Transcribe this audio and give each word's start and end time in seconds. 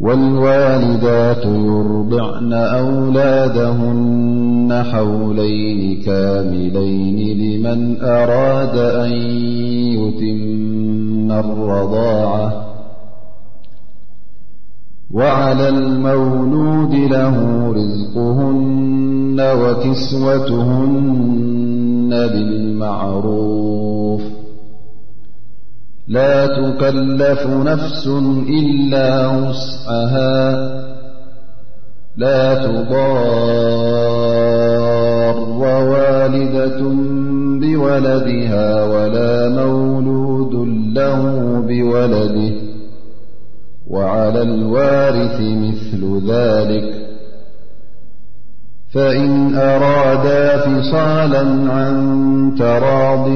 والوالدات 0.00 1.44
يرضعن 1.46 2.52
أولادهن 2.52 4.82
حولين 4.92 6.02
كاملين 6.02 7.38
لمن 7.38 7.96
أراد 8.02 8.76
أن 8.76 9.12
يتم 9.92 11.32
الرضاعة 11.32 12.66
وعلى 15.10 15.68
المولود 15.68 16.94
له 16.94 17.36
رزقهن 17.68 19.36
وكسوتهن 19.62 22.10
بالمعروف 22.10 24.22
لا 26.10 26.46
تكلف 26.46 27.46
نفس 27.46 28.06
إلا 28.48 29.26
وسحها 29.26 30.50
لا 32.16 32.54
تضار 32.54 35.40
والدة 35.40 36.80
بولدها 37.68 38.84
ولا 38.84 39.48
مولود 39.62 40.54
له 40.96 41.20
بولده 41.68 42.52
وعلى 43.88 44.40
الوارث 44.42 45.40
مثل 45.40 46.20
ذلك 46.32 47.09
فإن 48.92 49.54
أرادا 49.54 50.58
فصالا 50.58 51.42
عن 51.72 52.52
تراض 52.58 53.28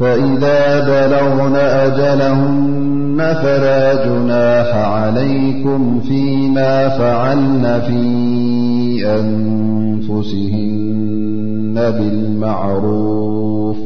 فإذا 0.00 0.80
بلون 0.80 1.56
أجلهن 1.56 3.16
فلا 3.42 4.04
جناح 4.06 4.76
عليكم 4.76 6.00
فيما 6.00 6.88
فعلن 6.88 7.62
في 7.86 8.00
أنفسهن 9.20 11.74
بالمعروف 11.74 13.76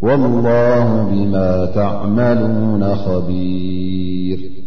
والله 0.00 1.08
بما 1.12 1.66
تعملون 1.74 2.94
خبير 2.94 4.61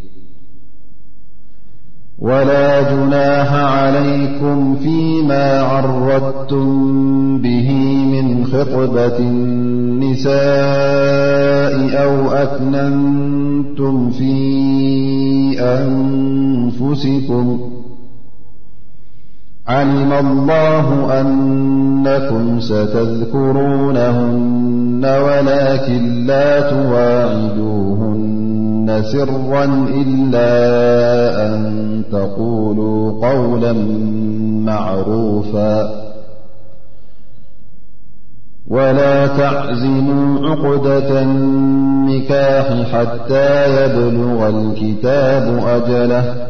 ولا 2.18 2.92
جناح 2.92 3.52
عليكم 3.54 4.76
فيما 4.76 5.60
عردتم 5.60 7.38
به 7.38 7.72
من 8.12 8.44
خطبة 8.44 9.18
النساء 9.18 10.34
أو 12.04 12.30
أكنمتم 12.30 14.10
في 14.10 15.60
أنفسكم 15.60 17.60
علم 19.66 20.12
الله 20.12 21.20
أنكم 21.20 22.60
ستذكرونهن 22.60 24.36
ولكن 25.04 26.26
لا 26.26 26.70
تواعدوهن 26.70 28.35
إنسرا 28.88 29.64
إلا 29.84 30.50
أن 31.46 32.02
تقولوا 32.12 33.28
قولا 33.28 33.72
معروفا 34.72 36.00
ولا 38.68 39.26
تعزموا 39.26 40.48
عقدةنكاح 40.48 42.72
حتى 42.92 43.84
يبلغ 43.86 44.48
الكتاب 44.48 45.58
أجله 45.66 46.46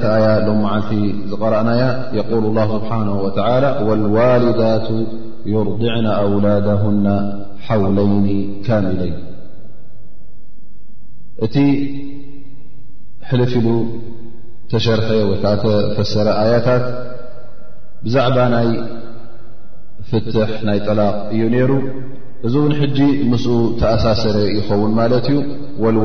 ل 0.00 0.02
ዝقረأና 1.30 1.70
يقل 2.18 2.42
الله 2.50 2.66
سبحانه 2.78 3.14
وعلى 3.24 3.70
والዋالدات 3.88 4.88
يرضعن 5.56 6.06
أولادهن 6.26 7.06
حولين 7.66 8.26
كاملين 8.66 9.16
እቲ 11.44 11.56
حلف 13.30 13.52
ሉ 13.64 13.66
شርሐ 14.86 15.08
ፈسረ 15.96 16.26
يታት 16.52 16.84
بዛعባ 18.04 18.36
ይ 18.68 18.72
ፍትح 20.10 20.50
ናይ 20.68 20.78
ጠلق 20.86 21.14
እዩ 21.34 21.42
ر 21.70 21.72
እዚ 22.46 22.54
ج 22.96 22.98
م 23.30 23.32
ተأሳሰረ 23.80 24.36
يኸን 24.58 24.92
እዩ 25.20 25.30
والو 25.82 26.04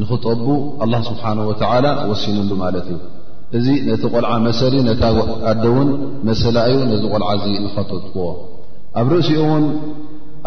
ንኽጠቡ 0.00 0.44
ኣላ 0.84 0.92
ስብሓን 1.10 1.38
ወተላ 1.48 1.84
ወሲምሉ 2.08 2.50
ማለት 2.64 2.86
እዩ 2.96 3.00
እዚ 3.56 3.66
ነቲ 3.88 4.02
ቆልዓ 4.14 4.30
መሰሊ 4.46 4.74
ነታ 4.88 5.02
ኣደ 5.50 5.64
እውን 5.72 5.88
መሰላ 6.28 6.56
እዩ 6.70 6.78
ነዚ 6.92 7.02
ቆልዓ 7.12 7.28
ዚ 7.42 7.44
ንኸጠጥክዎ 7.64 8.24
ኣብ 9.00 9.06
ርእሲኡ 9.12 9.38
እውን 9.48 9.64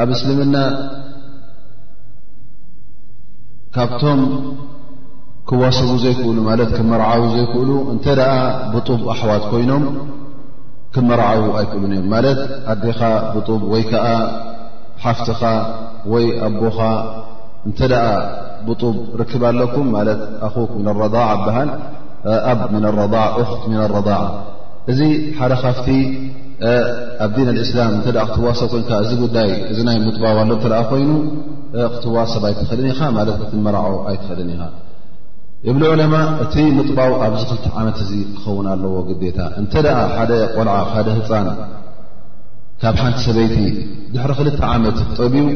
ኣብ 0.01 0.10
እስልምና 0.16 0.56
ካብቶም 3.75 4.22
ክዋስቡ 5.50 5.90
ዘይክእሉ 6.04 6.38
ማለት 6.50 6.69
ክመርዓቡ 6.78 7.22
ዘይክእሉ 7.36 7.69
እንተ 7.94 8.06
ደኣ 8.19 8.34
ብጡብ 8.74 9.02
ኣሕዋት 9.13 9.44
ኮይኖም 9.52 9.86
ክመርዓቡ 10.95 11.44
ኣይክእሉን 11.60 11.92
እዮም 11.98 12.07
ማለት 12.16 12.40
ኣዴኻ 12.74 13.00
ብጡብ 13.36 13.62
ወይ 13.74 13.84
ከዓ 13.92 14.06
ሓፍትኻ 15.06 15.42
ወይ 16.12 16.25
ኣቦኻ 16.48 16.78
እንተ 17.67 17.79
ደኣ 17.91 18.06
ብጡብ 18.67 18.95
ርክብ 19.21 19.41
ኣለኩም 19.50 19.88
ማለት 19.95 20.19
ኣክ 20.47 20.71
ረ 21.01 21.07
በሃል 21.45 21.69
ኣብ 22.51 22.59
ክት 22.71 23.73
ኣረዕ 23.85 24.21
እዚ 24.91 25.00
ሓደ 25.39 25.53
ካፍቲ 25.63 25.88
ኣብ 27.23 27.31
ዲን 27.38 27.50
ልእስላም 27.57 27.91
እ 27.97 28.01
ክትዋሰብ 28.29 28.67
ኮይን 28.77 28.85
እዚ 29.06 29.11
ጉዳይ 29.23 29.50
እዚ 29.71 29.79
ናይ 29.88 29.97
ምጥባው 30.06 30.38
ኣሎ 30.44 30.51
ኮይኑ 30.91 31.11
ክትዋ 31.95 32.15
ሰብኣይ 32.33 32.53
ትኽእልን 32.59 32.88
ኢ 32.94 32.97
ማለት 33.17 33.35
ክትመራዖ 33.41 33.91
ኣይትክእልን 34.09 34.50
ኢኻ 34.56 34.63
እብ 35.69 35.75
ዑለማ 35.91 36.15
እቲ 36.44 36.56
ምጥባው 36.77 37.13
ኣብዚ 37.25 37.41
ክልተ 37.51 37.65
ዓመት 37.79 37.97
እ 38.06 38.19
ክኸውን 38.38 38.67
ኣለዎ 38.73 38.95
ግዴታ 39.09 39.39
እንተ 39.61 39.73
ሓደ 40.17 40.31
ቆልዓ 40.56 40.75
ደ 41.07 41.07
ህፃን 41.17 41.47
ካብ 42.81 42.95
ሓንቲ 43.03 43.19
ሰበይቲ 43.27 43.56
ድሕሪ 44.13 44.33
ክልተ 44.39 44.59
ዓመት 44.73 44.97
ጠብው 45.17 45.47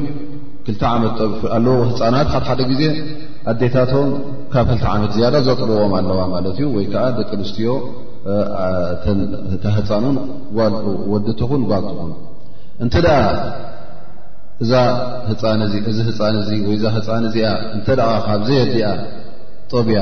ክል 0.66 0.76
ዓመት 0.94 1.16
ኣለዎ 1.56 1.76
ህፃናት 1.90 2.28
ሓደ 2.48 2.60
ግዜ 2.72 2.84
ኣዴታቶም 3.52 4.08
ካብ 4.54 4.66
ክልተ 4.72 4.84
ዓመት 4.94 5.12
ዝያዳ 5.16 5.36
ዘጥብቦም 5.48 5.94
ኣለዋ 6.00 6.20
ማለት 6.34 6.56
እዩ 6.60 6.68
ወይ 6.76 6.86
ከዓ 6.94 7.04
ደቂ 7.18 7.30
ኣንስትዮ 7.38 7.70
ህፃንን 9.78 10.18
ወድትኹን 11.14 11.64
ጓልትኹን 11.72 12.12
እንተ 12.84 12.94
ደኣ 13.06 13.18
እዚ 14.64 14.72
ህፃን 15.30 15.62
እዚ 16.44 16.50
ወይ 16.68 16.76
እዛ 16.80 16.86
ህፃን 16.98 17.24
እዚኣ 17.30 17.50
እተ 17.80 17.88
ካብዘየዲኣ 18.28 18.88
ጦብያ 19.74 20.00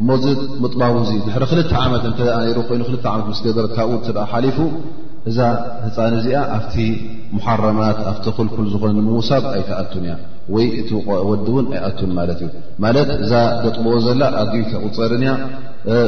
እሞዚ 0.00 0.24
ምጥባቡዙ 0.62 1.10
ድሕሪ 1.26 1.44
ክልተ 1.50 1.72
ዓመት 1.84 2.02
ሩ 2.56 2.62
ኮይኑ 2.70 2.82
ክል 2.88 2.96
ዓመት 3.14 3.26
ምስ 3.32 3.38
ገበር 3.46 3.66
ካብኡ 3.76 4.00
ሓሊፉ 4.32 4.58
እዛ 5.30 5.38
ህፃን 5.84 6.12
እዚኣ 6.18 6.38
ኣብቲ 6.56 6.74
መሓረማት 7.36 7.98
ኣብቲ 8.10 8.24
ክልኩል 8.36 8.66
ዝኾነ 8.72 8.90
ንምውሳብ 8.98 9.44
ኣይተኣቱን 9.54 10.04
እያ 10.06 10.14
ወይ 10.54 10.66
እቲ 10.80 10.90
ወድውን 11.30 11.64
ኣይኣቱን 11.72 12.10
ማለት 12.18 12.38
እዩ 12.46 12.50
ማለት 12.84 13.08
እዛ 13.24 13.32
ደጥብኦ 13.62 13.94
ዘላ 14.06 14.22
ኣዩ 14.42 14.58
ተቁፀርን 14.72 15.22
እያ 15.26 15.32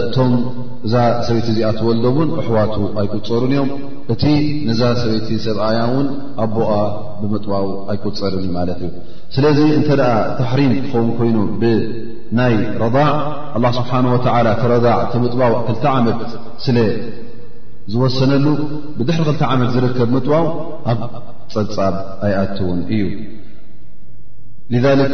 እቶም 0.07 0.31
እዛ 0.87 0.95
ሰበይቲ 1.27 1.49
እዚኣ 1.55 1.69
ትወልደቡን 1.81 2.29
ኣሕዋቱ 2.43 2.77
ኣይቁፀሩን 3.03 3.53
እዮም 3.57 3.69
እቲ 4.15 4.23
ነዛ 4.71 4.83
ሰበይቲ 5.03 5.29
ሰብኣያ 5.47 5.81
ውን 5.95 6.07
ኣቦኣ 6.45 6.71
ብምጥባኡ 7.23 7.67
ኣይቁፀርን 7.93 8.49
ማለት 8.59 8.81
እዩ 8.89 8.91
ስለዚ 9.37 9.59
እንተደኣ 9.79 10.13
ተሕሪም 10.41 10.73
ክኸውን 10.85 11.09
ኮይኑ 11.21 11.37
ብናይ 11.63 12.57
ረዕ 12.85 12.95
ላ 13.65 13.73
ስብሓ 13.81 13.91
ወ 14.17 14.19
ቲረዕ 14.29 14.87
ቲምጥባ 15.15 15.41
2ልተ 15.65 15.85
ዓመት 15.99 16.23
ስ 16.67 16.77
زوسنل 17.89 18.59
بدر 18.99 19.25
2ل 19.39 19.43
عم 19.43 19.63
ركب 19.63 20.13
مطو 20.13 20.47
ب 21.57 21.97
أيأتون 22.27 22.79
እي 22.93 23.03
لذلك 24.71 25.11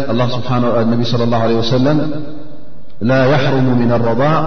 صلى 1.11 1.25
الله 1.25 1.38
عله 1.38 1.54
وسلم 1.54 1.99
لا 3.00 3.25
يحرم 3.26 3.78
من 3.78 3.93
الرضاء 3.93 4.40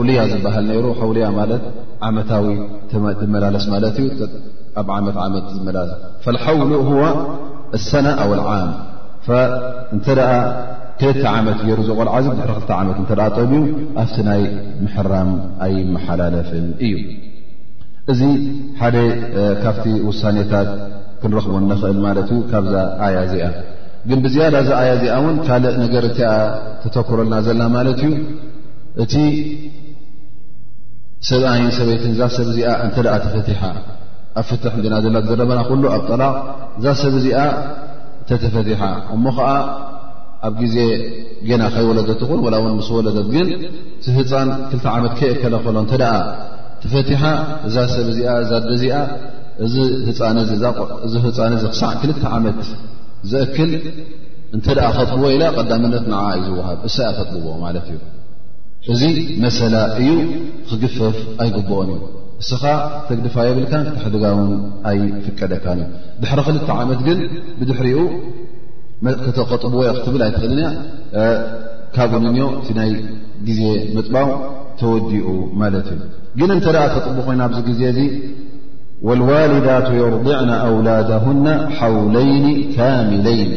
ውልያ 0.00 0.20
ዝበሃል 0.32 0.66
ሩ 0.84 0.88
ውልያ 1.10 1.26
ማለት 1.38 1.62
ዓመታዊ 2.08 2.46
መላለስ 3.36 3.64
ማ 3.72 3.80
እዩኣ 5.04 5.96
ት 6.32 6.36
ሓውሉ 6.44 6.72
ሰነ 7.86 8.06
ኣ 8.24 8.26
ዓም 8.52 8.70
እንተ 9.94 10.06
ክልተ 11.00 11.22
ዓመት 11.34 11.58
ገይሩ 11.66 11.80
ዝቆልዓ 11.88 12.14
ድሪ 12.24 12.52
ክል 12.68 12.70
ዓመት 12.78 12.96
እ 13.02 13.04
ጠብዩ 13.36 13.60
ኣብቲ 14.00 14.16
ናይ 14.28 14.42
ምሕራም 14.84 15.30
ኣይመሓላለፍን 15.64 16.66
እዩ 16.86 16.94
እዚ 18.12 18.20
ሓደ 18.80 18.96
ካብቲ 19.62 19.84
ውሳኔታት 20.08 20.68
ክንረኽቡ 21.22 21.54
ንኽእል 21.68 21.98
ማለት 22.06 22.28
እዩ 22.34 22.40
ካብዛ 22.50 22.74
ዓያ 23.06 23.16
እዚኣ 23.28 23.46
ግን 24.10 24.18
ብዝያዳ 24.26 24.56
ዛ 24.68 24.70
ኣያ 24.82 24.90
እዚኣ 24.98 25.16
ውን 25.24 25.38
ካልእ 25.48 25.74
ነገር 25.84 26.04
ቲ 26.18 26.20
ተተክረልና 26.82 27.34
ዘለና 27.46 27.68
ማለት 27.78 28.00
እዩ 28.08 28.12
እቲ 29.02 29.14
ሰብኣይን 31.28 31.70
ሰበይትን 31.78 32.10
እዛ 32.14 32.22
ሰብ 32.36 32.46
እዚኣ 32.52 32.68
እንተደኣ 32.86 33.14
ተፈቲሓ 33.24 33.60
ኣብ 34.40 34.44
ፍትሕ 34.48 34.74
ግናድላ 34.84 35.16
ዘረበና 35.28 35.60
ኩሉ 35.68 35.82
ኣብ 35.94 36.02
ጠላቕ 36.10 36.36
እዛ 36.78 36.86
ሰብ 37.02 37.14
እዚኣ 37.20 37.40
ተተፈቲሓ 38.28 38.80
እሞ 39.14 39.24
ከዓ 39.38 39.48
ኣብ 40.48 40.54
ግዜ 40.62 40.76
ገና 41.48 41.62
ከይወለደት 41.74 42.20
ኹን 42.28 42.40
ወላ 42.46 42.54
እውን 42.60 42.72
ምስ 42.80 42.88
ወለት 42.96 43.18
ግን 43.34 43.48
ቲ 44.04 44.14
ህፃን 44.18 44.48
ክል 44.72 44.86
ዓመት 44.94 45.12
ከይኣከለ 45.18 45.54
ከሎ 45.64 45.76
እተኣ 45.88 46.04
ተፈቲሓ 46.84 47.22
እዛ 47.68 47.76
ሰብ 47.94 48.06
እዚኣ 48.12 48.34
ዛደ 48.52 48.64
እዚኣ 48.74 50.30
ህፃን 51.26 51.56
ክሳዕ 51.72 51.92
ክልተ 52.02 52.22
ዓመት 52.38 52.60
ዘእክል 53.32 53.72
እንተኣ 54.56 54.84
ከጥብዎ 54.98 55.24
ኢ 55.36 55.40
ቀዳምነት 55.56 56.04
ንዓ 56.14 56.22
ዩ 56.38 56.46
ዝወሃብ 56.46 56.78
እሳያ 56.90 57.08
ተጥብዎ 57.18 57.50
ማለት 57.66 57.86
እዩ 57.92 57.98
እዚ 58.92 59.02
መሰላ 59.44 59.74
እዩ 60.00 60.08
ክግፈፍ 60.68 61.16
ኣይግብኦን 61.42 61.88
እዩ 61.94 62.02
እስኻ 62.42 62.62
ተግድፋ 63.08 63.34
የብልካን 63.46 63.82
ክተሕደጋውን 63.86 64.52
ኣይ 64.90 64.98
ፍቀደካ 65.24 65.64
እዩ 65.74 65.82
ድሕሪ 66.22 66.40
ክልተ 66.46 66.68
ዓመት 66.84 67.00
ግን 67.08 67.18
ብድሕሪኡ 67.58 67.98
ተከጥብዎ 69.38 69.80
ክትብል 69.98 70.22
ኣይትክእል 70.26 70.56
ካብኡንእ 71.96 72.40
እቲ 72.60 72.68
ናይ 72.80 72.90
ግዜ 73.48 73.60
ምጥባው 73.96 74.30
ተወዲኡ 74.80 75.28
ማለት 75.62 75.86
እዩ 75.96 76.02
ግን 76.40 76.50
እንተ 76.56 76.66
ተጥቡ 76.96 77.16
ኮይና 77.28 77.42
ኣብዚ 77.48 77.60
ግዜ 77.68 77.80
እዚ 77.92 78.00
ወልዋሊዳቱ 79.08 79.88
የርድዕና 80.00 80.50
ኣውላድሁና 80.68 81.46
ሓውለይን 81.76 82.46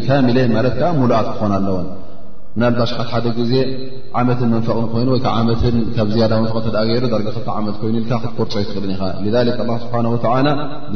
ካሚለይን 0.08 0.52
ማለትዓ 0.58 0.90
ሙሉኣት 1.00 1.28
ክኾና 1.34 1.54
ኣለዎን 1.60 1.88
ናባሓት 2.62 3.08
ሓደ 3.12 3.28
ዜ 3.52 3.60
ዓመት 4.20 4.40
መን 4.52 4.62
ኮይኑ 4.94 5.10
ካብ 5.26 6.10
መን 6.18 6.76
ገይሩ 6.76 7.08
ዓመት 7.60 7.76
ኮይኑ 7.82 7.96
ል 8.04 8.06
ክትኩርፀይ 8.24 8.64
ትእል 8.74 8.92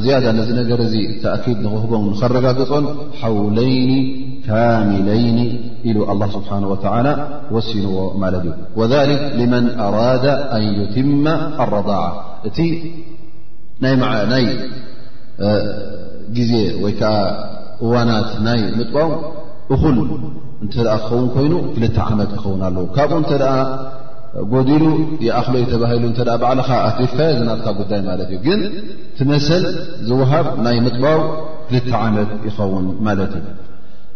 ስ 0.04 0.50
ዚ 0.50 0.54
ነገር 0.60 0.82
ተأኪድ 1.24 1.58
ንክህቦ 1.66 1.94
ከረጋግፆን 2.22 2.86
ሓውለይኒ 3.22 3.92
ካሚለይኒ 4.48 5.40
ሉ 5.96 5.98
ስሓ 6.36 6.50
ወሲንዎ 7.56 7.96
ማት 8.24 8.34
እዩ 8.40 8.50
لመن 9.40 9.64
ኣራደ 9.88 10.26
ን 10.64 10.64
يትማ 10.82 11.26
لረضع 11.60 12.02
እቲ 12.48 12.58
ናይ 14.32 14.46
ግዜ 16.38 16.52
ወ 16.84 16.88
እዋናት 17.86 18.30
ናይ 18.46 18.62
ምጥም 18.78 19.10
እተ 20.66 20.76
ክኸውን 21.04 21.26
ኮይኑ 21.36 21.54
ክልተ 21.74 21.98
ዓመት 22.12 22.30
ይኸውን 22.36 22.62
ኣለዉ 22.68 22.86
ካብኡ 22.96 23.16
እንተደ 23.24 23.46
ጎዲሉ 24.54 24.84
ይኣኽሎይ 25.26 25.64
ተባሂሉ 25.74 26.06
ባዕልካ 26.42 26.70
ኣትፍፋየ 26.88 27.30
ዘናትካ 27.40 27.68
ጉዳይ 27.80 28.02
ማለት 28.08 28.30
እዩ 28.36 28.40
ግን 28.48 28.62
ትመስል 29.18 29.64
ዝወሃብ 30.08 30.48
ናይ 30.66 30.78
ምጥባው 30.86 31.20
ክልተ 31.70 31.92
ዓመት 32.06 32.30
ይኸውን 32.48 32.88
ማለት 33.08 33.32
እዩ 33.40 33.46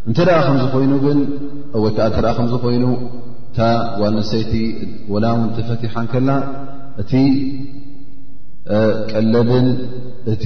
እንተ 0.09 0.19
ከምዝኮይኑግን 0.47 1.19
ወይከዓእ 1.83 2.33
ከምዝኮይኑ 2.37 2.85
እታ 3.51 3.59
ዋልንሰይቲ 4.01 4.53
ወላውን 5.13 5.45
ተፈቲሓን 5.57 6.05
ከለና 6.13 6.29
እቲ 7.01 7.13
ቀለልን 9.13 9.67
እቲ 10.33 10.45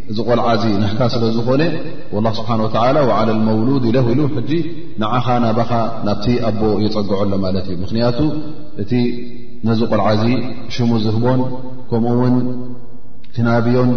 እዚ 0.11 0.17
ቆልዓዚ 0.29 0.63
ንህካ 0.81 0.99
ስለዝኾነ 1.11 1.61
ላ 2.25 2.31
ስብሓ 2.37 2.49
ወላ 2.63 2.75
ዓላ 3.17 3.27
መውሉድ 3.49 3.83
ኢለ 3.89 3.97
ወኢሉ 4.05 4.19
ሕጂ 4.33 4.49
ንዓኻ 5.01 5.25
ናባኻ 5.43 5.71
ናብቲ 6.07 6.25
ኣቦ 6.47 6.61
የፀግዖሎ 6.85 7.29
ማለት 7.45 7.65
እዩ 7.69 7.75
ምክንያቱ 7.83 8.19
እቲ 8.83 8.91
ነዚ 9.67 9.79
ቆልዓእዚ 9.91 10.23
ሽሙ 10.77 10.91
ዝህቦን 11.05 11.41
ከምኡውን 11.91 12.35
ትናብዮን 13.35 13.91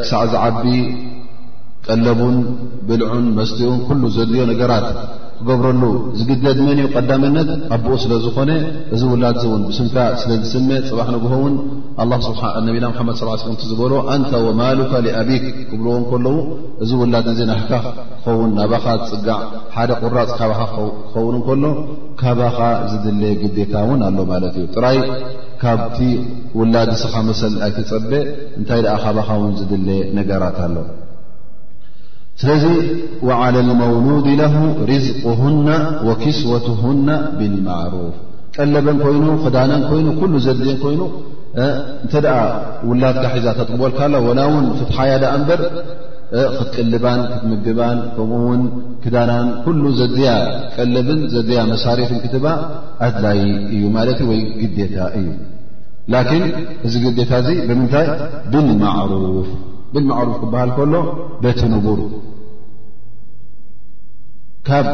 ክሳዕ 0.00 0.22
ዝዓቢ 0.32 0.64
ቀለቡን 1.88 2.36
ብልዑን 2.88 3.26
መስትኡን 3.38 3.78
ኩሉ 3.86 4.02
ዘልዮ 4.16 4.42
ነገራት 4.52 4.88
ክገብረሉ 5.38 5.82
ዝግደድ 6.18 6.58
መን 6.66 6.70
እዩ 6.82 6.86
ቀዳመነት 6.96 7.48
ኣቦኡ 7.74 7.96
ስለዝኾነ 8.04 8.50
እዚ 8.94 9.02
ውላድ 9.10 9.36
እዚእውን 9.38 9.62
ብስምካ 9.68 9.96
ስለ 10.20 10.30
ዝስመ 10.42 10.68
ፅባሕ 10.88 11.08
ንግሆውን 11.16 11.54
ነቢና 12.68 12.86
ምሓመድ 12.92 13.16
ስይ 13.20 13.36
ሰ 13.42 13.52
እትዝበሎ 13.54 13.92
ኣንታ 14.14 14.32
ወማሉካ 14.46 14.92
ሊኣቢክ 15.06 15.44
ክብርዎ 15.70 15.94
ከለዉ 16.10 16.36
እዚ 16.84 16.90
ውላድ 17.02 17.26
እዚ 17.34 17.40
ናሕካ 17.50 17.72
ክኸውን 17.86 18.50
ናባኻ 18.58 18.86
ዝፅጋዕ 19.10 19.40
ሓደ 19.78 19.90
ቁራፅ 20.02 20.30
ካባኻ 20.40 20.60
ክኸውን 20.74 21.34
እንከሎ 21.40 21.64
ካባኻ 22.22 22.58
ዝድለየ 22.92 23.34
ግዴታ 23.42 23.74
እውን 23.86 24.00
ኣሎ 24.08 24.18
ማለት 24.32 24.56
እዩ 24.60 24.66
ጥራይ 24.76 24.98
ካብቲ 25.64 25.98
ውላድ 26.60 26.90
ስኻ 27.02 27.14
መሰል 27.28 27.54
ኣይተፀበ 27.66 28.10
እንታይ 28.60 28.82
ደኣ 28.86 28.96
ካባኻ 29.04 29.28
ውን 29.42 29.52
ዝድለ 29.60 29.88
ነገራት 30.18 30.58
ኣሎ 30.68 30.76
ስለዚ 32.40 32.64
ዓላ 33.44 33.54
ልመውሉድ 33.68 34.26
ለሁ 34.40 34.54
ርዝቅና 34.90 35.68
ወክስወትና 36.08 37.08
ብልማዕሩፍ 37.38 38.14
ቀለበን 38.62 38.98
ኮይኑ 39.04 39.26
ክዳነን 39.44 39.82
ይኑ 39.98 40.06
ኩሉ 40.20 40.32
ዘን 40.44 40.60
ኮይኑ 40.84 41.00
እንተደ 42.04 42.26
ውላድካ 42.90 43.26
ሒዛ 43.36 43.46
ተጥበልካ 43.58 43.98
ኣ 44.06 44.10
ላ 44.38 44.44
ውን 44.54 44.66
ፍትሓያ 44.78 45.14
ዳ 45.22 45.32
እምበር 45.38 45.62
ክትቅልባን 46.56 47.20
ክትምግባን 47.32 47.98
ከምኡውን 48.16 48.62
ክዳናን 49.04 49.48
ኩሉ 49.64 49.82
ዘያ 50.00 50.32
ቀለብን 50.76 51.20
ዘያ 51.34 51.60
መሳሪፍን 51.72 52.20
ክትባ 52.24 52.46
ኣዛይ 53.06 53.40
እዩ 53.74 53.82
ማለት 53.96 54.20
ወይ 54.30 54.40
ግታ 54.60 54.94
እዩ 55.22 55.26
ላኪን 56.14 56.44
እዚ 56.88 56.94
ግታ 57.18 57.32
እዚ 57.44 57.50
ብምንታይ 57.70 58.06
ብልማዕሩፍ 58.52 59.50
ብማዕሩፍ 59.92 60.34
ክበሃል 60.40 60.70
ከሎ 60.78 60.94
በቲ 61.44 61.60
ንጉር 61.74 62.00
ካብ 64.70 64.88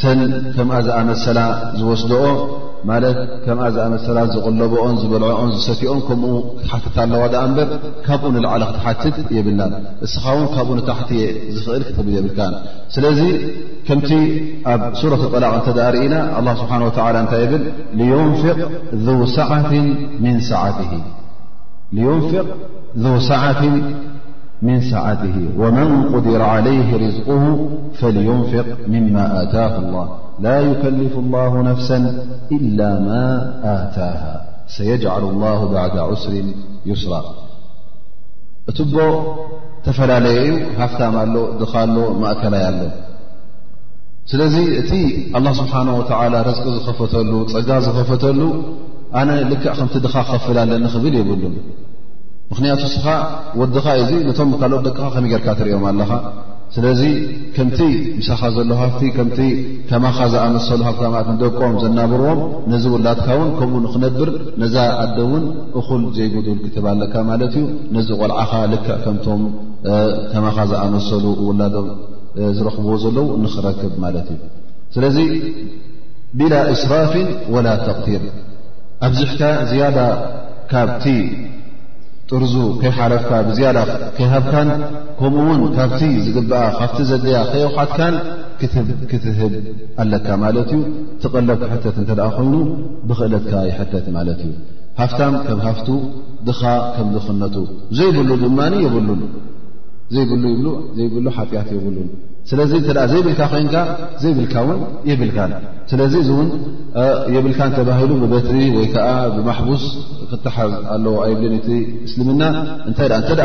ተን 0.00 0.20
ከም 0.54 0.68
ዝኣ 0.86 0.96
መሰላ 1.08 1.38
ዝወስድኦ 1.78 2.24
ማት 2.88 3.04
ከም 3.44 3.58
ዝኣመሰላ 3.74 4.18
ዝቕለብኦም 4.32 4.94
ዝበልዖኦም 5.02 5.48
ዝሰትኦም 5.56 5.98
ከምኡ 6.08 6.32
ክትሓትት 6.62 6.94
ኣለዋ 7.02 7.22
በር 7.56 7.68
ካብኡ 8.06 8.30
ንላዓለ 8.34 8.62
ክትሓትት 8.70 9.16
የብላ 9.36 9.60
እስኻ 10.06 10.24
ውን 10.38 10.48
ካብኡ 10.54 10.68
ንታሕትየ 10.78 11.22
ዝኽእል 11.56 11.82
ክትብል 11.88 12.12
የብልካ 12.16 12.38
ስለዚ 12.96 13.20
ከምቲ 13.88 14.10
ኣብ 14.72 14.82
ሱረት 15.02 15.22
ጠላቅ 15.34 15.52
እተ 15.62 15.68
ርእና 15.96 16.14
ስብሓ 16.62 16.72
ላ 16.82 16.84
እታይ 17.26 17.44
ብል 17.52 17.64
ን 18.00 18.02
ሳት 23.28 23.58
ومن 25.56 25.88
قدر 26.12 26.42
عليه 26.42 26.88
رزقه 27.08 27.44
فلينفق 28.00 28.66
مما 28.88 29.24
أته 29.42 29.72
الله 29.78 30.06
لا 30.40 30.56
يكلፍ 30.60 31.14
الله 31.20 31.50
نفسا 31.62 31.98
إلا 32.52 32.88
ما 33.00 33.24
آታاها 33.76 34.34
سيجعل 34.76 35.22
الله 35.30 35.60
بعد 35.76 35.94
عስر 36.08 36.32
يስራى 36.92 37.22
እቲ 38.70 38.78
ቦ 38.92 38.96
ተፈላለየዩ 39.86 40.50
ሃፍታ 40.80 41.00
ኣሎ 41.22 41.34
ድኻ 41.60 41.72
ሎ 41.94 41.98
ማእከላይ 42.22 42.62
ኣሎ 42.70 42.80
ስለዚ 44.30 44.54
እቲ 44.80 44.92
الله 45.36 45.52
ስبሓنه 45.60 45.92
ول 46.00 46.34
رز 46.48 46.58
ዝኸፈተሉ 46.86 47.30
ፀጋ 47.54 47.68
ዝፈተሉ 47.86 48.40
ኣነ 49.20 49.30
ል 49.50 49.52
ከም 49.76 49.88
ድኻ 50.04 50.14
ፍል 50.44 50.58
ለኒ 50.70 50.84
ብል 51.04 51.14
የብሉ 51.20 51.42
ምክንያቱ 52.52 52.80
ስኻ 52.94 53.04
ወዲኻ 53.60 53.84
እዙ 54.00 54.10
ነቶም 54.28 54.50
ካልኦት 54.62 54.82
ደቅኻ 54.86 55.04
ከነጌርካ 55.14 55.46
ትሪኦም 55.58 55.84
ኣለኻ 55.90 56.10
ስለዚ 56.74 57.00
ከምቲ 57.56 57.80
ምሳኻ 58.18 58.40
ዘለዉ 58.54 58.76
ሃፍቲ 58.80 59.02
ከምቲ 59.16 59.38
ከማኻ 59.90 60.18
ዝኣመሰሉ 60.32 60.80
ሃፍቲ 60.88 61.04
ማእት 61.14 61.28
ንደቆም 61.34 61.74
ዘናብርዎም 61.82 62.40
ነዚ 62.72 62.84
ውላድካ 62.94 63.26
እውን 63.36 63.50
ከምኡ 63.58 63.80
ንኽነብር 63.84 64.30
ነዛ 64.62 64.76
ኣደ 65.02 65.16
እውን 65.26 65.44
እኹል 65.80 66.02
ዘይጉዱል 66.16 66.58
ክትባ 66.64 66.84
ኣለካ 66.94 67.14
ማለት 67.30 67.54
እዩ 67.60 67.64
ነዚ 67.96 68.08
ቆልዓኻ 68.20 68.52
ልክእ 68.72 68.98
ከምቶም 69.04 69.42
ከማኻ 70.32 70.56
ዝኣመሰሉ 70.72 71.24
ውላዶም 71.48 71.88
ዝረኽብዎ 72.58 72.94
ዘለዉ 73.06 73.26
ንኽረክብ 73.44 73.94
ማለት 74.04 74.28
እዩ 74.34 74.40
ስለዚ 74.96 75.18
ብላ 76.38 76.54
እስራፍን 76.76 77.28
ወላ 77.56 77.66
ተቕቲር 77.86 78.22
ኣብዙሕካ 79.08 79.40
ዝያዳ 79.72 79.98
ካብቲ 80.72 81.06
እርዙ 82.38 82.54
ከይሓረፍካ 82.80 83.30
ብዝያዳ 83.48 83.78
ከይሃፍካን 84.16 84.68
ከምኡውን 85.18 85.60
ካብቲ 85.76 86.02
ዝግብኣ 86.26 86.62
ካብቲ 86.78 86.98
ዘድያ 87.10 87.36
ከእውኳትካን 87.50 88.14
ክትህብ 89.10 89.52
ኣለካ 90.02 90.26
ማለት 90.44 90.70
እዩ 90.76 90.82
ትቐለብኩ 91.22 91.62
ሕተት 91.72 91.96
እንተ 92.02 92.10
ደኣ 92.18 92.28
ኮይኑ 92.36 92.54
ብኽእለትካ 93.08 93.54
ይሕተት 93.70 94.06
ማለት 94.16 94.40
እዩ 94.46 94.52
ሃፍታም 95.00 95.34
ከም 95.46 95.60
ሃፍቱ 95.68 95.88
ድኻ 96.48 96.60
ከም 96.96 97.08
ዝኽነቱ 97.14 97.56
ዘይብሉ 97.98 98.30
ድማኒ 98.44 98.74
የብሉን 98.84 99.20
ዘይብሉ 100.16 100.42
ይብሉ 100.52 100.66
ዘይብሉ 100.96 101.24
ሓጢኣት 101.36 101.68
የብሉን 101.76 102.08
ስለዚ 102.50 102.70
እንተ 102.78 102.88
ዘይብልካ 103.10 103.40
ኮይንካ 103.52 103.76
ዘይብልካ 104.22 104.54
ውን 104.68 104.80
የብልካ 105.10 105.36
ስለዚ 105.90 106.12
እዚ 106.22 106.30
እውን 106.34 106.48
የብልካን 107.34 107.70
ተባሂሉ 107.78 108.10
ብበትሪ 108.22 108.58
ወይከዓ 108.74 109.06
ብማሕቡስ 109.36 109.84
ክትሓር 110.30 110.72
ኣለዎ 110.94 111.14
ኣይብልን 111.26 111.62
ቲ 111.66 111.78
እስልምና 112.06 112.42
እንታይ 112.88 113.08
እንተኣ 113.20 113.42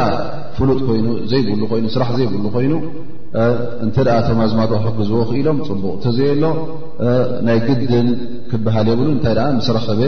ፍሉጥ 0.57 0.79
ኮይኑ 0.89 1.07
ዘይብሉ 1.33 1.61
ኮይኑ 1.73 1.85
ስራሕ 1.95 2.09
ዘይብሉ 2.19 2.45
ኮይኑ 2.55 2.73
እንተ 3.85 3.97
ተማዝማጥ 4.27 4.71
ሕግዝዎ 4.85 5.21
ክኢሎም 5.29 5.57
ፅቡቅ 5.69 5.95
ተዘየሎ 6.05 6.43
ናይ 7.49 7.59
ግድን 7.81 8.09
ክበሃል 8.51 8.89
የብሉ 8.93 9.07
እንታይ 9.17 9.39
ምስ 9.59 9.67
ረኸበ 9.77 10.01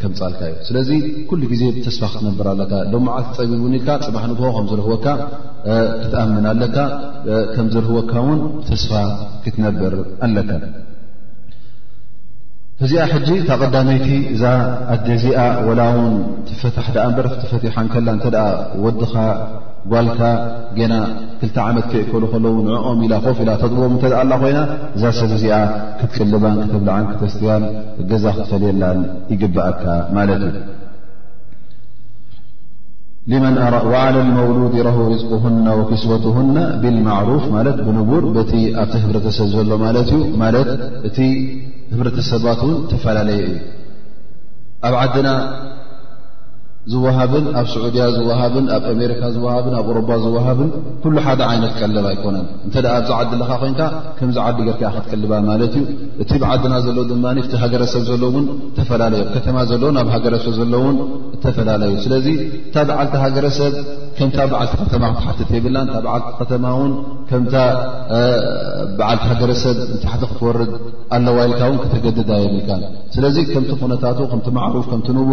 ከምፃልካ 0.00 0.40
እዩ 0.50 0.54
ስለዚ 0.68 0.90
ኩሉ 1.30 1.42
ግዜ 1.52 1.62
ብተስፋ 1.76 2.00
ክትነብር 2.12 2.46
ኣለካ 2.52 2.72
ልምዓት 2.92 3.26
ፀቢብ 3.36 3.60
እውን 3.62 3.74
ኢልካ 3.78 3.88
ፅባሕ 4.06 4.24
ንግሆ 4.30 4.46
ከምዘርህወካ 4.56 5.06
ክትኣምን 6.02 6.46
ኣለካ 6.52 6.76
ከም 7.54 7.66
ዘርህወካ 7.74 8.12
ውን 8.28 8.40
ብተስፋ 8.62 8.92
ክትነብር 9.44 9.94
ኣለካ 10.26 10.50
እዚኣ 12.84 13.02
ሕጂ 13.14 13.28
ካ 13.48 13.58
ቀዳመይቲ 13.62 14.08
እዛ 14.34 14.42
ኣጀዚኣ 14.94 15.40
ወላ 15.68 15.80
ውን 15.98 16.14
ተፈታሕ 16.48 16.94
ኣ 17.04 17.08
በረፍ 17.16 17.34
ተፈትሓን 17.42 17.88
ከላ 17.94 18.08
እተ 18.20 18.28
ወድኻ 18.84 19.14
ጓልካ 19.90 20.20
ገና 20.78 20.92
ክልተ 21.40 21.56
ዓመት 21.68 21.86
ከይእኮሉ 21.92 22.24
ከለዉ 22.32 22.54
ንኦም 22.66 22.98
ኢላ 23.06 23.14
ኮፍ 23.24 23.38
ኢላ 23.44 23.50
ተጥዎም 23.62 23.94
እተኣ 23.98 24.14
ላ 24.30 24.34
ኮይና 24.42 24.60
እዛ 24.96 25.02
ሰብ 25.16 25.30
እዚኣ 25.36 25.56
ክትቅልባን 26.00 26.54
ክትብልዓን 26.60 27.06
ክትስትያን 27.12 27.64
ገዛ 28.12 28.24
ክትፈልየላን 28.36 29.00
ይግብአካ 29.32 29.84
ማለት 30.18 30.44
እዩ 33.26 33.32
መ 33.42 33.50
ዓላ 34.02 34.16
መውሉድ 34.38 34.72
ረሁ 34.88 34.98
ርዝቅና 35.12 35.66
ወክስበትሁና 35.80 36.56
ብልማዕሩፍ 36.84 37.44
ማለት 37.56 37.76
ብንቡር 37.88 38.24
በቲ 38.36 38.52
ኣብቲ 38.82 38.94
ህብረተሰብ 39.04 39.48
ዘሎ 39.56 39.70
ማለት 39.86 40.08
እዩ 40.14 40.22
ማለት 40.44 40.70
እቲ 41.10 41.18
ህብረተሰባት 41.94 42.60
ውን 42.68 42.78
ተፈላለየ 42.92 43.42
እዩ 43.50 43.56
ኣብ 44.88 44.94
ዓድና 45.02 45.28
ዝሃ 46.90 47.04
ኣብ 47.22 47.32
ዑድያ 47.86 48.04
ሃ 48.38 48.46
ብ 48.52 48.54
ሮ 48.68 50.38
ሃ 50.38 50.46
ቀ 51.02 51.52
ኣ 54.44 54.48
ዲ 54.56 54.72
ቀ 54.74 55.16
እ 55.16 55.18
ና 55.46 55.60
ዩ 55.60 56.56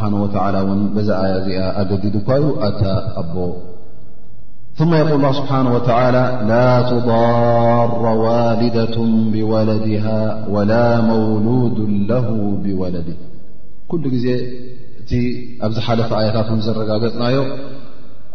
ዛ 1.09 1.11
ኣያ 1.23 1.33
እዚኣ 1.41 1.61
ኣገዲድዩ 1.83 2.19
ኣታ 2.67 2.83
ኣ 3.21 3.23
ث 3.33 3.35
ስብه 4.79 4.99
ላ 5.25 5.27
ضر 7.05 8.03
ዋلدة 8.25 8.97
بوለድه 9.33 10.07
ول 10.55 10.73
መولد 11.09 11.79
له 12.11 12.27
بوለድ 12.65 13.09
እቲ 15.07 15.13
ኣብዝ 15.67 15.77
ሓለፈ 15.87 16.09
ኣያታት 16.19 16.49
ዘረጋገፅናዮ 16.67 17.37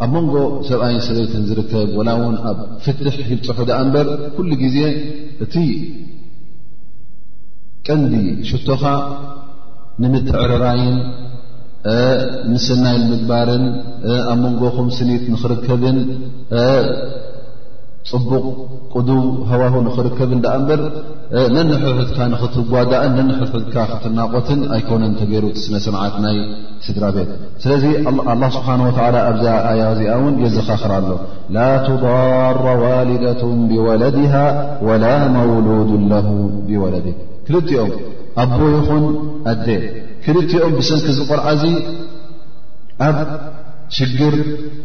ኣብ 0.04 0.12
መንጎ 0.16 0.34
ሰብኣይን 0.68 1.02
ሰበይትን 1.08 1.42
ዝርከብ 1.50 1.90
ወላ 1.98 2.10
ውን 2.20 2.36
ኣብ 2.50 2.60
ፍትሕ 2.84 3.16
ይፅሑ 3.32 3.58
ዳ 3.70 3.80
እንበር 3.84 4.08
ኩሉ 4.36 4.52
ግዜ 4.62 4.78
እቲ 5.46 5.56
ቀንዲ 7.88 8.14
ሽቶኻ 8.50 8.84
ንምትዕርራይን 10.04 10.98
ምስናይ 12.54 12.98
ንምግባርን 13.04 13.66
ኣብ 14.32 14.38
መንጎኹም 14.46 14.90
ስኒት 15.00 15.26
ንኽርከብን 15.34 16.00
ፅቡቕ 18.10 18.46
ቅዱ 18.94 19.10
ሃዋው 19.50 19.82
ንኽርከብ 19.86 20.30
እንዳ 20.36 20.46
እምበር 20.58 20.82
ነን 21.56 21.70
ሕርሑትካ 21.82 22.18
ንክትጓዳእን 22.32 23.12
ነን 23.18 23.30
ሕርሕትካ 23.40 23.76
ክትናቆትን 23.92 24.62
ኣይኮነን 24.78 25.14
ተገይሩ 25.20 25.46
ስነ 25.64 25.76
ሰምዓት 25.86 26.16
ናይ 26.24 26.38
ስድራ 26.86 27.06
ቤት 27.16 27.30
ስለዚ 27.64 27.84
ላ 28.42 28.48
ስብሓን 28.56 28.82
ላ 29.16 29.22
ኣብዛ 29.32 29.48
ኣያ 29.72 29.84
እዚኣ 29.94 30.16
እውን 30.22 30.36
የዘኻኽር 30.46 30.94
ኣሎ 30.98 31.10
ላ 31.58 31.68
ትضር 31.88 32.60
ዋሊዳة 32.84 33.42
ብወለድሃ 33.70 34.34
ወላ 34.90 35.06
መውሉድ 35.38 35.92
ለ 36.12 36.24
ብወለድ 36.70 37.08
ክልኦም 37.50 37.92
ኣቦ 38.46 38.58
ይኹን 38.78 39.06
ኣዴ 39.54 39.68
ክልኦም 40.26 40.74
ብሰንኪ 40.80 41.08
ዝቆልዓዚኣ 41.20 41.76
ሽግር 43.96 44.36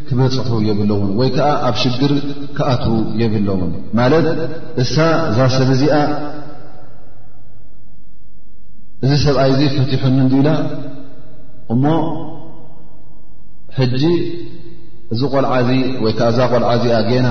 ክበፅሑ 0.06 0.48
የብለውን 0.68 1.10
ወይ 1.18 1.28
ከዓ 1.36 1.48
ኣብ 1.66 1.76
ሽግር 1.82 2.12
ክኣትዉ 2.56 2.94
የብለውን 3.20 3.72
ማለት 3.98 4.26
እሳ 4.82 4.96
እዛ 5.30 5.38
ሰብ 5.56 5.68
እዚኣ 5.74 5.94
እዚ 9.04 9.12
ሰብኣይ 9.24 9.52
ዚ 9.60 9.68
ፈትሖኒንዲ 9.76 10.34
ላ 10.46 10.50
እሞ 11.74 11.84
ሕጂ 13.78 14.02
እዚ 15.14 15.20
ቆልዓ 15.34 15.52
እዚ 15.64 15.70
ወይ 16.04 16.12
ከዓ 16.18 16.28
እዛ 16.34 16.38
ቆልዓ 16.52 16.70
እዚኣ 16.80 16.96
ገና 17.10 17.28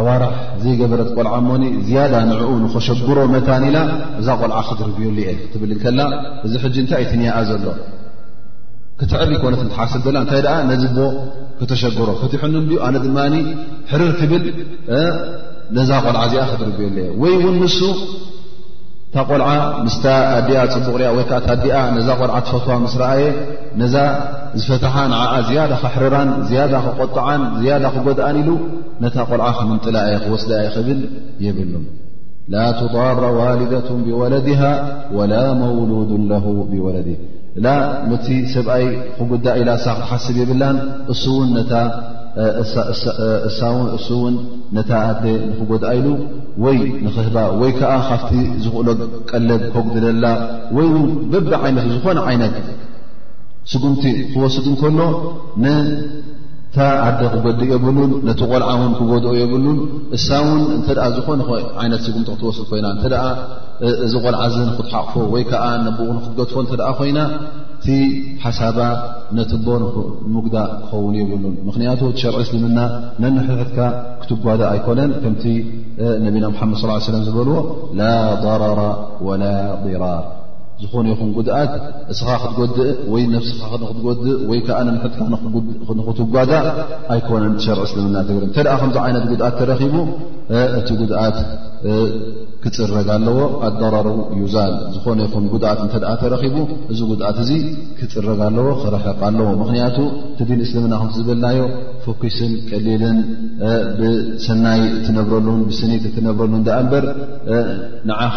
ኣዋርሕ 0.00 0.34
ዘይገበረት 0.62 1.10
ቆልዓ 1.16 1.34
እሞኒ 1.42 1.64
ዝያዳ 1.88 2.14
ንዕኡ 2.30 2.48
ንኸሸግሮ 2.64 3.18
መታኒ 3.34 3.64
ኢላ 3.72 3.78
እዛ 4.20 4.28
ቆልዓ 4.42 4.60
ክትርግዮሉ 4.68 5.16
እየ 5.24 5.30
ክትብል 5.42 5.70
ንከላ 5.78 6.00
እዚ 6.46 6.52
ሕጂ 6.64 6.76
እንታይእ 6.84 7.06
ትንያኣ 7.12 7.36
ዘሎ 7.50 7.64
እትዕሪ 9.04 9.30
ኢኮነት 9.38 9.60
እትሓስብ 9.64 10.00
ዘላ 10.06 10.16
እንታይ 10.24 10.40
ደኣ 10.46 10.54
ነዚ 10.72 10.82
ቦ 10.96 10.98
ከተሸግሮ 11.58 12.08
ፈትሑኒ 12.20 12.54
እንዲ 12.62 12.72
ኣነ 12.86 12.94
ድማኒ 13.06 13.34
ሕርር 13.90 14.12
ትብል 14.20 14.44
ነዛ 15.78 15.90
ቆልዓ 16.04 16.20
እዚኣ 16.26 16.42
ክትርግየ 16.52 16.86
ኣለየ 16.90 17.08
ወይ 17.22 17.32
እውን 17.40 17.56
ንሱ 17.62 17.78
እታ 19.08 19.16
ቆልዓ 19.30 19.48
ምስኣዲኣ 19.86 20.56
ፅቡቕ 20.72 20.96
ኣ 21.08 21.10
ወይ 21.16 21.24
ከዓ 21.28 21.38
ታዲኣ 21.48 21.76
ነዛ 21.96 22.08
ቆልዓ 22.20 22.36
ትፈትዋ 22.46 22.72
ምስ 22.84 22.94
ረኣየ 23.02 23.24
ነዛ 23.80 23.94
ዝፈትሓ 24.60 24.94
ንዓኣ 25.12 25.34
ዝያዳ 25.48 25.72
ክሕርራን 25.82 26.30
ዝያዳ 26.48 26.72
ክቆጥዓን 26.86 27.42
ዝያዳ 27.60 27.84
ክጎድኣን 27.96 28.36
ኢሉ 28.42 28.50
ነታ 29.04 29.16
ቆልዓ 29.28 29.46
ከምንጥላየ 29.58 30.14
ክወስድይ 30.24 30.66
ክብል 30.74 31.00
የብሉ 31.44 31.72
ላ 32.54 32.64
ትዳራ 32.80 33.20
ዋሊደቱ 33.38 33.88
ብወለድሃ 34.08 34.62
ወላ 35.18 35.32
መውሉድ 35.62 36.10
ለ 36.32 36.34
ብወለድ 36.72 37.08
ላ 37.64 37.68
ምቲ 38.10 38.26
ሰብኣይ 38.54 38.84
ክጉዳ 39.16 39.46
ኢላ 39.60 39.70
እሳ 39.78 39.86
ክትሓስብ 39.98 40.36
የብላን 40.40 40.76
እሱእሱውን 43.48 44.34
ነታ 44.76 44.90
ኣደ 45.10 45.24
ንክጎድኣ 45.50 45.90
ኢሉ 45.98 46.06
ወይ 46.64 46.78
ንክህባ 47.06 47.36
ወይ 47.60 47.70
ከዓ 47.78 47.92
ካፍቲ 48.08 48.32
ዝኽእሎ 48.62 48.88
ቀለብ 49.30 49.62
ኮጉዲዘላ 49.74 50.24
ወይ 50.76 50.88
በብ 51.32 51.50
ዓይነት 51.62 51.86
ዝኾነ 51.94 52.18
ዓይነት 52.30 52.56
ስጉምቲ 53.72 54.02
ክወስድ 54.32 54.66
እንከሎ 54.72 54.98
ንታ 55.64 56.76
ኣደ 57.06 57.20
ክጎዲ 57.34 57.60
የብሉን 57.72 58.10
ነቲ 58.30 58.40
ቆልዓ 58.52 58.70
እውን 58.78 58.94
ክጎድኦ 58.98 59.32
የብሉን 59.42 59.78
እሳ 60.18 60.28
እውን 60.46 60.64
እንተ 60.78 60.90
ዝኾነ 61.18 61.40
ዓይነት 61.82 62.00
ስጉምቲ 62.08 62.30
ክትወስድ 62.36 62.66
ኮይና 62.72 62.88
እ 63.06 63.10
እዚ 64.06 64.12
ቆልዓዚ 64.24 64.54
ንኽትሓቕፎ 64.68 65.12
ወይ 65.34 65.42
ከዓ 65.50 65.64
ነብ 65.84 65.96
ክትገድፎ 66.24 66.52
እተ 66.64 66.70
ደኣ 66.80 66.90
ኮይና 66.98 67.18
እቲ 67.76 67.86
ሓሳባ 68.44 68.78
ነቲቦን 69.38 69.82
ምጉዳእ 70.34 70.68
ክኸውን 70.84 71.14
የብሉን 71.20 71.56
ምክንያቱ 71.70 72.00
ሸርዒ 72.20 72.38
እስልምና 72.44 72.78
ነንሕሕትካ 73.24 73.78
ክትጓዳ 74.22 74.60
ኣይኮነን 74.74 75.10
ከምቲ 75.24 75.44
ነቢና 76.26 76.44
ምሓመድ 76.54 76.78
ሰለ 77.06 77.16
ዝበልዎ 77.28 77.56
ላ 78.00 78.06
ضረራ 78.46 78.80
ወላ 79.28 79.44
ድራር 79.84 80.24
ዝኾነ 80.84 81.06
ይኹን 81.12 81.30
ጉድኣት 81.36 81.72
እስኻ 82.12 82.28
ክትጎድእ 82.42 82.90
ወይ 83.12 83.22
ነፍስኻ 83.34 83.60
ክትጎድእ 83.82 84.38
ወይ 84.50 84.58
ከዓ 84.66 84.78
ንምሕትካ 84.86 85.20
ንኽትጓዛእ 85.98 86.66
ኣይኮነን 87.14 87.54
ሸር 87.64 87.78
እስልምና 87.86 88.16
ትግር 88.28 88.42
እተኣ 88.48 88.72
ከምዚ 88.80 88.96
ዓይነት 89.04 89.24
ጉድኣት 89.30 89.54
ተረኺቡ 89.60 89.94
እቲ 90.78 90.88
ጉድኣት 91.00 91.36
ክፅረግ 92.64 93.08
ኣለዎ 93.16 93.38
ኣዳረርቡ 93.66 94.18
እዩ 94.34 94.44
ዛል 94.54 94.74
ዝኾነ 94.94 95.18
ይኹን 95.26 95.46
ጉድኣት 95.54 95.80
እተ 95.86 95.94
ተረኪቡ 96.22 96.56
እዚ 96.92 97.00
ጉድኣት 97.10 97.36
እዙ 97.44 97.50
ክፅረግ 97.98 98.40
ኣለዎ 98.48 98.68
ክረሕቕ 98.84 99.18
ኣለዎ 99.28 99.48
ምክንያቱ 99.64 99.96
ቲ 100.38 100.48
ዲን 100.48 100.60
እስልምና 100.66 100.94
ከምዝብልናዮ 101.02 101.58
ፎኪስን 102.06 102.52
ቀሊልን 102.70 103.18
ብሰናይ 103.98 104.82
እትነብረሉን 105.00 105.60
ብስኒት 105.70 106.04
እትነብረሉ 106.10 106.52
ኣ 106.78 106.80
እበር 106.86 107.06
ንዓኻ 108.10 108.36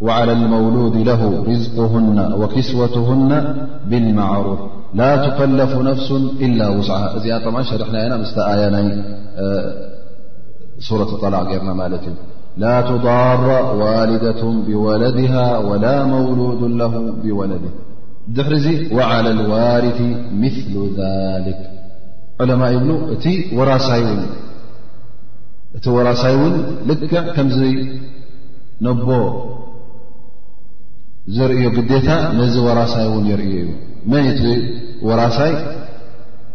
وعلى 0.00 0.32
المولود 0.32 0.96
له 0.96 1.44
رزقهن 1.48 2.32
وكسوتهن 2.32 3.56
بالمعروف 3.86 4.58
لا 4.94 5.28
تكلف 5.28 5.76
نفس 5.76 6.10
إلا 6.40 6.68
وسعها 6.68 7.38
طعا 7.50 7.62
شرحن 7.62 7.92
نا 7.92 8.24
آية 8.58 8.70
ن 8.74 9.02
سورة 10.88 11.02
الطلاع 11.14 11.52
يرنا 11.52 11.72
مالت 11.74 12.00
لا 12.58 12.80
تضار 12.80 13.76
والدة 13.82 14.42
بولدها 14.66 15.58
ولا 15.58 16.04
مولود 16.04 16.62
له 16.80 17.12
بولده 17.24 17.70
دري 18.36 18.94
وعلى 18.96 19.30
الوارث 19.30 20.00
مثل 20.44 20.72
ذلك 21.00 21.60
علماء 22.40 22.76
بل 22.76 22.90
و 22.90 23.14
ت 23.24 23.26
وراساي 25.96 26.34
ون 26.40 26.52
لك 26.88 27.02
كم 27.36 27.48
نب 28.86 29.00
ዘርእዮ 31.36 31.64
ግዴታ 31.76 32.08
ነዚ 32.38 32.54
ወራሳይ 32.66 33.04
እውን 33.10 33.24
የርእዮ 33.30 33.56
እዩ 33.64 33.72
መን 34.10 34.24
እቲ 34.32 34.42
ወራሳይ 35.08 35.52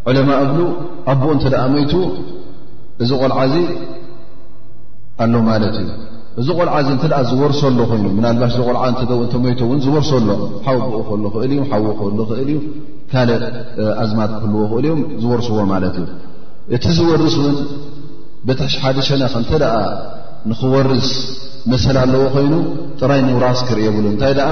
ዕለማ 0.09 0.29
እብሉ 0.45 0.59
ኣቦኡ 1.11 1.29
እንተ 1.35 1.45
ደኣ 1.53 1.63
ሞይቱ 1.73 1.93
እዚ 3.03 3.09
ቆልዓእዚ 3.21 3.55
ኣሎ 5.23 5.33
ማለት 5.49 5.75
እዩ 5.81 5.88
እዚ 6.41 6.47
ቆልዓእዚ 6.57 6.88
እተ 6.95 7.03
ኣ 7.19 7.21
ዝወርሶሎ 7.29 7.77
ኮይኑ 7.91 8.05
ምናልባሽ 8.17 8.51
ዚ 8.57 8.63
ቆልዓ 8.67 8.83
እው 9.15 9.19
እተ 9.25 9.33
ሞእውን 9.45 9.79
ዝወርሶሎ 9.85 10.27
ሓ 10.65 10.73
ብኡ 10.85 10.95
ክሉ 11.09 11.23
ኽእል 11.35 11.51
እዩ 11.55 11.61
ሓው 11.71 11.85
ክሉ 11.99 12.17
ኽእል 12.29 12.49
እዩ 12.55 12.57
ካልእ 13.11 13.43
ኣዝማት 14.03 14.31
ክህልዎ 14.41 14.63
ክእል 14.71 14.85
እዮ 14.88 14.95
ዝወርስዎ 15.23 15.57
ማለት 15.73 15.95
እዩ 16.01 16.07
እቲ 16.75 16.83
ዝወርስ 16.99 17.35
እውን 17.41 17.57
ብተሽ 18.47 18.73
ሓደ 18.83 18.97
ሸነ 19.07 19.23
ከ 19.33 19.35
እንተ 19.41 19.51
ደኣ 19.63 19.75
ንክወርስ 20.49 21.09
መሰል 21.71 21.97
ኣለዎ 22.01 22.23
ኮይኑ 22.34 22.54
ጥራይ 22.99 23.21
ምውራስ 23.28 23.60
ክርእ 23.67 23.86
ብሉ 23.95 24.06
እንታይ 24.13 24.34
ደ 24.39 24.43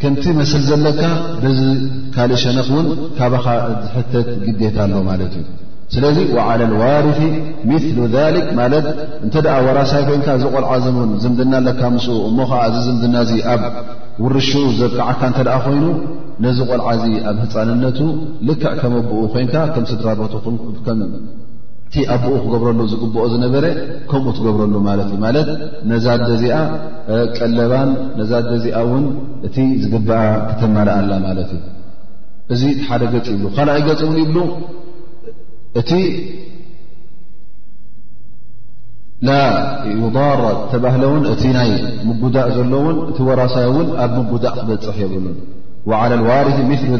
ከምቲ 0.00 0.22
መስል 0.38 0.62
ዘለካ 0.68 1.02
ብዚ 1.42 1.60
ካልእ 2.14 2.40
ሸነክ 2.44 2.68
እውን 2.72 2.88
ካባኻ 3.18 3.46
ሕተት 3.94 4.28
ግዴት 4.46 4.76
ኣሎ 4.84 4.94
ማለት 5.10 5.32
እዩ 5.40 5.44
ስለዚ 5.94 6.16
ዓላ 6.46 6.60
ልዋርፍ 6.72 7.18
ምሉ 7.70 7.84
ልክ 8.36 8.48
ማለት 8.60 8.86
እንተ 9.24 9.34
ወራሳይ 9.66 10.02
ኮይንካ 10.08 10.28
እዚ 10.38 10.44
ቆልዓ 10.54 10.72
ውን 10.98 11.12
ዘምድና 11.24 11.52
ለካ 11.68 11.80
ምስ 11.94 12.08
እሞ 12.28 12.38
ከዓ 12.50 12.60
እዚ 12.72 12.76
ዝምድና 12.88 13.16
ዚ 13.30 13.40
ኣብ 13.54 13.62
ውርሽኡ 14.24 14.64
ዘከዓካ 14.80 15.20
እንተ 15.30 15.38
ኮይኑ 15.68 15.84
ነዚ 16.44 16.58
ቆልዓዚ 16.70 17.02
ኣብ 17.30 17.38
ህፃንነቱ 17.46 17.98
ልክዕ 18.50 18.72
ከመብኡ 18.82 19.20
ኮይንካ 19.36 19.54
ከም 19.74 19.84
ስድራቦት 19.94 20.34
እቲ 21.86 21.94
ኣብኡ 22.12 22.30
ክገብረሉ 22.44 22.78
ዝግብኦ 22.92 23.24
ዝነበረ 23.32 23.64
ከምኡ 24.10 24.32
ትገብረሉ 24.36 24.74
ማለት 24.86 25.08
ዩ 25.14 25.16
ማለት 25.24 25.48
ነዛደ 25.90 26.22
እዚኣ 26.36 26.56
ቀለባን 27.36 27.90
ነዛደ 28.18 28.46
እዚኣ 28.58 28.78
ውን 28.90 29.04
እቲ 29.46 29.56
ዝግበኣ 29.82 30.22
ክተመልኣላ 30.48 31.10
ማለት 31.26 31.50
እዩ 31.56 31.62
እዚ 32.54 32.62
ሓደ 32.86 33.02
ገፂ 33.12 33.26
ይብሉ 33.34 33.46
ካልኣይ 33.58 33.80
ገፂ 33.88 34.00
እውን 34.06 34.16
ይብሉ 34.22 34.38
እቲ 35.80 35.90
ላ 39.28 39.36
ይضራ 40.00 40.40
ተባህለ 40.72 41.02
ውን 41.12 41.24
እቲ 41.34 41.42
ናይ 41.58 41.70
ምጉዳእ 42.08 42.50
ዘለውን 42.58 42.96
እቲ 43.10 43.18
ወራሳይ 43.28 43.66
እውን 43.70 43.86
ኣብ 44.06 44.14
ምጉዳእ 44.24 44.54
ክበፅሕ 44.58 44.98
የብሉ 45.04 45.24
ዓላ 46.02 46.12
ዋር 46.30 46.46
ምሉ 46.70 46.90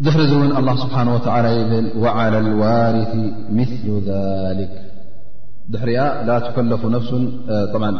يل 0.06 0.20
ين 0.34 0.50
ر 0.54 0.58
الله 0.60 0.74
سبحانه 0.84 1.12
وتعلى 1.16 1.50
يل 1.72 1.86
وعلى 2.02 2.38
الوارث 2.44 3.12
مثل 3.60 3.84
ذلك 4.10 4.70
ر 5.88 5.90
ل 6.70 7.90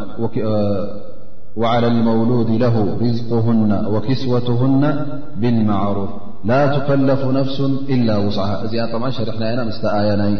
وعلى 1.61 1.87
المولود 1.95 2.49
له 2.63 2.75
رزقهن 3.05 3.71
وكسوتهن 3.93 4.83
بالمعروف 5.41 6.11
لا 6.47 6.77
تكلف 6.79 7.21
نفس 7.37 7.59
إلا 7.93 8.15
وصعها 8.25 8.55
እዚ 8.65 8.73
ط 8.91 8.95
شርحና 9.17 9.43
ي 9.53 10.35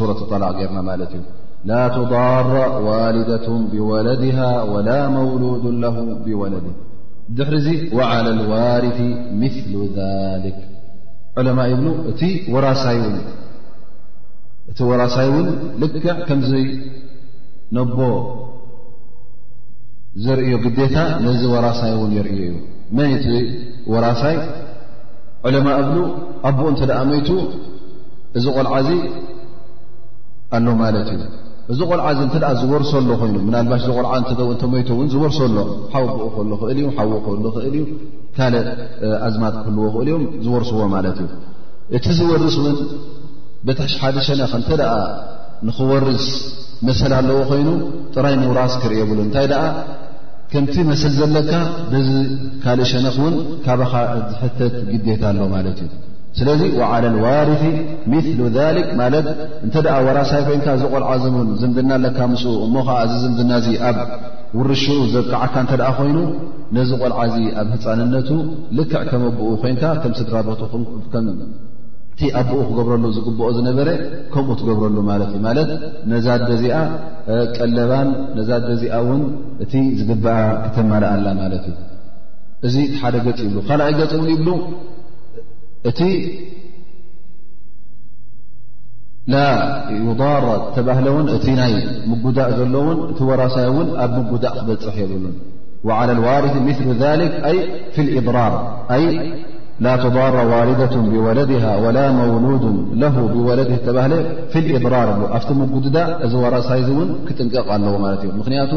ورة 0.00 0.18
اطلق 0.24 0.58
رና 0.70 0.88
لا 1.70 1.82
تضار 1.96 2.48
والدة 2.90 3.46
بولدها 3.72 4.52
ولا 4.72 5.00
مولود 5.18 5.64
له 5.84 5.96
بولده 6.26 6.72
دحر 7.36 7.54
وعلى 7.96 8.30
الوارث 8.36 8.98
مثل 9.42 9.70
ذلك 10.00 10.58
علمء 11.38 11.68
بل 11.80 11.88
ቲ 12.20 12.22
ورሳي 14.86 15.36
لكع 15.82 16.14
كم 16.28 16.40
نب 17.76 17.96
زري 20.24 20.52
قدታ 20.64 20.96
ዚ 21.40 21.42
وራሳي 21.54 21.94
ير 22.18 22.28
ዩ 22.40 22.52
መን 22.96 23.10
እቲ 23.18 23.26
ወራሳይ 23.92 24.36
ዕለማ 25.48 25.66
እብሉ 25.82 25.98
ኣቦኡ 26.48 26.66
እንተ 26.72 26.80
ደኣ 26.90 26.98
ሞይቱ 27.10 27.28
እዚ 28.38 28.44
ቆልዓ 28.56 28.74
ዚ 28.88 28.90
ኣለ 30.56 30.66
ማለት 30.82 31.08
እዩ 31.12 31.22
እዚ 31.72 31.78
ቆልዓእዚ 31.90 32.18
እተኣ 32.28 32.44
ዝወርሶ 32.60 32.92
ሎ 33.08 33.14
ኮይኑ 33.20 33.34
ምናልባሽ 33.48 33.82
ዚ 33.88 33.90
ቆልዓ 33.96 34.12
እው 34.44 34.48
እተ 34.54 34.62
ሞቱ 34.72 34.88
እውን 34.94 35.08
ዝወርሶሎ 35.12 35.56
ሓው 35.92 36.04
ኣብኡ 36.12 36.26
ከሉ 36.34 36.50
ኽእል 36.60 36.78
እዩ 36.82 36.88
ሓው 36.98 37.12
ከሉ 37.26 37.44
ኽእል 37.54 37.74
እዩ 37.80 37.84
ካልእ 38.36 38.66
ኣዝማት 39.26 39.54
ክህልዎ 39.62 39.86
ክእል 39.94 40.08
እዮም 40.10 40.22
ዝወርስዎ 40.46 40.80
ማለት 40.96 41.16
እዩ 41.24 41.28
እቲ 41.98 42.04
ዝወርስ 42.18 42.56
እውን 42.62 42.76
ብታሽ 43.66 43.92
ሓደ 44.02 44.16
ሸነከ 44.26 44.52
እንተ 44.60 44.68
ደኣ 44.80 44.92
ንክወርስ 45.68 46.26
መሰላ 46.88 47.12
ኣለዎ 47.22 47.38
ኮይኑ 47.50 47.68
ጥራይ 48.14 48.34
ንውራስ 48.42 48.74
ክርእ 48.82 48.96
የብሉ 49.00 49.18
እንታይ 49.26 49.48
ደኣ 49.52 49.64
ከምቲ 50.52 50.74
መሰል 50.88 51.12
ዘለካ 51.18 51.50
ብዚ 51.92 52.08
ካልእ 52.62 52.86
ሸነኽ 52.90 53.16
እውን 53.22 53.36
ካባኻ 53.66 53.92
ዝሕተት 54.30 54.74
ግዴት 54.90 55.22
ኣሎ 55.28 55.38
ማለት 55.52 55.78
እዩ 55.84 55.90
ስለዚ 56.38 56.60
ዓላ 56.88 57.04
ልዋርፍ 57.16 57.62
ምሉ 58.12 58.38
ልክ 58.76 58.90
ማለት 59.00 59.26
እንተ 59.64 59.74
ደኣ 59.86 59.96
ወራሳይ 60.06 60.42
ኮይንካ 60.48 60.66
እዚ 60.76 60.82
ቆልዓ 60.92 61.10
ን 61.34 61.48
ዘምድና 61.62 61.90
ኣለካ 61.98 62.18
ም 62.32 62.38
እሞ 62.66 62.74
ከዓ 62.88 62.98
እዚ 63.06 63.12
ዝምድና 63.24 63.52
ዚ 63.64 63.74
ኣብ 63.88 63.98
ውርሽኡ 64.58 64.98
ዘከዓካ 65.14 65.54
እንተደኣ 65.64 65.90
ኮይኑ 65.98 66.16
ነዚ 66.78 66.90
ቆልዓዚ 67.02 67.34
ኣብ 67.62 67.68
ህፃንነቱ 67.74 68.28
ልክዕ 68.78 69.02
ከመብኡ 69.10 69.48
ኮይንካ 69.64 69.84
ከም 70.04 70.12
ስድራበትም 70.20 70.82
እቲ 72.12 72.22
ኣብኡ 72.38 72.56
ክገብረሉ 72.68 73.04
ዝግብኦ 73.16 73.44
ዝነበረ 73.56 73.88
ከምኡ 74.32 74.54
ትገብረሉ 74.60 74.96
ማለት 75.10 75.28
ዩ 75.34 75.38
ማለት 75.46 75.68
ነዛደ 76.12 76.42
እዚኣ 76.56 76.76
ቀለባን 77.56 78.08
ነዛደ 78.38 78.64
እዚኣ 78.76 78.94
ውን 79.06 79.22
እቲ 79.64 79.72
ዝግበኣ 80.00 80.36
ክተማልኣላ 80.64 81.26
ማለት 81.42 81.64
እዩ 81.70 81.76
እዚ 82.68 82.74
ሓደ 83.02 83.14
ገፂ 83.26 83.38
ይብሉ 83.46 83.56
ካልኣይ 83.68 83.94
ገፂ 84.00 84.10
እውን 84.18 84.28
ይብሉ 84.34 84.48
እቲ 85.90 86.00
ላ 89.34 89.40
ዩር 90.02 90.20
ተባህለ 90.76 91.06
ውን 91.16 91.26
እቲ 91.36 91.46
ናይ 91.60 91.74
ምጉዳእ 92.10 92.52
ዘሎውን 92.60 92.98
እቲ 93.12 93.18
ወራሳይ 93.30 93.68
ውን 93.76 93.88
ኣብ 94.04 94.12
ምጉዳእ 94.22 94.54
ክበፅሕ 94.58 94.96
የብሉን 95.04 95.34
ላ 96.10 96.18
ዋር 96.26 96.44
ም 96.66 96.68
ብራር 98.28 98.54
ላ 99.84 99.92
ትባር 100.02 100.34
ዋልደة 100.50 100.94
ብወለድሃ 101.12 101.64
ወላ 101.84 101.98
መውሉዱ 102.18 102.64
ለ 103.00 103.06
ብወለድ 103.34 103.70
ተባ 103.86 103.96
ፊ 104.52 104.62
ድራር 104.82 105.08
ኣብቲ 105.36 105.48
ምጉድዳ 105.60 105.96
እዚ 106.26 106.32
ወራሳይ 106.44 106.82
እውን 106.92 107.08
ክጥንቀቕ 107.28 107.66
ኣለዎ 107.76 107.94
ማለት 108.04 108.20
እዩ 108.26 108.30
ምክንያቱ 108.40 108.72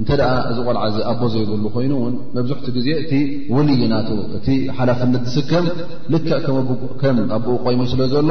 እንተደኣ 0.00 0.30
እዚ 0.50 0.58
ቆልዓ 0.66 0.82
ዚ 0.96 1.04
ኣቦ 1.12 1.20
ዘይብሉ 1.34 1.64
ኮይኑውን 1.76 2.14
መብዙሕቲ 2.36 2.66
ግዜ 2.76 2.88
እቲ 3.04 3.12
ውልይ 3.54 3.82
ናቱ 3.94 4.08
እቲ 4.38 4.46
ሓላፍነት 4.78 5.24
ዝስከም 5.36 5.66
ልክ 6.14 6.28
ከም 7.02 7.18
ኣቦኡ 7.38 7.56
ቆይሙ 7.66 7.82
ስለ 7.94 8.02
ዘሎ 8.14 8.30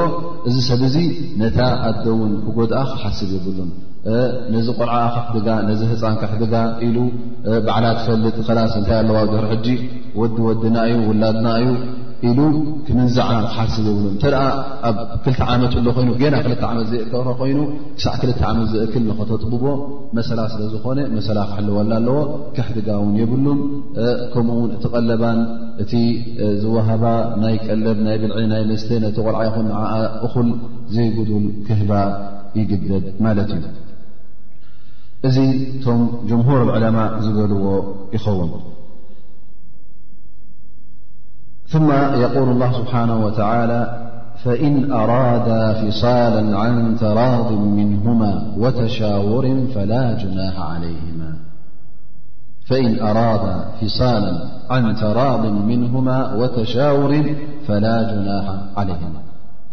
እዚ 0.52 0.56
ሰብ 0.70 0.84
እዚ 0.92 0.98
ነታ 1.44 1.60
ኣዶ 1.92 2.06
ውን 2.22 2.34
ክጎድኣ 2.48 2.82
ክሓስብ 2.94 3.30
ይብሉን 3.38 3.70
ነዚ 4.54 4.68
ቆልዓ 4.80 4.96
ካጋ 5.34 5.48
ነዚ 5.68 5.80
ህፃን 5.92 6.16
ካሕድጋ 6.22 6.54
ኢሉ 6.86 6.98
ባዓላ 7.68 7.86
ትፈልጥ 8.00 8.36
ከላስ 8.48 8.74
እንታይ 8.80 8.98
ኣለዋ 9.04 9.20
ድሑር 9.30 9.46
ሕጂ 9.52 9.68
ወዲ 10.22 10.36
ወዲና 10.48 10.78
ዩ 10.92 10.98
ውላድና 11.12 11.48
ዩ 11.64 11.70
ኢሉ 12.28 12.40
ክምንዛዕ 12.86 13.30
ክሓስብ 13.48 13.86
የብሉ 13.90 14.06
እንተደ 14.14 14.36
ኣብ 14.90 14.98
ክል 15.24 15.36
ዓመት 15.54 15.74
ሎ 15.86 15.94
ይኑ 16.02 16.10
ገና 16.22 16.36
ክል 16.46 16.54
ዓመት 16.70 16.86
ዘእከሮ 16.92 17.28
ኮይኑ 17.40 17.58
ክሳዕ 17.98 18.14
ክልተ 18.22 18.40
ዓመት 18.52 18.68
ዘእክል 18.76 19.04
ንክተጥብቦ 19.10 19.64
መሰላ 20.18 20.40
ስለዝኾነ 20.54 21.00
መሰላ 21.18 21.38
ክሕልወሉ 21.50 21.90
ኣለዎ 22.00 22.18
ካሕድጋ 22.58 22.88
ውን 23.04 23.16
የብሉን 23.22 23.60
ከምኡውን 24.36 24.70
እቲ 24.78 24.84
ቀለባን 25.00 25.40
እቲ 25.86 25.92
ዝወሃባ 26.62 27.04
ናይ 27.44 27.58
ቀለብ 27.68 28.00
ናይ 28.08 28.20
ብልዒ 28.24 28.40
ናይ 28.54 28.64
መስተ 28.74 28.90
ነቲ 29.06 29.18
ቆልዓ 29.28 29.42
ይኹን 29.50 29.68
እኹን 30.28 30.50
ዘይጉዱል 30.98 31.48
ክህባ 31.70 31.92
ይግደብ 32.60 33.06
ማለት 33.28 33.50
እዩ 33.58 33.64
ذي 35.26 35.80
تم 35.86 36.10
جمهور 36.30 36.64
العلماء 36.64 37.20
زلو 37.20 37.86
إخون 38.14 38.52
ثم 41.68 41.92
يقول 41.92 42.48
الله 42.50 42.72
سبحانه 42.72 43.26
وتعالى 43.26 44.02
فإن 44.44 44.92
أرادا 44.92 45.74
فصالا 45.74 46.58
عن 46.60 46.98
تراض 47.00 47.52
منهما 47.52 48.52
وتشاور 48.58 49.46
فلا 49.76 50.14
جناح 58.12 58.50
عليهما 58.74 59.20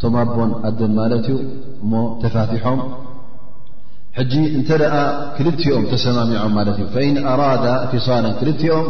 تمبن 0.02 0.54
أدمالت 0.64 1.40
متفاتحم 1.82 2.78
ሕጂ 4.16 4.32
እንተ 4.56 4.68
ክልትኦም 5.36 5.84
ተሰማሚዖም 5.92 6.56
ኢን 7.04 7.16
ኣራዳ 7.32 7.64
ሳል 8.06 8.24
ክልትኦም 8.40 8.86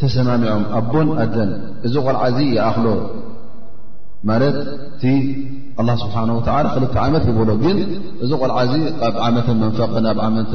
ተሰማሚዖም 0.00 0.62
ኣቦን 0.78 1.08
ኣደን 1.24 1.50
እዚ 1.86 1.94
ቆልዓዚ 2.06 2.38
ይኣኽሎ 2.54 2.86
ማ 4.30 4.38
ቲ 5.02 5.12
ስብሓ 6.02 6.16
ክል 6.74 6.84
ዓመት 7.04 7.24
ይብሎ 7.30 7.48
ግን 7.62 7.78
እዚ 8.24 8.30
ቆልዓ 8.42 8.58
ዚ 8.72 8.74
ኣብ 9.06 9.16
ዓመት 9.28 9.46
መንፈን 9.62 10.04
ኣብ 10.26 10.34
መት 10.34 10.50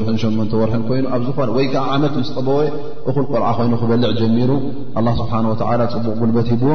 ር 0.00 0.02
ብ 0.08 0.16
8ር 0.24 0.82
ኮይኑ 0.88 1.04
ኣብ 1.16 1.22
ዝኾነ 1.28 1.48
ወይዓ 1.58 1.74
ዓመት 1.94 2.12
ምስ 2.20 2.30
ጥበወ 2.36 2.58
እኹ 3.12 3.16
ቆልዓ 3.32 3.48
ኮይኑ 3.60 3.72
ክበልዕ 3.84 4.10
ጀሚሩ 4.20 4.50
ስብሓ 5.22 5.32
ፅቡቕ 5.94 6.18
ጉልበት 6.20 6.48
ይብዎ 6.54 6.70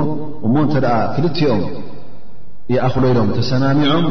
እሞ 0.47 0.55
እተ 0.67 0.75
ክልትኦም 1.15 1.63
ይኣኽሎ 2.75 3.03
ኢሎም 3.13 3.29
ተሰማሚዖም 3.39 4.05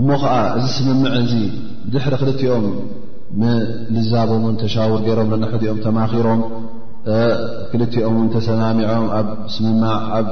እሞ 0.00 0.08
ከዓ 0.22 0.34
እዚ 0.58 0.64
ስምምዕ 0.76 1.12
እዚ 1.22 1.32
ድሕሪ 1.92 2.14
ክልትኦም 2.20 2.66
ልዛቦምን 3.94 4.54
ተሻውር 4.62 5.00
ገይሮም 5.06 5.30
ናሕኦም 5.42 5.78
ተማኪሮም 5.86 6.40
ክልትኦምን 7.70 8.28
ተሰናሚዖም 8.34 9.06
ኣብ 9.18 9.28
ስምማዕ 9.54 9.96
ኣብ 10.18 10.28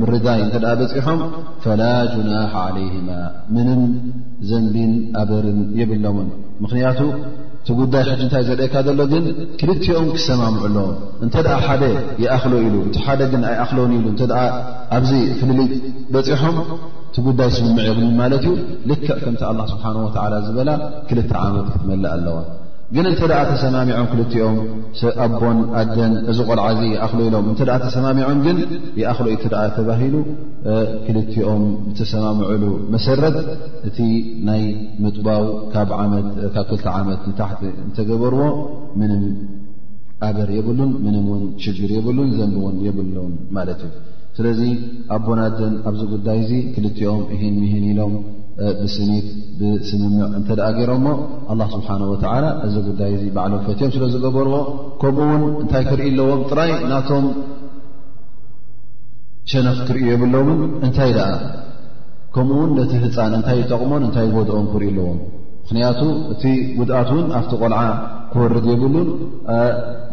ምርዳይ 0.00 0.40
እተ 0.46 0.54
በፂሖም 0.80 1.20
ፈላ 1.66 1.82
ጅናሓ 2.14 2.52
ዓለይህማ 2.68 3.08
ምንም 3.56 3.82
ዘንቢን 4.50 4.92
ኣበርን 5.22 5.60
የብሎምን 5.80 6.28
ምክንያቱ 6.64 7.00
እቲ 7.62 7.68
ጉዳይ 7.78 8.02
ሕጂ 8.10 8.20
እንታይ 8.24 8.42
ዘደአካ 8.48 8.74
ዘሎ 8.86 9.00
ግን 9.10 9.24
ክልትኦም 9.60 10.06
ክሰማምዑ 10.16 10.60
ኣለዎ 10.68 10.86
እንተ 11.24 11.34
ደኣ 11.46 11.56
ሓደ 11.66 11.82
ይኣኽሎ 12.22 12.52
ኢሉ 12.66 12.76
እቲ 12.88 12.96
ሓደ 13.06 13.20
ግን 13.32 13.42
ኣይኣኽሎን 13.48 13.92
ኢሉ 13.96 14.04
እተ 14.12 14.22
ኣብዚ 14.98 15.10
ፍልሊት 15.40 15.72
በፂሖም 16.14 16.56
እቲ 17.08 17.16
ጉዳይ 17.28 17.50
ስምምዒ 17.56 17.84
የግሉ 17.88 18.06
ማለት 18.22 18.46
እዩ 18.52 18.54
ልክዕ 18.92 19.10
ከምቲ 19.24 19.42
ኣላ 19.50 19.60
ስብሓን 19.74 19.98
ወላ 20.22 20.34
ዝበላ 20.46 20.70
ክልተ 21.10 21.30
ዓመት 21.46 21.66
ክትመላእ 21.74 22.12
ኣለዋ 22.16 22.38
ግን 22.94 23.06
እንተ 23.10 23.20
ደኣ 23.30 23.40
ተሰማሚዖም 23.50 24.06
ክልቲኦም 24.12 24.56
ኣቦን 25.24 25.58
ኣደን 25.80 26.14
እዚ 26.30 26.38
ቆልዓ 26.48 26.64
ዚ 26.78 26.82
ኣኽሊ 27.04 27.20
ኢሎም 27.28 27.44
እንተ 27.50 27.60
ደኣ 27.68 27.76
ተሰማሚዖም 27.84 28.38
ግን 28.46 28.56
ይኣኽሊ 29.00 29.26
ዩቲ 29.34 29.44
ደኣ 29.52 29.62
ተባሂሉ 29.76 30.16
ክልትኦም 31.06 31.62
ተሰማምዕሉ 32.00 32.64
መሰረት 32.94 33.36
እቲ 33.90 33.98
ናይ 34.48 34.62
ምጥባው 35.04 35.44
ካብ 35.74 35.90
ክልቲ 36.70 36.84
ዓመት 36.98 37.20
ንታሕቲ 37.30 37.62
እንተገበርዎ 37.86 38.42
ምንም 39.02 39.24
ኣገር 40.30 40.48
የብሉን 40.58 40.90
ምንም 41.06 41.26
እውን 41.34 41.44
ሽግር 41.66 41.92
የብሉን 41.98 42.30
ዘንብእውን 42.38 42.74
የብሉን 42.86 43.34
ማለት 43.58 43.80
እዩ 43.88 43.92
ስለዚ 44.40 44.60
ኣቦናድን 45.14 45.72
ኣብዚ 45.88 46.00
ጉዳይ 46.12 46.38
እዚ 46.42 46.52
ክልቲኦም 46.74 47.22
እሂን 47.34 47.54
ምሂን 47.62 47.82
ኢሎም 47.88 48.12
ብስኒት 48.78 49.26
ብስምምዕ 49.58 50.20
እንተ 50.38 50.48
ደኣ 50.58 50.68
ገይሮም 50.76 51.00
ሞ 51.06 51.12
ኣላ 51.52 51.60
ስብሓን 51.74 52.02
ወተዓላ 52.12 52.46
እዚ 52.66 52.74
ጉዳይ 52.86 53.10
እዚ 53.16 53.24
ባዕሎም 53.36 53.60
ፈትዮም 53.66 53.90
ስለ 53.94 54.04
ዝገበርዎ 54.14 54.54
ከምኡ 55.02 55.26
ውን 55.32 55.42
እንታይ 55.62 55.84
ክርኢ 55.90 56.06
ኣለዎም 56.12 56.40
ጥራይ 56.52 56.72
ናቶም 56.92 57.26
ሸነፍ 59.52 59.78
ትርኢ 59.90 60.04
የብሎውን 60.10 60.60
እንታይ 60.88 61.12
ደኣ 61.18 61.30
ከምኡ 62.36 62.56
ውን 62.62 62.72
ነቲ 62.80 62.92
ህፃን 63.04 63.34
እንታይ 63.40 63.58
ይጠቕሞን 63.62 64.02
እንታይ 64.08 64.28
ጎድኦም 64.36 64.68
ክርኢ 64.74 64.88
ኣለዎም 64.94 65.20
ምክንያቱ 65.72 66.00
እቲ 66.34 66.44
ጉድኣት 66.76 67.08
እውን 67.14 67.26
ኣብቲ 67.38 67.50
ቆልዓ 67.62 67.80
ክወርድ 68.30 68.64
የብሉን 68.70 69.06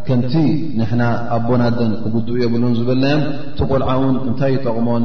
ከንቲ 0.06 0.34
ንሕና 0.78 1.02
ኣቦናደን 1.36 1.90
ክግድኡ 2.02 2.34
የብሉን 2.42 2.76
ዝበልናዮም 2.78 3.24
እቲ 3.56 3.64
ቆልዓ 3.70 3.88
እውን 4.00 4.14
እንታይ 4.28 4.52
ይጠቕሞን 4.56 5.04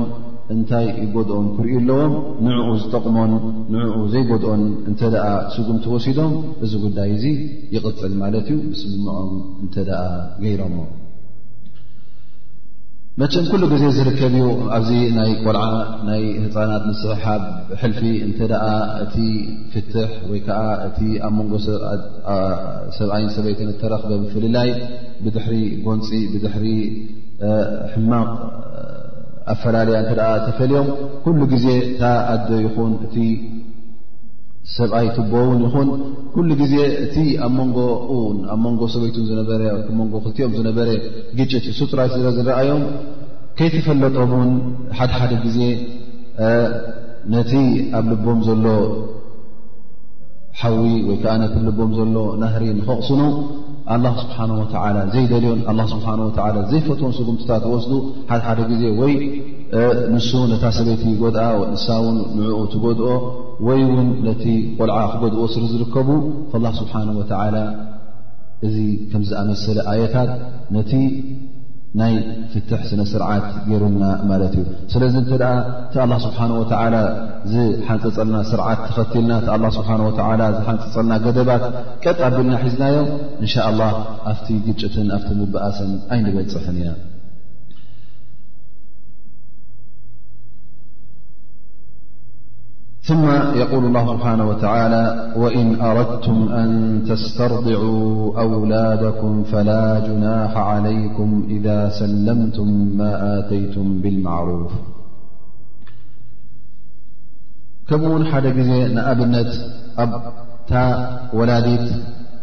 እንታይ 0.56 0.86
ይጎድኦን 1.04 1.48
ክርእዩ 1.58 1.76
ኣለዎም 1.84 2.14
ንዕኡ 2.48 2.68
ዝጠቕሞን 2.84 3.34
ንዕኡ 3.76 3.98
ዘይጎድኦን 4.16 4.64
እንተ 4.92 5.02
ደኣ 5.16 5.26
ስጉምቲ 5.56 5.86
ወሲዶም 5.96 6.34
እዚ 6.68 6.72
ጉዳይ 6.88 7.12
እዙ 7.20 7.26
ይቕፅል 7.78 8.14
ማለት 8.24 8.48
እዩ 8.56 8.60
ብስምምዖም 8.74 9.32
እንተ 9.66 9.76
ደኣ 9.90 10.02
ገይሮሞ 10.44 10.78
መን 13.22 13.46
ኩሉ 13.50 13.64
ግዜ 13.72 13.84
ዝርከብ 13.96 14.36
እዩ 14.38 14.46
ኣብዚ 14.76 14.92
ናይ 15.18 15.32
ቆልዓ 15.46 15.66
ናይ 16.08 16.24
ህፃናት 16.44 16.84
ንስሕሓ 16.90 17.26
ሕልፊ 17.82 18.00
እ 18.28 18.30
እቲ 19.04 19.16
ፍትሕ 19.74 20.10
ወይ 20.30 20.40
ከዓ 20.46 20.62
እቲ 20.88 21.00
ኣብ 21.28 21.34
መንጎ 21.40 21.54
ሰብኣይን 22.98 23.30
ሰበይትን 23.36 23.70
ተረኽበ 23.82 24.12
ፍልላይ 24.34 24.70
ብድሕሪ 25.26 25.56
ጎንፂ 25.86 26.10
ብድሕሪ 26.34 26.66
ሕማቕ 27.94 28.32
ኣፈላለያ 29.56 30.30
ተፈልዮም 30.48 30.90
ኩሉ 31.26 31.40
ግዜ 31.54 31.68
ተኣደ 32.02 32.50
ይኹን 32.66 32.94
ሰብኣይ 34.76 35.08
ትቦውን 35.16 35.60
ይኹን 35.66 35.88
ኩሉ 36.34 36.50
ግዜ 36.62 36.76
እቲ 37.06 37.16
ኣብ 37.46 37.58
ንኣብ 37.70 38.62
ንጎ 38.74 38.82
ሰበይት 38.94 39.16
ን 39.20 39.90
ክትኦም 40.26 40.50
ዝነበረ 40.60 40.90
ግጭት 41.40 41.66
ስጡራት 41.80 42.14
ዝረኣዮም 42.38 42.84
ከይተፈለጦም 43.58 44.32
ን 44.48 44.54
ሓደሓደ 45.00 45.32
ግዜ 45.46 45.60
ነቲ 47.34 47.52
ኣብ 47.98 48.06
ልቦም 48.12 48.40
ዘሎ 48.48 48.68
ሓዊ 50.62 50.78
ወይከዓ 51.10 51.34
ነቲ 51.44 51.54
ብልቦም 51.62 51.92
ዘሎ 52.00 52.16
ናህሪ 52.42 52.64
ንፈቕስኑ 52.80 53.22
ኣላ 53.94 54.06
ስብሓ 54.22 54.38
ወ 54.60 54.66
ዘይደልዮን 55.14 55.60
ስብሓ 55.94 56.08
ዘይፈትዎን 56.72 57.14
ስጉምትታት 57.20 57.64
ወስዱ 57.74 57.92
ሓደሓደ 58.30 58.60
ግዜ 58.72 58.84
ወይ 59.02 59.14
ንሱ 60.16 60.30
ነታ 60.52 60.66
ሰበይቲ 60.78 61.04
ጎድኣ 61.22 61.46
ንሳውን 61.74 62.18
ንዕኡ 62.40 62.60
ትጎድኦ 62.74 63.08
ወይ 63.68 63.80
እውን 63.90 64.08
ነቲ 64.28 64.44
ቆልዓ 64.80 64.98
ክገድኦ 65.12 65.44
ስ 65.54 65.66
ዝርከቡ 65.74 66.10
ከላ 66.52 66.66
ስብሓን 66.80 67.10
ወተዓላ 67.20 67.58
እዚ 68.68 68.76
ከምዝኣመስለ 69.12 69.78
ኣየታት 69.92 70.32
ነቲ 70.76 70.92
ናይ 72.00 72.14
ፍትሕ 72.52 72.82
ስነ 72.90 73.02
ስርዓት 73.12 73.48
ገይሩልና 73.68 74.06
ማለት 74.30 74.54
እዩ 74.60 74.64
ስለዚ 74.94 75.14
እንተደኣ 75.22 75.52
እቲ 75.88 75.96
ኣላ 76.04 76.14
ስብሓን 76.26 76.52
ወ 76.60 76.64
ዝሓንፀፀልና 77.52 78.38
ስርዓት 78.52 78.80
ተኸትልና 78.88 79.32
እቲ 79.44 79.70
ስብሓወ 79.78 80.10
ዝሓንፀፀልና 80.60 81.14
ገደባት 81.28 81.66
ቀጥኣቢልና 82.06 82.56
ሒዝናዮም 82.66 83.08
እንሻ 83.44 83.56
ላ 83.80 83.84
ኣብቲ 84.34 84.48
ግጭትን 84.68 85.10
ኣብቲ 85.18 85.30
ምበኣሰን 85.42 85.94
ኣይንበፅሕን 86.14 86.78
ኢና 86.82 86.90
ثم 93.04 93.24
يقول 93.56 93.84
الله 93.86 94.04
سبحانه 94.18 94.46
وتعالى 94.50 95.04
وإن 95.36 95.82
أردتم 95.82 96.36
أن 96.52 96.70
تسترضعوا 97.10 98.40
أولادكم 98.42 99.44
فلا 99.44 99.84
جناح 100.08 100.58
عليكم 100.58 101.46
إذا 101.50 101.80
سلمتم 102.00 102.68
ما 102.98 103.40
آتيتم 103.40 103.86
بالمعروف 104.02 104.72
كمون 107.90 108.26
حد 108.32 108.46
ي 108.46 108.88
نأبنت 108.98 109.52
أ 110.72 111.08
ولاديت 111.40 111.88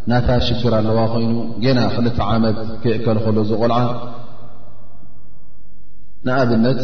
نات 0.06 0.28
شكر 0.46 0.72
الوا 0.78 1.06
خين 1.12 1.28
نا 1.76 2.00
لت 2.08 2.18
عمت 2.28 2.56
كأكلل 2.84 3.38
زغلع 3.48 3.82
نبنت 6.26 6.80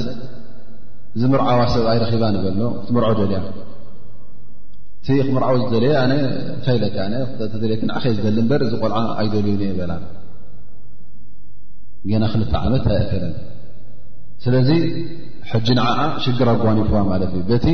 እዚ 1.17 1.25
ምርዓዋ 1.33 1.59
ሰብኣይረኪባ 1.75 2.25
ንበሎ 2.35 2.59
እቲምርዖ 2.79 3.09
ደልያ 3.21 3.39
እቲ 5.01 5.09
ክምርዓዊ 5.29 5.55
ዝደለየ 5.63 5.95
ኣነ 6.03 6.13
ታይለት 6.65 6.95
ነ 7.13 7.21
ተለክንዓከ 7.53 8.05
ዝደሊ 8.17 8.39
እበር 8.45 8.61
እዚ 8.67 8.73
ቆልዓ 8.83 8.99
ኣይደልዩኒ 9.23 9.63
የ 9.69 9.75
በላ 9.79 9.93
ገና 12.11 12.25
ክንት 12.33 12.53
ዓመት 12.63 12.85
ኣይኣከለን 12.95 13.35
ስለዚ 14.45 14.69
ሕጂ 15.53 15.69
ንዓኣ 15.79 15.99
ሽግር 16.25 16.49
ኣጓኒፍዋ 16.55 17.01
ማለት 17.13 17.33
እዩ 17.39 17.43
በቲ 17.51 17.67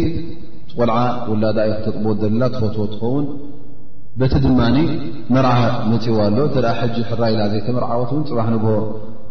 ቲ 0.72 0.76
ቆልዓ 0.78 0.98
ወላዳ 1.30 1.58
እይ 1.68 1.72
ክተጥብ 1.78 2.04
ዘላ 2.22 2.42
ትፈትዎ 2.54 2.86
ትኸውን 2.92 3.26
በቲ 4.20 4.34
ድማኒ 4.44 4.78
መርዓ 5.34 5.52
መፂዋ 5.92 6.18
ኣሎ 6.28 6.38
ተ 6.54 6.74
ሕጂ 6.80 6.96
ሕራኢላ 7.10 7.42
ዘይተመርዓዎትእውን 7.54 8.24
ፅባሕ 8.30 8.46
ንግ 8.56 8.64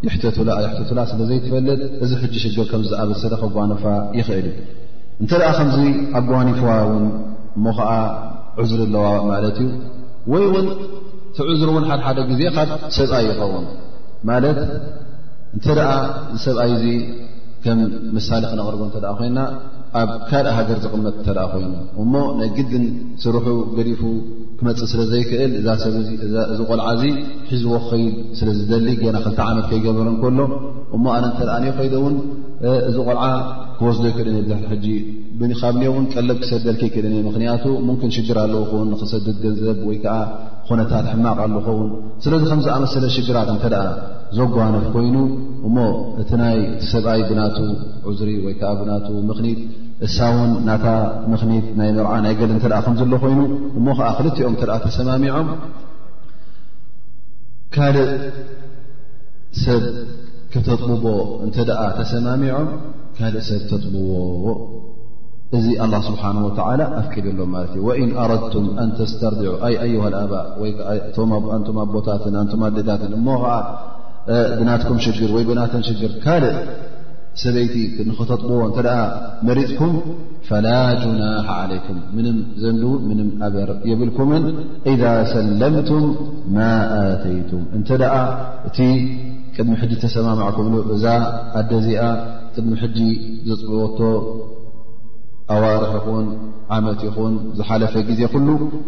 ይሕተትላ 0.05 0.51
ሕተትላ 0.77 0.99
ስለ 1.09 1.19
ዘይትፈለጥ 1.29 1.79
እዚ 2.03 2.11
ሕጂ 2.21 2.33
ሽግር 2.43 2.65
ከምዝኣበሰለ 2.71 3.33
ከጓኖፋ 3.41 3.83
ይኽእል 4.19 4.47
እዩ 4.51 4.53
እንተ 5.23 5.31
ደኣ 5.41 5.49
ከምዚ 5.57 5.77
ኣጓኒፍዋ 6.19 6.69
ውን 6.91 7.05
እሞ 7.57 7.65
ከዓ 7.77 7.91
ዕዙሪ 8.61 8.81
ኣለዋ 8.87 9.05
ማለት 9.31 9.57
እዩ 9.63 9.69
ወይ 10.31 10.43
እውን 10.47 10.67
ቲዕዙሪ 11.39 11.67
እውን 11.73 11.85
ሓደ 11.89 11.99
ሓደ 12.07 12.17
ጊዜ 12.31 12.41
ካብ 12.55 12.71
ሰብኣይ 12.97 13.25
ይኸውን 13.31 13.67
ማለት 14.29 14.59
እንተ 15.57 15.65
ደኣ 15.79 15.91
ሰብኣይ 16.45 16.71
እዚ 16.77 16.85
ከም 17.65 17.79
መሳሌ 18.17 18.41
ክነቕርቦ 18.53 18.81
እተ 18.89 19.05
ኮይና 19.19 19.37
ኣብ 19.99 20.09
ካልእ 20.27 20.53
ሃገር 20.57 20.77
ዝቕመጥ 20.83 21.13
እንተኣ 21.19 21.39
ኮይኑ 21.53 21.71
እሞ 22.01 22.13
ናይ 22.39 22.49
ግድን 22.57 22.83
ስርሑ 23.23 23.45
ገዲፉ 23.77 24.01
ክመፅእ 24.59 24.87
ስለ 24.91 25.01
ዘይክእል 25.11 25.51
እዚ 26.53 26.59
ቆልዓ 26.69 26.87
ዚ 27.01 27.03
ሒዝዎ 27.49 27.73
ክኸይድ 27.85 28.15
ስለዝደሊ 28.39 28.87
ገና 29.01 29.17
ክልቲ 29.25 29.39
ዓመት 29.47 29.65
ከይገበርን 29.71 30.15
ከሎ 30.21 30.39
እሞ 30.97 31.05
ኣነ 31.15 31.23
እንተኣኒ 31.31 31.65
ከይዶ 31.79 31.93
ውን 32.05 32.15
እዚ 32.89 32.95
ቆልዓ 33.07 33.25
ክወስዶ 33.79 34.03
ይክል 34.11 34.29
ብዙሕ 34.39 34.59
ሕጂ 34.71 34.87
ካብኒሄ 35.61 35.87
እውን 35.91 36.05
ቀለብ 36.13 36.37
ክሰደልክ 36.43 36.81
ይክልኒእ 36.87 37.23
ምክንያቱ 37.29 37.65
ምምክን 37.85 38.11
ሽግር 38.15 38.37
ኣለው 38.45 38.61
ከውን 38.71 38.89
ንክሰድድ 38.93 39.37
ገንዘብ 39.45 39.79
ወይከዓ 39.89 40.17
ኩነታት 40.67 41.05
ሕማቕ 41.13 41.37
ኣለኾውን 41.45 41.87
ስለዚ 42.23 42.43
ከም 42.51 42.59
ዝኣመሰለ 42.65 43.05
ሽግራት 43.15 43.49
እንተ 43.53 43.63
ደኣ 43.73 43.85
ዘጓነፍ 44.37 44.85
ኮይኑ 44.95 45.15
እሞ 45.67 45.77
እቲ 46.21 46.29
ናይ 46.41 46.57
ሰብኣይ 46.91 47.21
ብናቱ 47.29 47.57
ዑዙሪ 48.09 48.29
ወይ 48.45 48.53
ከዓ 48.59 48.69
ብናቱ 48.81 49.07
ምኽኒት 49.29 49.61
እሳውን 50.07 50.51
ናታ 50.67 50.85
ምኽኒት 51.31 51.65
ናይ 51.79 51.89
መርዓ 51.97 52.11
ናይ 52.25 52.33
ገል 52.41 52.53
እተ 52.57 52.65
ከምዘሎ 52.85 53.13
ኮይኑ 53.25 53.39
እሞ 53.79 53.85
ከዓ 53.99 54.09
ክልትኦም 54.19 54.55
እተ 54.59 54.69
ተሰማሚዖም 54.85 55.49
ካልእ 57.75 58.11
ሰብ 59.63 59.83
ክተጥብቦ 60.53 61.05
እንተ 61.47 61.57
ደ 61.71 61.91
ተሰማሚዖም 61.99 62.69
ካልእ 63.17 63.45
ሰብ 63.49 63.61
ተጥብቦ 63.73 64.07
እዚ 65.57 65.67
አላ 65.83 65.93
ስብሓን 66.07 66.37
ወተላ 66.47 66.81
ኣፍቂድሎም 66.99 67.49
ማለት 67.53 67.71
እዩ 67.75 67.81
ወኢን 67.87 68.11
ኣረድቱም 68.23 68.65
ኣን 68.81 68.89
ተስተርድዑ 68.99 69.51
ይ 69.71 69.75
ኣዩሃ 69.85 70.03
ኣባእ 70.19 70.71
ንቶ 71.61 71.67
ቦታትን 71.95 72.35
ንም 72.51 72.61
ኣዴታትን 72.67 73.13
እሞ 73.17 73.27
ከዓ 73.43 73.55
ብናትኩም 74.59 74.99
ሽግር 75.05 75.31
ወይ 75.37 75.43
ብናተን 75.49 75.83
ሽግር 75.87 76.11
ካልእ 76.25 76.55
ሰበይቲ 77.41 77.75
ንክተጥብዎ 78.09 78.61
እተ 78.69 78.77
መሪፅኩም 79.49 79.91
ፈላ 80.49 80.67
ጁናሓ 81.01 81.47
ዓለይኩም 81.63 81.99
ምንም 82.15 82.37
ዘን 82.61 82.79
ምንም 83.09 83.29
ኣበር 83.47 83.69
የብልኩምን 83.91 84.45
ኢዛ 84.93 85.03
ሰለምቱም 85.33 86.05
ማ 86.57 86.69
ኣተይቱም 86.99 87.63
እንተ 87.79 87.89
ደ 88.03 88.13
እቲ 88.69 88.77
ቅድሚ 89.57 89.75
ሕጂ 89.83 89.93
ተሰማማዕኩም 90.05 90.73
እዛ 90.95 91.05
ኣደ 91.61 91.71
ዚኣ 91.87 92.05
ቅድሚ 92.55 92.73
ሕጂ 92.85 92.99
ዝፅወቶ 93.49 93.99
ኣዋርሒ 95.51 95.83
ይኹን 95.99 96.25
ዓመት 96.75 96.99
ይኹን 97.07 97.33
ዝሓለፈ 97.57 97.93
ግዜ 98.09 98.21
ኩሉ 98.33 98.47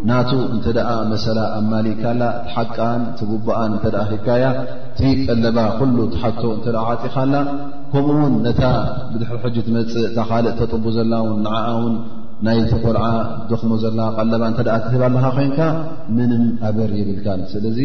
ናቱ 0.09 0.29
እንተ 0.55 0.65
ደኣ 0.77 0.89
መሰላ 1.11 1.39
ኣብ 1.57 1.65
ማሊካላ 1.71 2.21
እቲ 2.37 2.49
ሓቃን 2.55 3.01
ቲ 3.19 3.27
ጉቡኣን 3.31 3.71
እንተደኣ 3.77 4.03
ሂካያ 4.11 4.45
እቲ 4.93 5.01
ቀለባ 5.29 5.57
ኩሉ 5.79 5.97
ቲሓቶ 6.13 6.43
እተ 6.57 6.65
ዓፂኻኣላ 6.83 7.35
ከምኡውን 7.93 8.35
ነታ 8.47 8.61
ብድሕሪ 9.13 9.37
ሕጂ 9.45 9.57
ትመፅእ 9.67 9.99
እታ 10.09 10.17
ካልእ 10.31 10.55
ተጥቡ 10.61 10.85
ዘላ 10.97 11.13
ውን 11.27 11.39
ንዓኣውን 11.47 11.95
ናይቲቆልዓ 12.45 13.05
ደኽሞ 13.49 13.73
ዘለ 13.83 13.99
ቀለባ 14.17 14.41
እንተ 14.51 14.59
ትህብ 14.87 15.01
ኣለኻ 15.07 15.25
ኮይንካ 15.37 15.59
ምንም 16.15 16.43
ኣበር 16.69 16.89
የብልካ 16.99 17.27
ስለዚ 17.53 17.79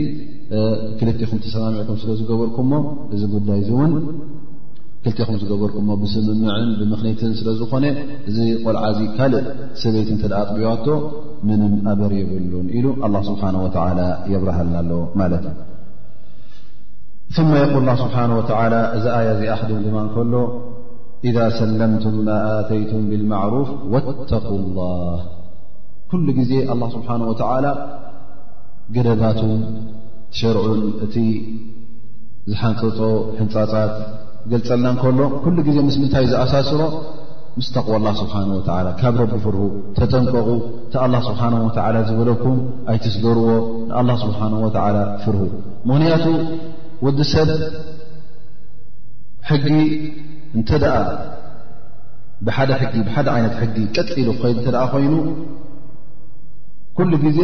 ክልቴኩም 1.01 1.41
ተሰማሚዑኩም 1.45 1.99
ስለ 2.03 2.11
ዝገበርኩም 2.21 2.69
ሞ 2.73 2.83
እዚ 3.15 3.23
ጉዳይ 3.35 3.59
እዚ 3.63 3.71
እውን 3.77 3.93
ክልቲኹም 5.03 5.37
ዝገበርኩሞ 5.41 5.89
ብስምምዕን 6.03 6.71
ብምኽኒትን 6.79 7.33
ስለ 7.39 7.49
ዝኾነ 7.59 7.85
እዚ 8.29 8.39
ቆልዓዚ 8.65 9.01
ካልእ 9.19 9.45
ሰበይቲ 9.83 10.11
ተኣጥቢዋቶ 10.23 10.87
ምንም 11.49 11.73
ኣበር 11.93 12.13
የብሉን 12.21 12.67
ኢሉ 12.79 12.87
ኣላ 13.07 13.15
ስብሓን 13.29 13.57
ወላ 13.65 14.01
የብረሃልና 14.33 14.75
ኣሎ 14.83 14.91
ማለት 15.21 15.45
እዩ 17.31 17.39
ማ 17.53 17.55
የቁል 17.63 17.87
ስብሓ 18.03 18.19
ወ 18.41 18.43
እዚ 18.99 19.05
ኣያ 19.19 19.29
እዚ 19.37 19.45
ኣኽድም 19.55 19.81
ድማ 19.87 19.97
እንከሎ 20.05 20.35
ኢዛ 21.29 21.39
ሰለምቱም 21.61 22.17
ማ 22.29 22.43
ኣተይቱም 22.59 23.05
ብልማዕሩፍ 23.13 23.71
ወተቁ 23.95 24.49
ላሃ 24.79 25.19
ኩሉ 26.13 26.27
ግዜ 26.39 26.53
ኣላ 26.73 26.83
ስብሓን 26.99 27.23
ወተዓላ 27.33 27.67
ግደባቱ 28.97 29.41
ሸርዑን 30.39 30.81
እቲ 31.05 31.15
ዝሓንፀፆ 32.53 32.99
ህንፃፃት 33.41 33.95
ገልፀልና 34.53 34.89
ከሎ 35.03 35.19
ኩሉ 35.45 35.57
ግዜ 35.69 35.79
ምስምንታይ 35.87 36.27
ዝኣሳስሮ 36.33 36.81
ምስተቕ 37.59 37.89
ላ 38.07 38.11
ስብሓ 38.21 38.35
ላ 38.87 38.91
ካብ 39.01 39.15
ረቢ 39.21 39.33
ፍርሁ 39.45 39.61
ተጠንቀቑ 39.99 40.49
ቲ 40.95 40.99
ኣ 41.05 41.07
ስብሓ 41.29 41.41
ዝብለኩም 42.09 42.59
ኣይትስገርዎ 42.93 43.49
ንኣላ 43.89 44.11
ስብሓ 44.25 44.39
ላ 44.97 45.01
ፍርሁ 45.23 45.41
ምኽንያቱ 45.89 46.27
ወዲ 47.07 47.19
ሰብ 47.33 47.51
ሕጊ 49.49 49.67
እንተ 50.59 50.71
ደኣ 50.85 50.95
ብሓደ 52.47 52.71
ሕጊ 52.83 52.95
ብሓደ 53.09 53.29
ዓይነት 53.37 53.55
ሕጊ 53.63 53.77
ጠጥኢሉ 53.95 54.29
ተ 54.65 54.85
ኮይኑ 54.93 55.15
ኩሉ 56.99 57.13
ግዜ 57.25 57.41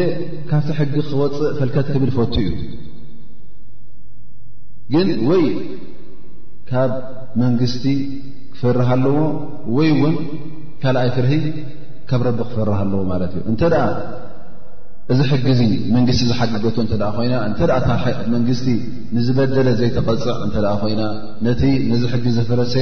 ካብቲ 0.50 0.68
ሕጊ 0.80 0.94
ክወፅእ 1.10 1.50
ፈልከት 1.58 1.88
ክብል 1.94 2.10
ፈት 2.16 2.34
እዩ 2.42 2.48
ግን 4.92 5.08
ወይ 5.30 5.42
ካብ 6.70 6.92
መንግስቲ 7.42 7.84
ክፈርሃ 8.52 8.88
ኣለዎ 8.96 9.16
ወይ 9.76 9.88
እውን 9.94 10.14
ካልኣይ 10.82 11.08
ፍርሂ 11.16 11.32
ካብ 12.10 12.20
ረቢ 12.28 12.38
ክፈርሃ 12.50 12.76
ኣለዎ 12.84 13.00
ማለት 13.12 13.32
እዩ 13.36 13.42
እንተኣ 13.52 13.74
እዚ 15.12 15.18
ሕጊዚ 15.32 15.60
መንግስቲ 15.96 16.22
ዝሓግገቶ 16.28 16.76
እተ 16.86 17.02
ኮይና 17.16 17.34
እተመንግስቲ 18.12 18.68
ንዝበደለ 19.14 19.68
ዘይተቐፅዕ 19.80 20.38
እንተ 20.46 20.56
ኮይና 20.82 21.02
ነቲ 21.46 21.62
ነዚ 21.90 22.02
ሕጊ 22.12 22.24
ዘፈረሰ 22.38 22.74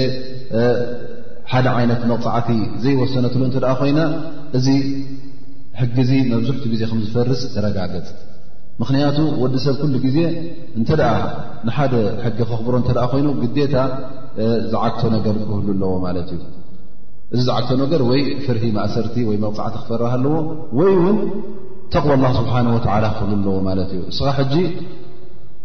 ሓደ 1.53 1.67
ዓይነት 1.79 2.03
መቕፃዕቲ 2.11 2.51
ዘይወሰነትሎ 2.83 3.43
እተኣ 3.51 3.67
ኮይና 3.81 3.99
እዚ 4.59 4.67
ሕጊዚ 5.81 6.11
መብዝሕቲኡ 6.33 6.69
ግዜ 6.75 6.83
ከምዝፈርስ 6.91 7.41
ተረጋገፅ 7.55 8.09
ምክንያቱ 8.81 9.19
ወዲ 9.43 9.55
ሰብ 9.65 9.75
ኩሉ 9.83 9.95
ግዜ 10.05 10.19
እንተ 10.79 10.89
ደኣ 11.01 11.11
ንሓደ 11.67 11.95
ሕጊ 12.25 12.39
ክኽብሮ 12.51 12.75
እተኣ 12.83 13.03
ኮይኑ 13.13 13.27
ግዴታ 13.43 13.75
ዝዓግቶ 14.73 15.03
ነገር 15.17 15.35
ክህሉ 15.49 15.65
ኣለዎ 15.73 15.91
ማለት 16.07 16.29
እዩ 16.37 16.41
እዚ 17.35 17.41
ዝዓግቶ 17.49 17.71
ነገር 17.83 18.01
ወይ 18.11 18.21
ፍርሂ 18.45 18.63
ማእሰርቲ 18.77 19.15
ወይ 19.29 19.37
መብፃዕቲ 19.45 19.75
ክፈርሃ 19.83 20.11
ኣለዎ 20.19 20.35
ወይ 20.79 20.89
እውን 20.99 21.19
ተቕው 21.95 22.17
ላ 22.25 22.31
ስብሓን 22.39 22.67
ወላ 22.77 23.05
ክህሉ 23.19 23.31
ኣለዎ 23.45 23.59
ማለት 23.69 23.91
እዩ 23.97 24.01
እስኻ 24.13 24.27
ሕጂ 24.39 24.55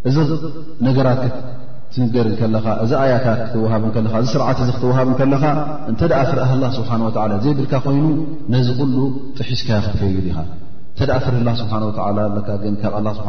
እዚ 0.10 0.16
ነገራት 0.88 1.22
ክትንገር 1.92 2.28
ከለኻ 2.40 2.66
እዚ 2.84 2.92
ኣያታት 3.04 3.40
ክትወሃብ 3.48 3.84
ከካ 3.96 4.14
እዚ 4.24 4.28
ስርዓት 4.36 4.58
እዚ 4.64 4.70
ክትወሃብ 4.78 5.10
ከለኻ 5.20 5.44
እንተኣ 5.92 6.20
ፍርአ 6.32 6.46
ስብሓን 6.78 7.02
ወላ 7.10 7.32
ዘይብልካ 7.46 7.74
ኮይኑ 7.88 8.08
ነዚ 8.56 8.68
ኩሉ 8.80 8.98
ጥሒስካዮ 9.38 9.80
ክትፈይድ 9.86 10.26
ኢኻ 10.32 10.40
እተደኣ 11.00 11.16
ፍር 11.24 11.34
ላ 11.48 11.52
ስብሓወላ 11.60 11.98
ኣለካ 12.28 12.48
ግን 12.62 12.76
ካብ 12.84 12.94
ኣ 13.00 13.02
ስብሓ 13.18 13.28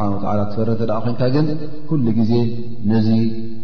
ትፈረ 0.51 0.69
ተ 0.79 0.85
ኮይንካ 1.03 1.21
ግን 1.35 1.45
ኩሉ 1.89 2.05
ግዜ 2.19 2.31
ነዚ 2.91 3.09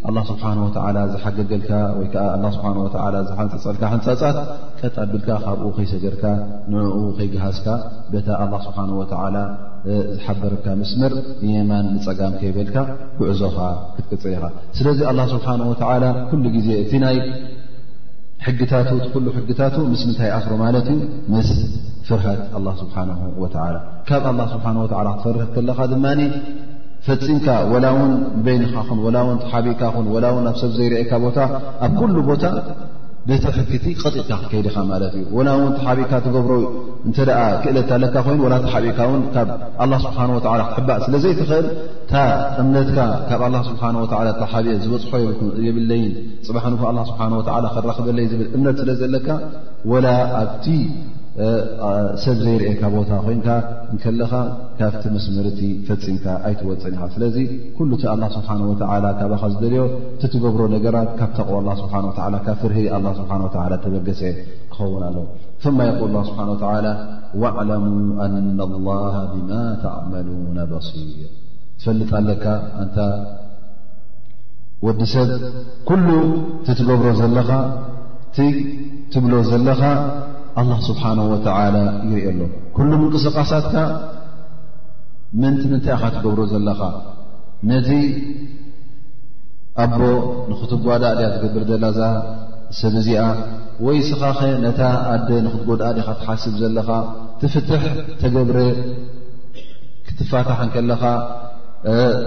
ኣላ 0.10 0.18
ስብሓወላ 0.28 0.98
ዝሓገገልካ 1.14 1.72
ወይዓ 1.96 2.26
ስብሓወ 2.56 2.84
ዝሓንፀፀልካ 3.30 3.82
ህንፃፃት 3.94 4.38
ቀጣቢልካ 4.82 5.30
ካብኡ 5.46 5.70
ከይሰገድካ 5.78 6.24
ንኡ 6.74 6.94
ከይገሃዝካ 7.18 7.68
ቤታ 8.14 8.28
ኣላ 8.44 8.54
ስብሓን 8.68 8.92
ወላ 9.00 9.38
ዝሓበረካ 10.18 10.66
ምስምር 10.84 11.16
የማን 11.56 11.88
ንፀጋም 11.96 12.36
ከይበልካ 12.44 12.78
ጉዕዞኻ 13.22 13.58
ክትቅፅኢኻ 13.96 14.44
ስለዚ 14.80 15.00
ኣላ 15.14 15.20
ስብሓንወላ 15.34 16.06
ኩሉ 16.30 16.46
ግዜ 16.58 16.70
እቲ 16.84 16.94
ናይ 17.06 17.18
ሕጊታቱ 18.48 18.90
ቲሉ 19.16 19.26
ሕግታቱ 19.40 19.76
ምስ 19.94 20.02
ምንታይ 20.10 20.32
ኣስሮ 20.38 20.52
ማለት 20.66 20.88
እዩ 20.96 21.02
ምስ 21.34 21.50
ፍርሃት 22.08 22.42
ኣላ 22.58 22.68
ስብሓን 22.82 23.10
ወላ 23.44 23.56
ካብ 24.10 24.24
ኣላ 24.32 24.40
ስብሓ 24.54 24.66
ወላ 24.84 25.08
ክትፈርህት 25.18 25.50
ከለኻ 25.56 25.80
ድማ 25.94 26.06
ፈፂምካ 27.08 27.48
ወላ 27.74 27.86
ውን 27.96 28.12
ንበይኒኻኹን 28.40 29.00
ላውን 29.16 29.38
ተሓቢእካኹን 29.46 30.06
ላውን 30.24 30.46
ኣብ 30.52 30.56
ሰብ 30.62 30.72
ዘይርአካ 30.78 31.12
ቦታ 31.26 31.38
ኣብ 31.86 31.92
ኩሉ 32.00 32.16
ቦታ 32.30 32.44
ቤተ 33.30 33.44
ሕክቲ 33.58 33.86
ቐጢቕካ 34.02 34.38
ከይዲኻ 34.52 34.76
ማለት 34.92 35.14
እዩ 35.20 35.24
ወላ 35.38 35.50
ውን 35.60 35.72
ተሓቢእካ 35.78 36.12
ትገብሮ 36.26 36.54
እንተኣ 37.08 37.38
ክእለታለካ 37.64 38.16
ኮይኑ 38.28 38.40
ወላ 38.48 38.56
ተሓቢእካ 38.66 39.00
ውን 39.12 39.22
ካብ 39.36 39.50
ስብሓ 40.06 40.20
ላ 40.34 40.62
ክትሕባእ 40.70 41.00
ስለዘይትኽእል 41.06 41.68
እታ 42.06 42.14
እምነትካ 42.64 42.98
ካብ 43.30 43.44
ኣ 43.48 43.62
ስብሓ 43.70 43.84
ተሓብእ 44.42 44.80
ዝበፅሖ 44.86 45.12
የልኩምየብለይን 45.24 46.14
ፅባሕንኩ 46.50 46.82
ስብሓላ 47.12 47.66
ከረኽበለይ 47.76 48.28
ብል 48.42 48.50
እምነት 48.58 48.78
ስለ 48.84 48.90
ዘለካ 49.02 49.28
ወላ 49.94 50.08
ኣብቲ 50.44 50.68
ሰብ 52.24 52.36
ዘይርኤካ 52.44 52.82
ቦታ 52.94 53.10
ኮይንካ 53.26 53.48
እንከልኻ 53.92 54.32
ካብቲ 54.80 55.04
መስምርእቲ 55.16 55.62
ፈፂምካ 55.88 56.26
ኣይትወፅን 56.48 56.94
ኢኻ 56.96 57.02
ስለዚ 57.16 57.38
ኩሉ 57.78 57.90
እቲ 57.98 58.04
ኣላ 58.12 58.24
ስብሓንወላ 58.36 59.06
ካባኸ 59.20 59.42
ዝደልዮ 59.54 59.82
እቲ 60.16 60.30
ትገብሮ 60.34 60.62
ነገራት 60.76 61.10
ካብ 61.20 61.32
ታቕ 61.38 61.50
ኣላ 61.60 61.70
ስብሓ 61.82 61.94
ወላ 62.28 62.38
ካብ 62.46 62.58
ፍርሂ 62.62 62.78
ኣላ 62.98 63.08
ስብሓ 63.20 63.32
ወ 63.46 63.80
ተበገሰ 63.86 64.22
ክኸውን 64.76 65.04
ኣለዉ 65.10 65.26
ማ 65.78 65.88
የል 65.90 66.08
ላ 66.16 66.22
ስብሓን 66.30 66.50
ወተላ 66.54 66.88
ወኣዕለሙ 67.42 67.84
ኣና 68.26 68.68
ላሃ 68.88 69.16
ብማ 69.34 69.52
ተዕመሉና 69.84 70.58
በሲ 70.72 70.90
ትፈልጣ 71.84 72.12
ለካ 72.30 72.46
እንታ 72.84 72.98
ወዲ 74.86 75.02
ሰብ 75.16 75.30
ኩሉ 75.90 76.08
እቲ 76.62 76.68
ትገብሮ 76.82 77.08
ዘለኻ 77.22 77.50
ቲ 78.38 78.48
ትብሎ 79.16 79.34
ዘለኻ 79.52 79.82
ኣላህ 80.62 80.78
ስብሓናሁ 80.90 81.26
ወተላ 81.34 81.58
ይርኢ 82.10 82.22
ኣሎ 82.32 82.42
ኩሉም 82.76 83.02
እንቅስቓሳትካ 83.06 83.74
ምንቲ 85.42 85.62
ምንታይ 85.72 85.94
ኢኻ 85.96 86.04
ትገብሮ 86.16 86.42
ዘለኻ 86.52 86.80
ነዚ 87.72 87.90
ኣቦ 89.84 89.98
ንኽትጓዳእ 90.52 91.14
ድያ 91.20 91.28
ትገብር 91.36 91.64
ዘላዛ 91.72 92.00
ሰብእዚኣ 92.80 93.24
ወይ 93.86 93.98
ስኻ 94.10 94.22
ኸ 94.38 94.52
ነታ 94.66 94.82
ኣደ 95.14 95.30
ንኽትጎድኣድካ 95.46 96.10
ትሓስብ 96.20 96.54
ዘለኻ 96.62 96.90
ትፍትሕ 97.42 97.84
ተገብረ 98.22 98.58
ክትፋታሕ 100.06 100.60
ንከለኻ 100.68 101.02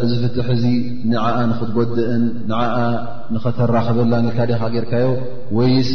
ዝ 0.08 0.12
ፍትሕ 0.22 0.46
እዚ 0.56 0.64
ንዓኣ 1.12 1.36
ንክትጎድእን 1.50 2.22
ንዓኣ 2.50 2.74
ንኽተራክበላ 3.34 4.12
ኒልካ 4.24 4.38
ደኻ 4.50 4.62
ጌርካዮ 4.74 5.06
ወይስ 5.58 5.90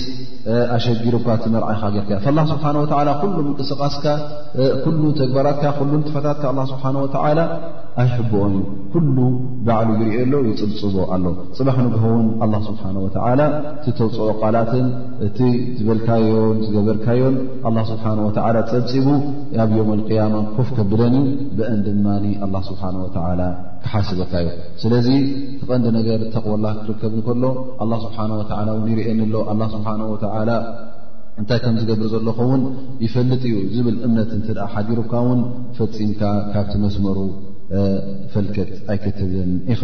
ኣሸጊርካ 0.75 1.27
ቲ 1.43 1.47
መርዓ 1.53 1.67
ኢካ 1.75 1.83
ጌርካዮ 1.95 2.17
ላ 2.37 2.41
ስብሓ 2.51 2.63
ወላ 2.81 3.09
ኩሉም 3.21 3.37
ምንቅስቃስካ 3.49 4.05
ኩሉ 4.85 5.01
ተግባራትካ 5.19 5.77
ሉ 5.91 5.91
ንጥፋታትካ 6.01 6.45
ኣ 6.63 6.65
ስብሓን 6.73 6.97
ወተላ 7.03 7.39
ኣይሕብኦን 8.01 8.53
እዩ 8.57 8.67
ኩሉ 8.93 9.15
ባዕሉ 9.65 9.89
ይርኤሎ 10.03 10.33
ይፅብፅቦ 10.49 10.95
ኣሎ 11.15 11.25
ፅባሕ 11.57 11.75
ንግሆውን 11.85 12.25
ኣላ 12.43 12.53
ስብሓን 12.67 12.95
ወተዓላ 13.05 13.41
እቲ 13.79 13.85
ተውፅኦ 13.99 14.27
ቓላትን 14.41 14.87
እቲ 15.27 15.39
ዝበልካዮን 15.79 16.57
ዝገበርካዮን 16.67 17.35
ኣላ 17.69 17.77
ስብሓወዓላ 17.91 18.63
ፀብፂቡ 18.71 19.07
ኣብ 19.65 19.71
ዮም 19.79 19.89
ኣልቅያማ 19.97 20.35
ኮፍ 20.55 20.69
ከብደን 20.77 21.15
እዩ 21.21 21.45
ብአን 21.59 21.79
ድማ 21.89 22.05
ኣላ 22.47 22.55
ስብሓ 22.71 22.81
ወዓላ 23.03 23.41
ክሓስበካዩ 23.85 24.47
ስለዚ 24.85 25.07
ተቐንዲ 25.61 25.87
ነገር 25.99 26.19
ተቕበላ 26.35 26.65
ክርከብ 26.81 27.13
እንከሎ 27.19 27.43
ኣላ 27.85 27.93
ስብሓ 28.07 28.17
ወዓላ 28.41 28.67
እውን 28.79 28.89
ይርኤየኒኣሎ 28.95 29.35
ኣላ 29.53 29.61
ስብሓ 29.77 29.89
ወተዓላ 30.15 30.51
እንታይ 31.41 31.59
ከም 31.65 31.77
ዝገብር 31.83 32.07
ዘለኹውን 32.15 32.61
ይፈልጥ 33.05 33.41
እዩ 33.47 33.55
ዝብል 33.75 33.95
እምነት 34.07 34.31
እት 34.39 34.47
ኣ 34.65 34.67
ሓዲሩካ 34.73 35.13
ውን 35.29 35.39
ፈፂምካ 35.77 36.21
ካብቲ 36.53 36.73
መስመሩ 36.83 37.17
ፈልክት 38.33 38.71
ኣይክትብን 38.93 39.51
ኢኻ 39.73 39.81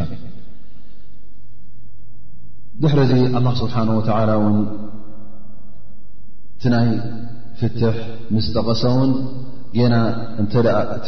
ድሕር 2.82 3.00
ዚ 3.12 3.14
ኣላه 3.38 3.54
ስብሓን 3.62 3.90
ወተላ 4.00 4.30
እውን 4.40 4.58
እቲ 6.58 6.64
ናይ 6.74 6.88
ፍትሕ 7.60 7.96
ምስ 8.36 8.46
ተቐሰውን 8.56 9.12
ጌና 9.78 9.96
እንተ 10.42 10.54
እቲ 10.98 11.08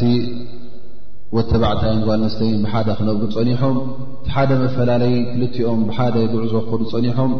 ወተባዕታይንጓልነስተይን 1.36 2.58
ብሓደ 2.64 2.88
ክነጉ 2.98 3.22
ፀኒሖም 3.36 3.76
ቲ 4.24 4.32
ሓደ 4.34 4.50
መፈላለይ 4.64 5.14
ክልቲኦም 5.30 5.80
ብሓደ 5.90 6.16
ጉዕዞ 6.32 6.54
ክክኑ 6.66 6.82
ፀኒሖም 6.94 7.32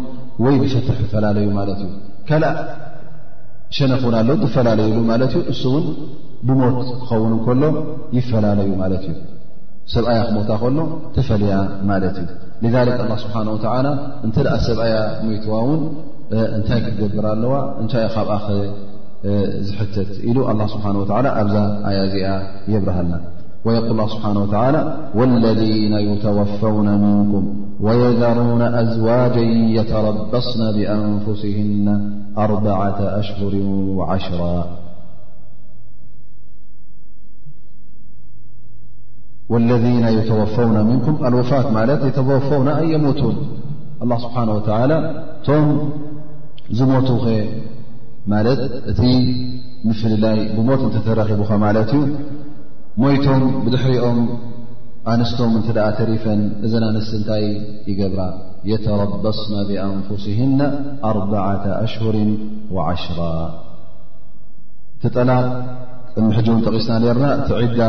ወይ 0.44 0.54
ብፍትሕ 0.62 0.98
ፈላለዩ 1.12 1.48
ማለት 1.58 1.80
እዩ 1.86 1.92
ካል 2.28 2.44
ሸነክ 3.78 4.02
ውን 4.08 4.14
ኣሎ 4.20 4.28
ዝፈላለዩሉ 4.42 4.98
ማለት 5.12 5.32
እዩ 5.40 5.42
እሱእውን 5.52 5.84
ብሞት 6.48 6.70
ክኸውን 7.08 7.32
እከሎ 7.38 7.62
ይፈላለዩ 8.18 8.70
ማለት 8.82 9.04
እዩ 9.10 9.18
ሰብ 9.92 10.04
ኣያ 10.12 10.20
ክሞታ 10.28 10.50
ከሎ 10.62 10.78
ተፈልያ 11.16 11.54
ማለት 11.90 12.16
እዩ 12.22 12.66
ذ 12.74 12.76
ه 12.98 13.16
ስብሓه 13.24 13.76
እንተ 14.26 14.36
ኣ 14.54 14.56
ሰብ 14.66 14.78
ኣያ 14.86 14.96
ሞትዋ 15.26 15.54
ውን 15.68 15.82
እንታይ 16.56 16.80
ክገብር 16.86 17.24
ኣለዋ 17.34 17.54
እንታ 17.82 17.94
ካብ 18.14 18.30
ዝሕተት 19.68 20.08
ኢሉ 20.28 20.38
ስብ 20.74 20.82
ኣብዛ 20.88 21.10
ኣያ 21.88 21.98
እዚኣ 22.08 22.28
የብርሃልና 22.72 23.14
ق 23.64 23.66
ስብሓه 24.14 24.34
ወاለذ 25.18 25.58
يተወፋው 26.12 26.76
ምንኩም 26.88 27.44
وየذሩون 27.86 28.62
أዝዋج 28.82 29.36
የተረበصና 29.76 30.62
ብأንፍስህና 30.76 31.88
ኣة 32.86 32.98
أሽሁር 33.20 33.54
ዓሽራ 34.12 34.40
واለذ 39.52 39.84
يተወፈውن 40.18 40.76
ምنኩም 40.88 41.16
ወፋት 41.38 41.66
ማለ 41.76 41.90
የተፈውና 42.08 42.68
ኣ 42.80 42.82
የሞቱን 42.92 43.36
الله 44.02 44.18
ስብሓه 44.24 44.44
و 44.56 44.60
ቶም 45.46 45.66
ዝሞቱኸ 46.78 47.24
ማለት 48.32 48.60
እቲ 48.90 49.00
ምፍላይ 49.88 50.38
ብሞት 50.56 50.80
እ 50.88 50.90
ተረኺቡኸ 51.06 51.50
ማለት 51.66 51.90
እዩ 51.98 52.02
ሞይቶም 53.02 53.42
ብድሕሪኦም 53.64 54.18
ኣንስቶም 55.12 55.52
እ 55.60 55.62
ተሪፈን 55.98 56.40
እዘና 56.66 56.84
ንስ 56.96 57.08
ንታይ 57.20 57.44
ይገብራ 57.90 58.20
የተረበስና 58.70 59.54
ብأንفስህና 59.68 60.60
ኣبعة 61.10 61.64
أሽهር 61.84 62.16
وዓሽራ 62.74 63.18
ቲ 65.02 65.10
ጠላ 65.16 65.30
ን 66.26 66.30
ጠቂስና 66.66 67.00
ርና 67.16 67.26
ቲ 67.48 67.50
ዳ 67.78 67.86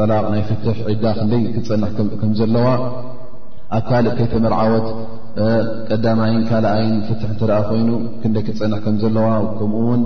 ጠላቅ 0.00 0.24
ናይ 0.32 0.42
ፍትሕ 0.48 0.76
ዒዳ 0.90 1.02
ክንደይ 1.16 1.40
ክፀንሕ 1.54 1.90
ከም 2.20 2.30
ዘለዋ 2.38 2.66
ኣብ 3.76 3.82
ካልእ 3.88 4.12
ከይተመርዓወት 4.18 4.86
ቀዳማይን 5.88 6.42
ካልኣይን 6.50 6.94
ፍት 7.08 7.20
እ 7.26 7.28
ኮይኑ 7.70 7.88
ክንደይ 8.22 8.42
ክፀንሕ 8.48 8.78
ከም 8.84 8.96
ዘለዋ 9.02 9.26
ከምኡ 9.58 9.80
ውን 9.88 10.02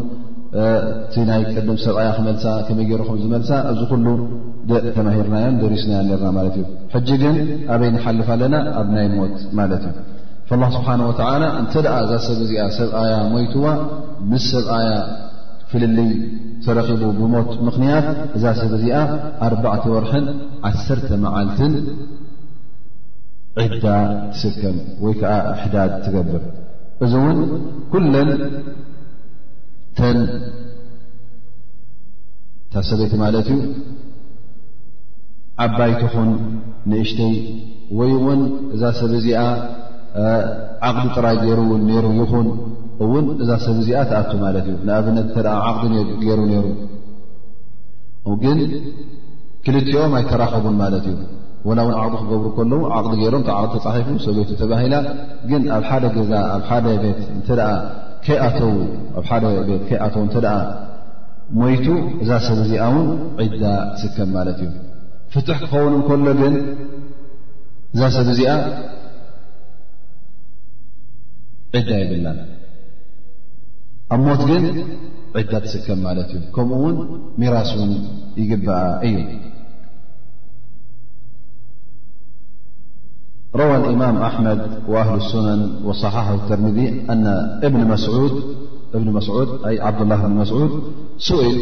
እቲ 1.05 1.15
ናይ 1.29 1.43
ቀድም 1.53 1.77
ሰብኣያ 1.85 2.09
ክመልሳ 2.17 2.45
ከመይ 2.67 2.87
ገይሩ 2.91 3.01
ከም 3.09 3.17
ዝመልሳ 3.23 3.51
እዚ 3.71 3.81
ኩሉ 3.93 4.07
ተማሂርናዮን 4.99 5.57
ደሪስናያ 5.63 6.03
ርና 6.21 6.29
ማለት 6.39 6.57
እዩ 6.61 6.67
ሕጂ 6.95 7.09
ግን 7.23 7.37
ኣበይ 7.75 7.91
ንሓልፍ 7.95 8.29
ኣለና 8.35 8.55
ኣብ 8.81 8.89
ናይ 8.97 9.09
ሞት 9.17 9.37
ማለት 9.61 9.85
እዩ 9.91 10.59
ላ 10.63 10.69
ስብሓን 10.77 11.03
ወተላ 11.11 11.43
እንተ 11.61 11.73
ደኣ 11.87 11.95
እዛ 12.07 12.13
ሰብ 12.27 12.41
እዚኣ 12.47 12.67
ሰብኣያ 12.81 13.15
ሞይትዋ 13.35 13.67
ምስ 14.33 14.47
ሰብኣያ 14.55 14.91
ፍልል 15.75 15.95
ተረኺቡ 16.65 17.01
ብሞት 17.19 17.49
ምኽንያት 17.67 18.09
እዛ 18.37 18.45
ሰብ 18.59 18.73
እዚኣ 18.77 18.99
ኣርባዕቲ 19.47 19.85
ወርሕን 19.95 20.27
ዓሰርተ 20.69 21.09
መዓልትን 21.25 21.73
ዕዳ 23.63 23.87
ትስከም 24.35 24.77
ወይ 25.05 25.15
ከዓ 25.21 25.33
ሕዳድ 25.63 25.93
ትገብር 26.05 26.43
እዚ 27.05 27.13
እውን 27.21 27.41
ኩለን 27.95 28.31
ተን 29.99 30.19
ታሰበይቲ 32.75 33.15
ማለት 33.25 33.49
እዩ 33.57 33.61
ዓባይቲ 35.67 36.03
ኹን 36.15 36.31
ንእሽተይ 36.93 37.37
ወይ 38.01 38.15
ውን 38.27 38.43
እዛ 38.77 38.83
ሰብ 39.01 39.13
እዚኣ 39.21 39.43
ዓቕዲ 40.91 41.07
ጥራይ 41.17 41.37
ገይሩ 41.45 41.59
እውን 41.69 41.83
ነይሩ 41.91 42.07
ይኹን 42.21 42.49
እውን 43.05 43.25
እዛ 43.43 43.51
ሰብ 43.65 43.77
እዚኣ 43.83 44.01
ተኣቱ 44.11 44.31
ማለት 44.45 44.67
እዩ 44.71 44.77
ንኣብነት 44.89 45.27
እተ 45.31 45.39
ዓቕዲ 45.69 45.93
ገይሩ 46.23 46.41
ነይሩ 46.51 46.67
ግን 48.43 48.59
ክልትኦም 49.67 50.13
ኣይተራኸቡን 50.19 50.77
ማለት 50.83 51.07
እዩ 51.13 51.17
ወላ 51.69 51.79
እውን 51.85 51.95
ዓቅዲ 52.03 52.15
ክገብሩ 52.23 52.47
ከለዉ 52.59 52.81
ዓቕዲ 52.99 53.15
ገይሮም 53.23 53.43
ተዓ 53.49 53.59
ተፃሒፉ 53.75 54.09
ሰበይቱ 54.27 54.51
ተባሂላ 54.63 54.95
ግን 55.51 55.63
ኣብ 55.77 55.85
ሓደ 55.91 56.05
ገዛኣብ 56.17 56.85
ደ 56.87 56.95
ቤትእኣ 57.03 57.57
ደ 59.43 59.53
ቤትከይኣተው 59.69 60.25
ተ 60.35 60.49
ሞይቱ 61.61 61.87
እዛ 62.23 62.31
ሰብ 62.47 62.59
እዚኣ 62.65 62.85
እውን 62.93 63.09
ዒዳ 63.55 63.67
ስከም 64.01 64.29
ማለት 64.37 64.59
እዩ 64.67 64.71
ፍትሕ 65.33 65.57
ክኸውን 65.63 65.95
እከሎ 66.01 66.27
ግን 66.43 66.55
እዛ 67.95 68.03
ሰብ 68.17 68.29
እዚኣ 68.35 68.53
ዒዳ 71.77 71.91
ይብላን 72.03 72.39
أموت 74.13 74.39
جن 74.49 74.85
عدت 75.37 75.65
سكم 75.73 75.99
مالت 76.05 76.31
ي 76.37 76.39
كمو 76.57 76.75
ون 76.87 76.97
مراسن 77.41 77.91
يجب 78.41 78.63
ي 79.09 79.15
روى 83.61 83.77
الإمام 83.77 84.17
أحمد 84.29 84.61
وأهل 84.89 85.17
السنن 85.17 85.61
وصحاحه 85.87 86.35
الترمذي 86.35 86.87
أن 87.13 87.25
معبن 88.95 89.11
مسعود 89.19 89.55
أ 89.65 89.73
عبدالله 89.87 90.17
بن 90.27 90.31
مسعود 90.45 90.71
سئل 91.19 91.57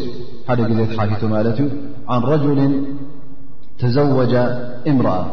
حد 0.49 0.61
جزيت 0.71 0.99
حهته 1.01 1.27
مالت 1.35 1.59
ي 1.65 1.67
عن 2.11 2.21
رجل 2.35 2.59
تزوج 3.79 4.35
امرأة 4.93 5.27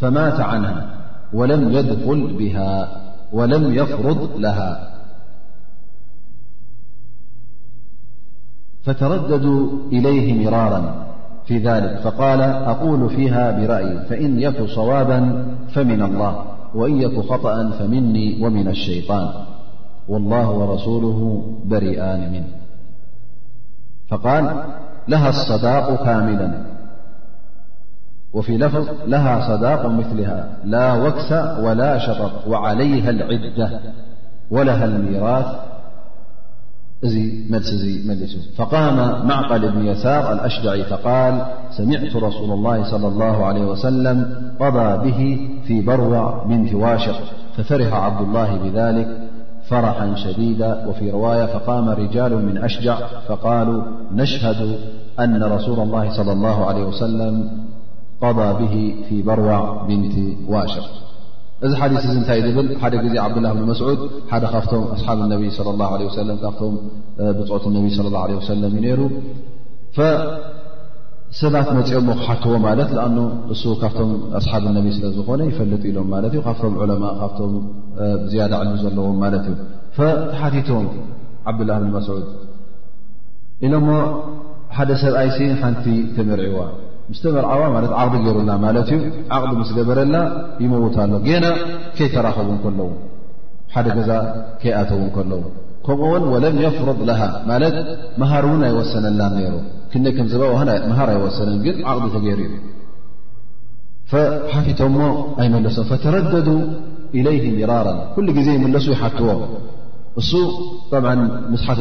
فمات 0.00 0.38
عنها 0.50 0.80
ولم 1.32 1.62
يدخل 1.76 2.20
بها 2.40 2.72
ولم 3.32 3.74
يفرض 3.74 4.18
لها 4.46 4.91
فترددوا 8.82 9.68
إليه 9.92 10.44
مرارا 10.44 11.06
في 11.46 11.58
ذلك 11.58 11.98
فقال 12.04 12.40
أقول 12.42 13.10
فيها 13.10 13.50
برأي 13.52 13.98
فإن 14.08 14.40
يك 14.40 14.62
صوابا 14.62 15.46
فمن 15.74 16.02
الله 16.02 16.44
وإن 16.74 17.00
يك 17.02 17.20
خطأ 17.20 17.70
فمني 17.70 18.38
ومن 18.46 18.68
الشيطان 18.68 19.28
والله 20.08 20.50
ورسوله 20.50 21.42
برئان 21.64 22.32
منه 22.32 22.48
فقال 24.08 24.62
لها 25.08 25.28
الصداق 25.28 26.04
كاملا 26.04 26.52
وفي 28.32 28.58
لفظ 28.58 28.88
لها 29.06 29.56
صداق 29.56 29.86
مثلها 29.86 30.48
لا 30.64 30.92
وكس 30.94 31.32
ولا 31.64 31.98
شطر 31.98 32.30
وعليها 32.48 33.10
العدة 33.10 33.80
ولها 34.50 34.84
الميراث 34.84 35.46
مسزي 37.50 38.08
ملس 38.08 38.36
فقام 38.56 38.96
معقل 39.28 39.70
بن 39.72 39.86
يسار 39.86 40.32
الأشجعي 40.32 40.84
فقال 40.84 41.44
سمعت 41.76 42.16
رسول 42.16 42.50
الله- 42.52 42.84
صلى 42.92 43.08
الله 43.08 43.46
عليه 43.46 43.60
وسلم- 43.64 44.26
قضى 44.62 45.10
به 45.10 45.48
في 45.66 45.80
بروع 45.80 46.44
بنت 46.48 46.74
واشق 46.74 47.16
ففرح 47.56 47.94
عبد 47.94 48.20
الله 48.26 48.56
بذلك 48.56 49.08
فرحا 49.68 50.14
شديدا 50.14 50.86
وفي 50.86 51.10
رواية 51.10 51.46
فقام 51.46 51.88
رجال 51.88 52.46
من 52.46 52.58
أشجع 52.58 52.96
فقالوا 53.28 53.82
نشهد 54.14 54.78
أن 55.20 55.42
رسول 55.42 55.78
الله 55.80 56.10
-صلى 56.16 56.28
الله 56.30 56.66
عليه 56.66 56.84
وسلم 56.84 57.34
قضى 58.22 58.48
به 58.64 58.94
في 59.08 59.22
بروع 59.22 59.86
بنت 59.88 60.34
واشق 60.48 60.84
እዚ 61.66 61.72
ሓዲስ 61.80 62.04
እዚ 62.08 62.14
እንታይ 62.20 62.40
ዝብል 62.44 62.68
ሓደ 62.82 62.94
ግዜ 63.04 63.14
ዓብዱላህ 63.24 63.50
ብን 63.56 63.66
መስዑድ 63.70 64.00
ሓደ 64.30 64.44
ካብቶም 64.52 64.82
ኣስሓብ 64.94 65.18
ነቢ 65.32 65.42
ለ 65.66 65.74
ላه 65.80 65.92
ለ 66.00 66.08
ሰለም 66.16 66.36
ካብቶም 66.44 66.74
ብፅዖት 67.38 67.64
ነቢ 67.76 67.86
ለ 68.06 68.10
ለ 68.32 68.38
ሰለም 68.50 68.72
እዩ 68.80 68.86
ነሩ 68.86 69.00
ሰባት 71.40 71.68
መፅኦም 71.76 72.08
ዎ 72.12 72.14
ክሓትዎ 72.20 72.54
ማለት 72.66 72.90
ኣ 73.04 73.06
እሱ 73.52 73.62
ካብቶም 73.82 74.10
ኣስሓብ 74.38 74.64
ነቢ 74.78 74.86
ስለ 74.96 75.04
ዝኮነ 75.16 75.40
ይፈልጥ 75.50 75.82
ኢሎም 75.90 76.08
ማለት 76.14 76.32
እዩ 76.34 76.40
ካብቶም 76.48 76.72
ዑለማ 76.82 77.04
ካብቶም 77.20 77.54
ዝያዳ 78.32 78.52
ዕልሊ 78.64 78.76
ዘለዎም 78.86 79.16
ማለት 79.24 79.44
እዩ 79.52 79.56
ተሓቲትዎም 80.32 80.88
ዓብዱላህ 81.50 81.76
ብን 81.82 81.92
መስዑድ 81.98 82.26
ኢሎሞ 83.66 83.88
ሓደ 84.78 84.90
ሰብኣይ 85.04 85.28
ስ 85.36 85.38
ሓንቲ 85.62 85.86
ተመርዒዋ 86.16 86.62
ምመርዲ 87.74 88.92
ሩ 89.48 89.64
ገበረላ 89.78 90.16
ይው 90.64 90.82
ሎ 91.24 91.40
ና 91.44 91.48
ይተራኸቡ 92.00 92.50
ለዉ 92.78 92.90
ደ 93.86 93.98
ዛ 94.08 94.12
ከይኣተው 94.62 94.98
ለዉ 95.32 95.42
ከምኡ 95.86 96.32
ለም 96.44 96.56
ፍሩض 96.78 97.00
ሃር 98.30 98.44
ን 98.60 98.62
ኣይሰن 98.70 99.06
ሩ 100.42 100.60
ሃር 101.00 101.10
ሰን 101.38 101.50
ግ 101.66 101.76
ዲ 101.78 102.42
ሩ 102.42 102.52
ፊቶሞ 104.68 104.96
ኣይለሶ 105.42 105.76
ተረዱ 106.06 106.48
إلይه 107.18 107.44
ራ 107.70 107.72
ዜ 108.46 108.48
ሱ 108.86 108.90
ትዎ 109.18 109.28
እ 110.20 110.22
ስ 110.28 110.30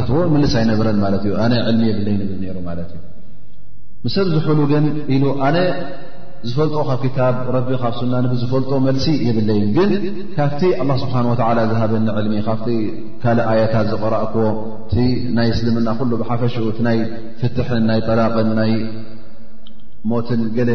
ትዎ 0.09 0.19
ስ 0.53 0.55
ይረ 0.69 0.91
ሚ 1.03 1.89
ብ 1.95 2.67
ብ 2.67 3.17
ምሰብ 4.05 4.27
ዝሕሉ 4.35 4.59
ግን 4.71 4.85
ኢሉ 5.15 5.23
ኣነ 5.47 5.57
ዝፈልጦ 6.49 6.75
ካብ 6.87 7.01
ክታብ 7.05 7.35
ረቢ 7.55 7.69
ካብ 7.81 7.93
ሱናንብዝፈልጦ 7.99 8.71
መልሲ 8.85 9.05
የብለይ 9.27 9.59
ግን 9.75 9.91
ካብቲ 10.37 10.61
ስብሓ 11.01 11.15
ዝሃበኒ 11.73 12.05
ዕልሚ 12.19 12.33
ካፍቲ 12.47 12.65
ካልእ 13.23 13.45
ኣያታት 13.51 13.87
ዝቕራእክዎ 13.91 14.43
እቲ 14.85 14.93
ናይ 15.37 15.49
እስልምና 15.55 15.87
ኩሉ 15.99 16.11
ብሓፈሽኡ 16.21 16.63
እቲ 16.71 16.79
ናይ 16.87 16.97
ፍትሕን 17.41 17.83
ናይ 17.89 17.99
ጠላቕን 18.07 18.49
ናይ 18.61 18.73
ሞትን 20.11 20.41
ገለ 20.57 20.71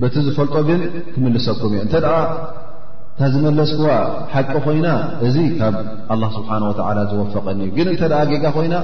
በቲ 0.00 0.14
ዝፈልጦ 0.28 0.56
ግን 0.70 0.80
ክምልሰኩም 1.12 1.72
እየ 1.76 1.82
እተደ 1.88 2.06
ታዝመለስ 3.20 3.70
ክዋ 3.80 3.90
ሓቂ 4.32 4.50
ኮይና 4.66 4.88
እዚ 5.28 5.36
ካብ 5.60 5.76
ኣ 6.14 6.18
ስብሓ 6.38 6.50
ዝወፈቐኒ 7.12 7.60
እዩ 7.68 7.72
ግን 7.78 7.88
እተ 7.96 8.02
ጌጋ 8.32 8.44
ኮይና 8.58 8.74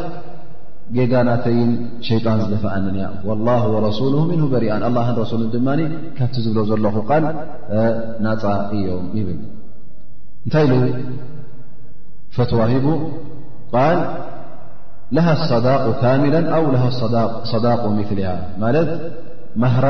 ጌዳናተይን 0.96 1.70
ሸይጣን 2.06 2.38
ዝለፈኣኒንያ 2.44 3.06
ላ 3.46 3.52
ወረሱሉ 3.74 4.14
ምንሁ 4.30 4.46
በሪኣን 4.52 4.82
ኣላን 4.88 5.12
ረሱልን 5.20 5.48
ድማኒ 5.54 5.80
ካብቲ 6.18 6.36
ዝብሎ 6.46 6.58
ዘለኹ 6.70 6.96
ቃል 7.08 7.24
ናፃ 8.26 8.42
እዮም 8.78 9.06
ይብል 9.18 9.38
እንታይ 10.46 10.66
ኢ 10.76 10.90
ፈተዋሂቡ 12.38 12.86
ቃል 13.74 13.98
ላሃ 15.18 15.26
ሰዳቅ 15.52 15.82
ካሚላ 16.02 16.36
ኣው 16.56 16.64
ሃ 16.82 17.60
ዳቁ 17.66 17.82
ምፍል 17.98 18.20
ያ 18.26 18.32
ማለት 18.64 18.90
መህራ 19.64 19.86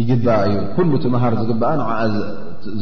ይግበኣ 0.00 0.36
እዩ 0.48 0.56
ኩሉ 0.76 0.90
እቲ 0.98 1.04
መሃር 1.14 1.32
ዝግብኣ 1.42 1.70
ንዓዓ 1.80 2.00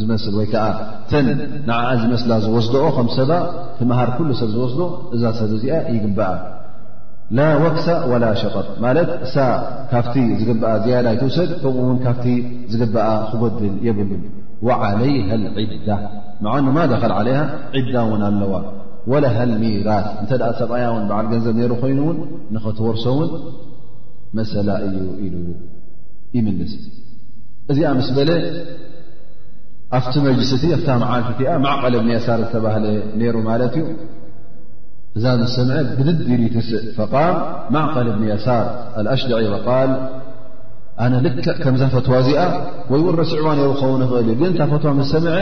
ዝመስል 0.00 0.34
ወይከዓ 0.40 0.64
ተን 1.10 1.26
ንዓዓ 1.68 1.88
ዝመስላ 2.02 2.32
ዝወስድኦ 2.44 2.84
ከም 2.96 3.08
ሰባ 3.18 3.30
ቲመሃር 3.78 4.10
ኩሉ 4.18 4.28
ሰብ 4.40 4.50
ዝወስዶ 4.54 4.80
እዛ 5.16 5.22
ሰብ 5.38 5.50
እዚኣ 5.56 5.76
ይግበአ 5.96 6.30
ላ 7.36 7.44
ወክሳ 7.62 7.86
ወላ 8.10 8.24
ሸጠር 8.40 8.66
ማለት 8.84 9.08
እሳ 9.26 9.34
ካፍቲ 9.92 10.14
ዝግብኣ 10.40 10.68
ዝያዳ 10.84 11.06
ይትውሰድ 11.14 11.50
ከምኡውን 11.62 11.96
ካፍቲ 12.04 12.26
ዝግብኣ 12.72 13.06
ክጎድል 13.30 13.74
የብሉን 13.86 14.22
وዓለይه 14.66 15.28
لዒዳ 15.54 15.88
ዓኑ 16.54 16.64
ማ 16.76 16.84
ደኸል 16.92 17.12
ዓለይሃ 17.20 17.40
ዒዳ 17.78 17.96
ውን 18.10 18.22
ኣለዋ 18.28 18.52
ወላሃሚራث 19.12 20.06
እንተ 20.22 20.30
ሰብኣያ 20.60 20.86
ውን 20.94 21.04
በዓል 21.10 21.26
ገንዘብ 21.32 21.54
ነሩ 21.60 21.72
ኮይኑውን 21.82 22.16
ንኽትወርሶውን 22.54 23.28
መሰላ 24.38 24.68
እዩ 24.86 24.96
ኢሉ 25.26 25.34
ይምንስ 26.36 26.72
እዚኣ 27.72 27.86
ምስ 27.98 28.08
በለ 28.18 28.30
ኣብቲ 29.96 30.14
መሊስቲ 30.26 30.64
ኣ 30.94 30.96
መዓልፍቲኣ 31.02 31.50
ማዕቐለ 31.66 31.94
ብንያሳር 32.04 32.38
ዝተባህለ 32.46 32.86
ነይሩ 33.18 33.36
ማለት 33.50 33.74
እዩ 33.80 33.84
እዛ 35.18 35.24
ሰምዐ 35.56 35.76
ብድድል 35.98 36.40
ትእ 36.54 36.84
فል 37.10 37.30
ማዕቀል 37.74 38.08
ብኒ 38.18 38.26
ሳር 38.44 38.64
اኣሽደዒ 39.00 39.40
ል 39.54 39.92
ኣነ 41.04 41.14
ል 41.24 41.26
ከምዛ 41.64 41.82
ፈትዋ 41.94 42.14
ዚኣ 42.26 42.40
ወይ 42.90 43.00
ውረሲዕዋ 43.06 43.46
ሩ 43.58 43.66
ኸው 43.80 43.90
ኽእል 44.10 44.28
እ 44.32 44.34
ግን 44.40 44.52
ታ 44.58 44.68
ፈት 44.72 44.84
ሰምዐ 45.12 45.34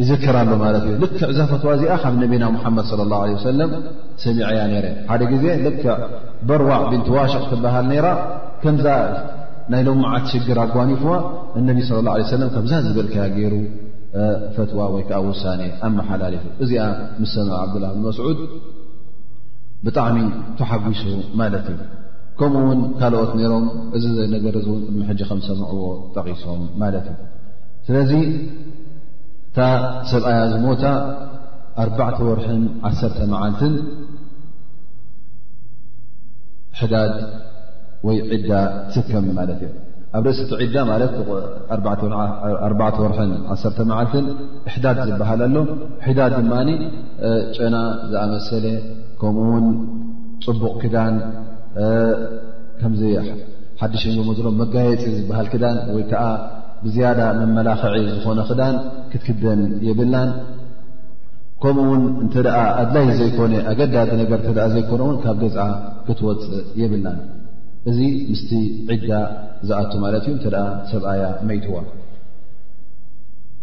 ይዝክራ 0.00 0.36
ሎ 0.48 0.52
ማ 0.62 0.66
እ 0.78 0.92
ል 1.02 1.04
ዛ 1.36 1.38
ፈትዋ 1.52 1.70
ዚኣ 1.80 1.92
ካብ 2.02 2.14
ነቢና 2.22 2.44
መድ 2.76 2.84
صى 2.90 2.96
اله 3.06 3.20
ع 3.34 3.38
ሰ 3.44 3.48
ሰሚዐያ 4.24 4.60
ረ 4.84 4.86
ሓደ 5.10 5.22
ጊዜ 5.32 5.44
ል 5.64 5.76
በርዋዕ 6.48 6.82
ብንት 6.90 7.06
ዋሸቅ 7.16 7.42
ትበሃል 7.52 7.88
ራ 8.06 8.08
ከዛ 8.62 8.84
ናይ 9.72 9.82
ልሙዓት 9.86 10.24
ሽግር 10.32 10.58
ኣጓኒፍዋ 10.64 11.12
ነቢ 11.68 11.78
صى 11.88 11.92
ه 12.06 12.38
ه 12.40 12.52
ከዛ 12.54 12.72
ዝበልከ 12.86 13.16
ገይሩ 13.36 13.54
ፈዋ 14.56 14.80
ወይ 14.94 15.02
ከዓ 15.10 15.18
ውሳ 15.30 15.42
ኣመሓላለፍ 15.86 16.44
እዚኣ 16.62 16.82
ም 17.20 17.24
ሰዐ 17.34 17.48
ዓላه 17.64 17.92
መስዑድ 18.06 18.38
ብጣዕሚ 19.84 20.18
ተሓጒሱ 20.58 21.02
ማለት 21.40 21.64
እዩ 21.72 21.78
ከምኡ 22.38 22.62
ውን 22.68 22.80
ካልኦት 23.00 23.30
ነይሮም 23.38 23.64
እዚ 23.96 24.04
ዘነገር 24.18 24.54
እን 24.60 24.66
ቅድሚሕጂ 24.86 25.20
ከም 25.28 25.40
ሰምዕዎ 25.46 25.84
ጠቂሶም 26.14 26.60
ማለት 26.82 27.06
እዩ 27.12 27.18
ስለዚ 27.86 28.12
እታ 29.48 29.58
ሰብኣያ 30.10 30.40
ዝሞታ 30.52 30.84
ኣርባዕተ 31.82 32.18
ወርሕን 32.30 32.62
ዓሰርተ 32.88 33.18
መዓልትን 33.32 33.74
ሕዳድ 36.80 37.14
ወይ 38.08 38.18
ዒዳ 38.32 38.50
ትስከም 38.92 39.24
ማለት 39.38 39.60
እዩ 39.68 39.72
ኣብ 40.18 40.24
ርእሲቲዒዳ 40.28 40.76
ማለት 40.90 41.12
4 41.74 43.02
ወርን 43.02 43.34
1 43.56 43.76
መዓልትን 43.90 44.26
እሕዳድ 44.70 44.98
ዝበሃል 45.08 45.40
ኣሎ 45.46 45.56
ሕዳድ 46.06 46.32
ድማ 46.46 46.54
ጨና 47.56 47.74
ዝኣመሰለ 48.10 48.64
ከምኡ 49.20 49.46
ውን 49.52 49.66
ፅቡቕ 50.44 50.74
ክዳን 50.82 51.14
ከምዘ 52.80 53.02
ሓዲሽሞዘሎም 53.82 54.56
መጋየፂ 54.62 55.02
ዝበሃል 55.18 55.46
ክዳን 55.54 55.76
ወይ 55.94 56.04
ከዓ 56.12 56.24
ብዝያዳ 56.84 57.20
መመላኸዒ 57.40 57.96
ዝኾነ 58.14 58.40
ክዳን 58.50 58.74
ክትክደን 59.12 59.60
የብላን 59.88 60.30
ከምኡ 61.62 61.86
ውን 61.92 62.04
እንተደኣ 62.24 62.58
ኣድላይ 62.82 63.06
ዘይኮነ 63.20 63.54
ኣገዳፂ 63.72 64.10
ነገር 64.22 64.38
እ 64.50 64.54
ዘይኮነእውን 64.74 65.16
ካብ 65.24 65.36
ገዝ 65.42 65.56
ክትወፅእ 66.06 66.64
የብላን 66.82 67.18
እዚ 67.88 68.00
ምስቲ 68.30 68.50
ዒዳ 68.90 69.10
ዝኣቱ 69.68 69.92
ማለት 70.04 70.24
እዩ 70.28 70.32
ንተደኣ 70.38 70.64
ሰብኣያ 70.90 71.22
መይትዋ 71.48 71.74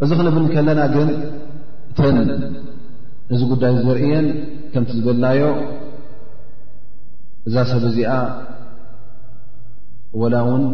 እዚ 0.04 0.10
ክንብል 0.20 0.46
እከለና 0.50 0.80
ግን 0.94 1.10
እተን 1.90 2.18
እዚ 3.34 3.40
ጉዳይ 3.52 3.74
ዘርእየን 3.86 4.28
ከምቲ 4.74 4.90
ዝበልናዮ 4.98 5.42
እዛ 7.48 7.56
ሰብ 7.72 7.84
እዚኣ 7.92 8.14
ወላ 10.22 10.36
እውን 10.46 10.66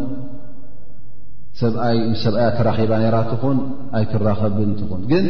ሰብኣይ 1.60 1.96
ምስ 2.14 2.20
ሰብኣያ 2.26 2.48
ተራኺባ 2.56 2.92
ነራ 3.02 3.16
እትኹን 3.26 3.58
ኣይ 3.96 4.04
ክራኸብን 4.12 4.70
እትኹን 4.76 5.02
ግን 5.12 5.26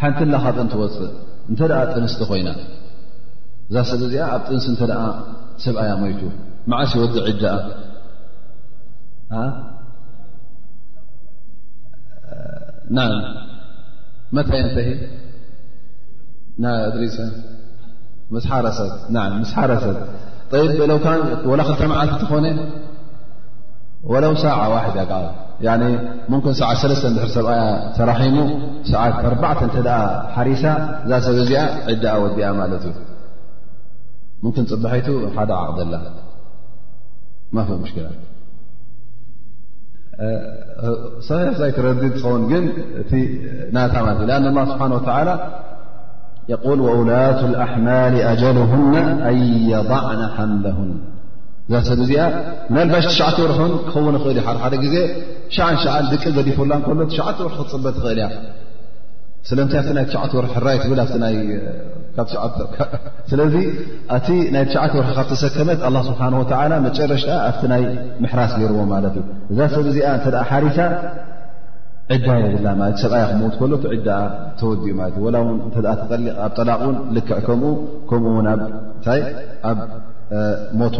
ሓንቲ 0.00 0.18
ላኻብን 0.32 0.68
ትወፅእ 0.72 1.12
እንተ 1.50 1.60
ደኣ 1.70 1.80
ጥንስቲ 1.94 2.20
ኮይና 2.30 2.48
እዛ 3.68 3.76
ሰብ 3.92 4.00
እዚኣ 4.08 4.24
ኣብ 4.36 4.42
ጥንስ 4.48 4.66
እንተ 4.72 4.80
ደኣ 4.90 5.02
ሰብኣያ 5.66 5.92
መይቱ 6.02 6.22
مዓሲ 6.72 6.92
ወ 7.02 7.06
ዒድ 7.16 7.44
ታይ 14.50 14.62
ተه 14.68 14.88
ድሪ 16.92 17.04
ሓረሰ 21.06 21.70
ተመዓ 21.82 22.00
ትኾነ 22.22 22.46
ለው 24.24 24.32
سع 24.44 24.54
ዋد 24.74 25.16
ሰ 27.34 27.44
ተራሒሙ 27.96 28.36
ሳት 28.90 29.14
ሓሪ 30.34 30.50
ዛ 30.62 30.74
ሰበዚኣ 31.26 31.62
ዕ 31.92 32.32
ዲ 32.36 32.40
ማት 32.58 32.84
ዩ 34.42 34.52
ፅብሐቱ 34.76 35.06
ሓደ 35.36 35.50
عቕላ 35.64 35.94
ሽላት 41.26 41.58
ይ 41.68 41.72
ረድድ 41.86 42.14
ውን 42.30 42.42
ግን 42.50 42.64
እ 43.12 43.18
ና 43.74 43.76
أن 43.92 44.44
الله 44.50 44.64
ስብሓه 44.70 45.32
و 46.68 46.74
ل 46.78 46.80
وውلة 46.88 47.38
الأحማል 47.50 48.14
أجلهن 48.32 48.94
أن 49.30 49.36
يضዕና 49.72 50.20
حምله 50.36 50.78
እዛ 51.68 51.72
ሰብ 51.88 51.98
እዚኣ 52.04 52.22
ና 52.74 52.76
ባሽ 52.92 53.04
ተዓ 53.36 53.46
ር 53.60 53.62
ክኸውን 53.90 54.16
ኽእል 54.24 54.38
ደ 54.72 54.74
ዜ 54.92 54.96
ሸ 55.54 55.56
ድቂ 56.12 56.22
ገዲፉላ 56.36 56.72
ሎ 56.98 57.00
ዓ 57.26 57.28
ር 57.50 57.52
ፅበት 57.72 57.96
ኽእል 58.04 58.18
እያ 58.24 58.26
ስለምታይ 59.48 59.80
ና 59.96 60.00
ሸዓ 60.12 60.22
ርሒ 60.54 60.64
ይ 60.72 60.78
ስለ 60.90 61.00
ናይ 61.24 61.36
ትሸዓተ 62.16 62.56
ር 65.04 65.14
ካብ 65.18 65.30
ሰከመት 65.42 65.80
ስሓ 66.08 66.20
መጨረሽ 66.86 67.24
ኣ 67.36 67.38
ናይ 67.72 67.82
ምሕራስ 68.24 68.52
የርዎ 68.62 68.78
ማ 68.92 68.98
እ 69.16 69.20
እዛ 69.52 69.58
ሰብ 69.74 69.86
ዚ 69.96 70.00
ተ 70.24 70.36
ሓሪሳ 70.50 70.78
ዕዳ 72.14 72.26
የብ 72.42 72.66
እሰብ 72.88 73.12
ክምት 73.30 73.54
ሎዳ 73.72 74.08
ተወዲኡ 74.60 74.98
ጠላቅ 76.56 76.80
ክዕ 77.46 77.62
ከ 78.10 78.20
ኡ 78.36 78.44
ታ 79.06 79.16
ኣብ 79.70 79.78
ሞት 80.80 80.96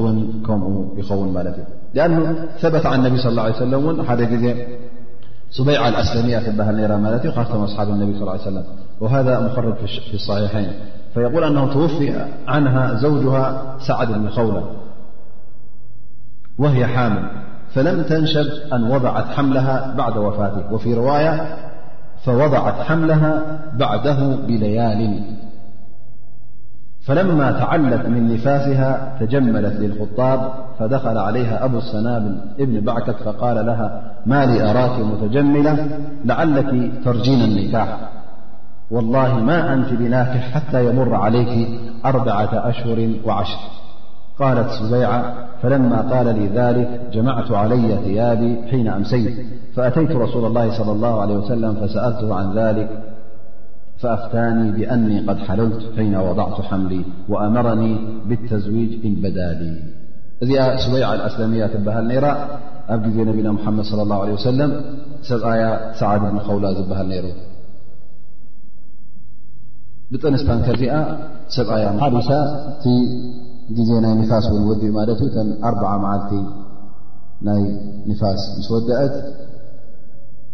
ከም 0.47 0.63
ይኸውን 1.01 1.31
ት 1.57 1.59
ሰት 2.63 2.75
ቢ 3.13 3.17
ص 3.25 3.27
ሰ 3.59 4.07
ሓደ 4.09 4.21
ዜ 4.43 4.55
سبيعة 5.51 5.89
الأسلامية 5.89 6.39
ف 6.39 6.49
البهر 6.49 6.73
نيرامالتي 6.75 7.31
خختم 7.31 7.63
أصحاب 7.63 7.89
النبي 7.89 8.13
صلى 8.13 8.23
ال 8.23 8.29
عليه 8.29 8.41
وسلم 8.41 8.65
وهذا 9.01 9.41
مخرج 9.41 9.75
في 10.11 10.15
الصحيحين 10.15 10.73
فيقول 11.15 11.45
أنه 11.45 11.73
توفي 11.73 12.25
عنها 12.49 12.95
زوجها 12.95 13.75
سعد 13.79 14.09
بن 14.13 14.29
خولى 14.29 14.63
وهي 16.59 16.87
حامل 16.87 17.31
فلم 17.75 18.03
تنشب 18.03 18.47
أن 18.73 18.91
وضعت 18.91 19.25
حملها 19.27 19.95
بعد 19.97 20.17
وفاته 20.17 20.73
وفي 20.73 20.95
رواية 20.95 21.57
فوضعت 22.25 22.75
حملها 22.83 23.61
بعده 23.75 24.37
بليال 24.47 25.21
فلما 27.07 27.51
تعلت 27.53 28.07
من 28.07 28.35
نفاسها 28.35 29.17
تجملت 29.21 29.77
للخطاب 29.81 30.51
فدخل 30.79 31.19
عليها 31.19 31.65
أبو 31.65 31.79
السنابل 31.79 32.39
بن 32.59 32.81
بعكك 32.81 33.17
فقال 33.17 33.67
لها 33.67 34.01
ما 34.27 34.47
لي 34.47 34.71
أراك 34.71 35.01
متجملة 35.01 35.89
لعلك 36.25 36.91
ترجين 37.05 37.41
النكاح 37.45 37.99
والله 38.91 39.39
ما 39.41 39.75
أنت 39.75 39.89
بنافح 39.93 40.51
حتى 40.51 40.87
يمر 40.89 41.15
عليك 41.15 41.69
أربعة 42.05 42.51
أشهر 42.53 43.11
وعشر 43.27 43.59
قالت 44.39 44.69
سبيعة 44.71 45.33
فلما 45.63 46.01
قال 46.01 46.27
لي 46.39 46.47
ذلك 46.49 47.01
جمعت 47.13 47.53
علي 47.53 47.97
ثيابي 48.05 48.59
حين 48.71 48.89
أمسيت 48.89 49.47
فأتيت 49.77 50.11
رسول 50.13 50.45
الله 50.47 50.79
صلى 50.79 50.93
الله 50.93 51.21
عليه 51.21 51.37
وسلم 51.37 51.75
فسألته 51.75 52.35
عن 52.35 52.53
ذلك 52.59 53.06
فأፍታኒ 54.03 54.59
ብأن 54.77 55.07
قድ 55.29 55.39
ሓለልት 55.47 55.83
حነ 55.97 56.15
وضዕቱ 56.27 56.57
ሓምሊ 56.69 56.93
وأመረኒ 57.33 57.83
ብالተዝዊጅ 58.29 58.93
ኢንበዳሊ 59.09 59.61
እዚኣ 60.43 60.63
ስበይع 60.85 61.09
لእስለምያ 61.19 61.63
ትበሃል 61.75 62.05
ነራ 62.11 62.27
ኣብ 62.95 63.01
ጊዜ 63.07 63.17
ነቢና 63.29 63.49
መድ 63.77 63.87
صى 63.91 64.01
اه 64.01 64.17
عه 64.17 64.35
وሰለ 64.37 64.61
7ብኣያ 65.29 65.63
ሰዓድ 66.01 66.21
ብን 66.31 66.39
ከውላ 66.47 66.67
ዝበሃል 66.79 67.07
ነሩ 67.13 67.27
ብጥንስታከ 70.11 70.67
ዚኣ 70.81 70.95
ሰብኣያ 71.55 71.87
ሳ 72.29 72.33
ቲ 72.83 72.85
ጊዜ 73.77 73.91
ናይ 74.05 74.15
ፋስ 74.33 74.47
ወድኡ 74.69 74.91
ማለት 74.99 75.21
እዩ 75.27 75.47
4 75.71 75.89
መዓልቲ 76.05 76.31
ናይ 77.47 77.63
ኒፋስ 78.11 78.43
ምስ 78.59 78.69
ወድአት 78.75 79.15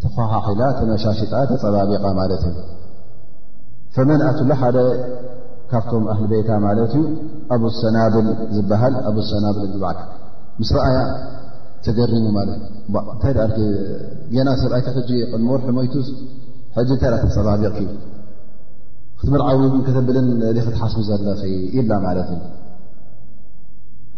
ተخሓኺላ 0.05 0.63
ተመሻሽጣ 0.79 1.33
ተፀባቢቓ 1.51 2.05
ማለት 2.21 2.45
እዩ 2.51 2.57
ፈመን 3.97 4.21
ኣትሉ 4.29 4.51
ሓደ 4.61 4.77
ካብቶም 5.71 6.05
ኣህሊ 6.13 6.27
ቤታ 6.33 6.51
ማለት 6.67 6.93
እዩ 6.99 7.03
ኣብሰናብል 7.55 8.29
ዝበሃል 8.55 8.95
ኣብሰናብል 9.11 9.67
ዓ 9.91 9.93
ምስ 10.61 10.71
ረኣያ 10.77 10.99
ተገሪሙ 11.87 12.25
ማለትንታይ 12.39 13.33
ና 14.49 14.51
ሰብኣይቲ 14.63 14.87
ሕጂ 14.99 15.11
ቅመርሒ 15.33 15.67
ሞይቱስ 15.79 16.07
ሕጂ 16.77 16.91
ንታይ 16.99 17.13
ፀባቢቕክ 17.37 17.89
ክትምርዓዊ 19.21 19.61
ከተብልን 19.89 20.29
ክትሓስ 20.67 20.95
ዘለኺ 21.09 21.41
ኢላ 21.81 21.91
ማለትእዩ 22.07 22.41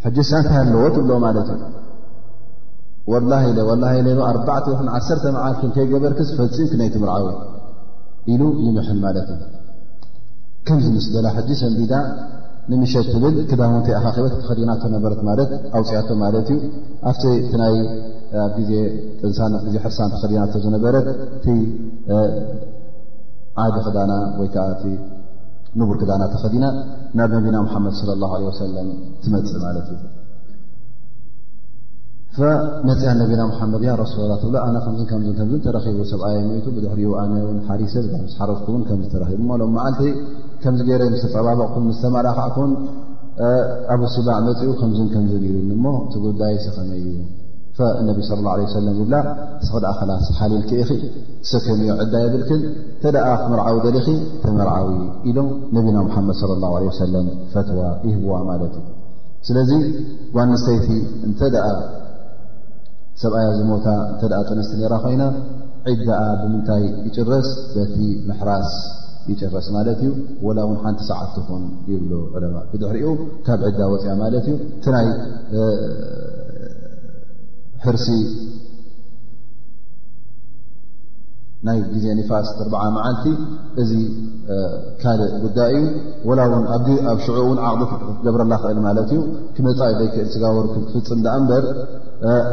ሕጂ 0.07 0.19
ሳ 0.31 0.33
ታ 0.47 0.49
ኣለዎትብሎ 0.65 1.11
ማለት 1.27 1.49
እዩ 1.57 1.63
ላ 3.33 3.35
ላ 3.83 3.85
ኣ 4.29 4.31
ዓ 4.31 4.31
መዓልክ 5.37 5.63
ከይገበርክዝ 5.79 6.29
ፈፂም 6.41 6.67
ክ 6.71 6.73
ነይትምርዓዊ 6.85 7.27
ኢሉ 8.33 8.43
ይምሐል 8.67 9.01
ማለት 9.07 9.29
እዩ 9.35 9.43
ከም 10.69 10.79
ዝምስደላ 10.85 11.27
ሕዚ 11.37 11.51
ሰንቢዳ 11.61 11.95
ንምሸት 12.71 13.07
ትብል 13.15 13.35
ክዳውንቲ 13.49 13.89
ኣካኼበት 13.97 14.35
ተኸዲናተነበረት 14.41 15.21
ማለት 15.29 15.51
ኣውፅያቶ 15.79 16.09
ማለት 16.23 16.49
እዩ 16.55 16.63
ኣብቲ 17.11 17.25
ይ 17.33 17.67
ኣ 18.45 18.47
ዜ 18.69 18.71
ጥንሳት 19.19 19.65
ዜ 19.73 19.75
ሕርሳን 19.85 20.13
ተከዲና 20.15 20.45
ዝነበረት 20.65 21.07
ቲ 21.45 21.59
ዓደ 23.67 23.75
ክዳና 23.87 24.13
ወይ 24.41 24.49
ከዓ 24.57 24.67
ቲ 24.81 24.85
ንቡር 25.81 25.97
ክዳና 26.03 26.23
ተኸዲና 26.35 26.65
ናብ 27.19 27.31
ነቢና 27.39 27.59
ሓመድ 27.77 27.99
ለ 28.11 28.21
ላ 28.25 28.35
ሰለም 28.65 28.89
ትመፅእ 29.25 29.61
ማለት 29.69 29.87
እዩ 29.95 30.01
ፈመፅያ 32.37 33.09
ነብና 33.19 33.43
ሓመድ 33.59 33.83
ሱ 34.13 34.15
ብ 35.51 35.61
ተረቡ 35.65 35.99
ሰብኣ 36.13 36.29
የቱ 36.55 36.67
ብድሕሪ 36.77 37.01
ኣነ 37.23 37.35
ሓሰብ 37.69 38.07
ሓረዝኩ 38.39 38.67
ቡዓተ 39.75 40.01
ከምዚ 40.65 40.81
ገይረ 40.89 41.03
ዝፀባበቕኩም 41.23 41.87
ዝተማላክዓኹ 41.97 42.57
ኣብ 43.95 44.03
ስባዕ 44.15 44.37
መፂኡ 44.49 44.69
ከን 44.81 44.93
ከን 45.15 45.25
ሉ 45.69 45.73
ሞ 45.85 45.93
ትጉዳይ 46.15 46.55
ስኸመዩዩ 46.65 47.17
ነ 48.07 48.15
ለ 48.87 48.91
ዝብላ 48.99 49.17
ስክ 49.67 49.87
ኣ 49.93 50.07
ላስ 50.11 50.27
ሓሊልክይ 50.39 50.83
ሰክምእዮ 51.51 51.91
ዕዳ 52.05 52.15
የብልክን 52.25 52.61
ተደኣ 53.03 53.27
ክመርዓዊ 53.43 53.77
ደሊ 53.87 54.01
ተመርዓዊ 54.45 54.89
ኢሎ 55.31 55.39
ነቢና 55.79 55.97
ሓመድ 56.15 56.39
ሰ 56.43 56.55
ፈትዋ 57.55 57.81
ይህዋ 58.11 58.31
ማት 58.49 58.63
እዩስለዚ 58.75 59.71
ዋንስተይቲ 60.39 60.89
እንተ 61.29 61.41
ሰብኣያ 63.23 63.49
ዝሞታ 63.59 63.87
እተ 64.13 64.23
ጥንስቲ 64.49 64.81
ራ 64.93 64.97
ኮይና 65.03 65.23
ዒዳኣ 65.89 66.23
ብምንታይ 66.41 66.85
ይጭረስ 67.07 67.49
በቲ 67.75 67.97
ምሕራስ 68.29 68.71
ይጭረስ 69.31 69.67
ማለት 69.77 69.99
እዩ 70.05 70.11
ወላ 70.47 70.59
ውን 70.69 70.79
ሓንቲ 70.83 71.01
ሰዓት 71.11 71.35
ኹን 71.49 71.63
ይብሉ 71.91 72.13
ዕለማ 72.37 72.57
ብድሕሪኡ 72.73 73.11
ካብ 73.47 73.61
ዒዳ 73.69 73.81
ወፅያ 73.93 74.15
ማለት 74.23 74.47
እዩ 74.51 74.57
እቲናይ 74.79 75.07
ሕርሲ 77.85 78.09
ናይ 81.69 81.79
ግዜ 81.93 82.07
ኒፋስ 82.21 82.49
እርዓ 82.63 82.81
መዓልቲ 82.97 83.27
እዚ 83.83 83.93
ካልእ 85.03 85.31
ጉዳይ 85.45 85.75
እዩ 85.79 85.85
ወላውን 86.29 86.65
ኣብ 86.75 86.89
ሽዑ 87.27 87.39
እን 87.53 87.61
ዓቅዲ 87.69 88.01
ገብረላ 88.25 88.55
ክእል 88.63 88.81
ማለት 88.89 89.09
እዩ 89.15 89.21
ክመፃኢ 89.57 89.93
ዘይክእል 90.01 90.29
ዝጋባበሩክፍፅም 90.35 91.23
ኣ 91.35 91.39
በር 91.51 91.65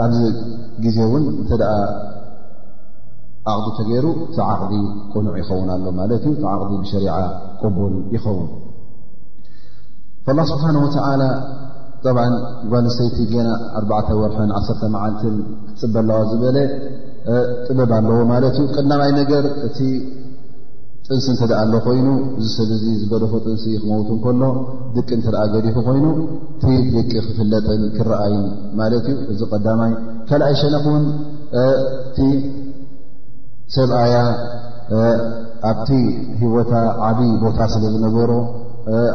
ኣብዚ 0.04 0.20
ግዜ 0.84 0.98
እውን 1.08 1.24
እተደኣ 1.42 1.74
ዓቕዲ 3.52 3.68
ተገይሩ 3.78 4.06
ቲ 4.34 4.38
ዓቕዲ 4.52 4.74
ቁኑዕ 5.14 5.36
ይኸውን 5.42 5.70
ኣሎ 5.76 5.86
ማለት 6.00 6.24
እዩ 6.30 6.34
ቲ 6.42 6.46
ዓቕዲ 6.54 6.72
ብሸሪዓ 6.84 7.16
ቅቡል 7.62 7.96
ይኸውን 8.16 8.50
ላ 10.38 10.42
ስብሓን 10.52 10.76
ተላ 12.04 12.20
ጓሰይቲ 12.72 13.18
ና 13.48 13.52
ኣ 13.80 14.16
ወር 14.22 14.32
1 14.44 14.86
መዓልት 14.96 15.24
ክትፅበላዋ 15.24 16.20
ዝበለ 16.32 16.58
ጥበብ 17.66 17.92
ኣለዎ 17.98 18.20
ማለት 18.34 18.56
ዩ 18.60 18.64
ቅድናማይ 18.78 19.12
ነገርእ 19.22 19.56
እንስ 21.14 21.26
እንተ 21.32 21.42
ደኣ 21.52 21.58
ኣሎ 21.66 21.74
ኮይኑ 21.86 22.08
እዚ 22.40 22.46
ሰብ 22.58 22.70
እዚ 22.76 22.84
ዝገለፎ 23.00 23.34
ጥንሲ 23.46 23.64
ክመውት 23.82 24.10
ከሎ 24.24 24.42
ድቂ 24.96 25.08
እንተደኣ 25.18 25.42
ገዲፉ 25.54 25.76
ኮይኑ 25.88 26.06
እቲ 26.52 26.64
ደቂ 26.96 27.12
ክፍለጥን 27.28 27.82
ክረኣይን 27.98 28.44
ማለት 28.80 29.06
እዩ 29.14 29.18
እዚ 29.34 29.42
ቀዳማይ 29.52 29.92
ካልኣይ 30.30 30.54
ሸነክእውን 30.62 31.06
እቲ 31.64 32.18
ሰብኣያ 33.76 34.16
ኣብቲ 35.72 35.90
ሂወታ 36.44 36.72
ዓብዪ 37.08 37.28
ቦታ 37.44 37.60
ስለዝነሮ 37.74 38.32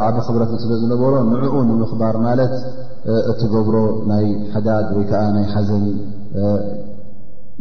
ዓብ 0.09 0.17
ክብረትን 0.27 0.59
ስለዝነበሮ 0.65 1.13
ንዕኡ 1.31 1.55
ንምኽባር 1.71 2.17
ማለት 2.27 2.53
እትገብሮ 3.31 3.77
ናይ 4.11 4.27
ሓዳድ 4.53 4.87
ወይ 4.99 5.05
ከዓ 5.11 5.23
ናይ 5.37 5.47
ሓዘን 5.55 5.87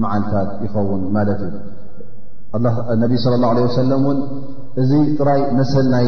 መዓልታት 0.03 0.49
ይኸውን 0.65 1.01
ማለት 1.15 1.39
እዩ 1.47 1.53
ነቢይ 3.03 3.17
ص 3.23 3.27
ላه 3.43 3.57
ሰለም 3.81 4.01
እውን 4.07 4.17
እዚ 4.81 4.91
ጥራይ 5.19 5.41
መሰል 5.57 5.85
ናይ 5.93 6.07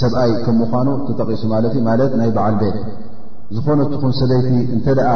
ሰብኣይ 0.00 0.30
ከም 0.44 0.54
ምኳኑ 0.62 0.88
ተጠቂሱ 1.06 1.42
ማለት 1.54 1.72
ዩ 1.78 1.80
ማለት 1.90 2.12
ናይ 2.20 2.30
በዓል 2.36 2.54
ቤት 2.60 2.76
ዝኾነትኹም 3.56 4.12
ሰበይቲ 4.20 4.48
እንተደኣ 4.76 5.10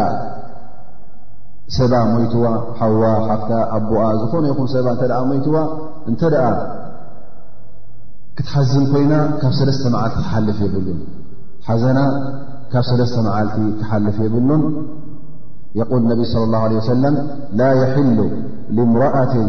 ሰባ 1.76 1.93
ሞይትዋ 2.11 2.45
ሓዋ 2.81 3.03
ሓፍታ 3.29 3.51
ኣቦኣ 3.76 4.03
ዝኾነ 4.20 4.45
ይኹም 4.53 4.66
ሰባ 4.74 4.87
እተ 4.97 5.03
ሞትዋ 5.31 5.55
እንተ 6.11 6.20
ደኣ 6.35 6.47
ክትሓዝም 8.39 8.85
ኮይና 8.93 9.14
ካብ 9.41 9.53
ሰለስተ 9.61 9.85
መዓልቲ 9.95 10.16
ክሓልፍ 10.24 10.59
የብሉን 10.66 10.99
ሓዘና 11.68 12.01
ካብ 12.72 12.85
ሰለስተ 12.91 13.16
መዓልቲ 13.29 13.57
ክሓልፍ 13.81 14.18
የብሉን 14.26 14.62
የል 15.79 16.05
ነቢ 16.11 16.20
ለ 16.35 16.45
ላه 16.53 16.62
ለ 16.72 16.76
ሰለም 16.91 17.16
ላ 17.59 17.66
የሕሉ 17.81 18.18
ልምሮኣትን 18.76 19.49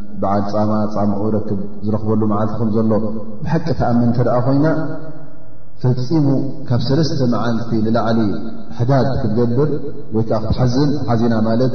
በዓል 0.21 0.43
ፃማ 0.53 0.71
ፃምዑ 0.95 1.21
ረክብ 1.35 1.59
ዝረኽበሉ 1.85 2.21
መዓልቲ 2.31 2.53
ከም 2.59 2.69
ዘሎ 2.75 2.91
ብሓቂ 3.43 3.65
ተኣምን 3.79 4.09
ተ 4.17 4.25
ደኣ 4.27 4.37
ኮይና 4.47 4.65
ፈፂሙ 5.83 6.27
ካብ 6.69 6.81
ሰለስተ 6.87 7.21
መዓልቲ 7.33 7.71
ንላዕሊ 7.85 8.19
ሕዳት 8.79 9.07
ክትገብር 9.21 9.69
ወይከዓ 10.15 10.37
ክትሐዝን 10.43 10.91
ሓዚና 11.07 11.33
ማለት 11.47 11.73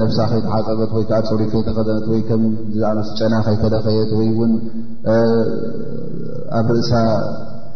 ነብሳ 0.00 0.18
ኸይተሓፀበት 0.32 0.90
ወይከዓ 0.98 1.18
ፅሪ 1.30 1.40
ከተኸ 1.54 1.78
ወይ 2.12 2.20
ከምዝኣስ 2.28 3.08
ጨና 3.18 3.34
ከይተደኸየት 3.46 4.12
ወይውን 4.18 4.52
ኣብ 6.60 6.68
ርእሳ 6.76 6.92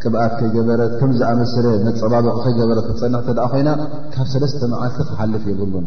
ቅብኣት 0.02 0.32
ከይገበረት 0.40 0.92
ከምዝኣመስለ 1.00 1.66
ነፀባበቂ 1.86 2.36
ከይገበረት 2.46 2.84
ክትፀንሕ 2.90 3.20
እተ 3.24 3.30
ደኣ 3.38 3.46
ኮይና 3.54 3.70
ካብ 4.14 4.26
ሰለስተ 4.34 4.60
መዓልቲ 4.74 4.98
ክሓልፍ 5.10 5.44
የብሉን 5.52 5.86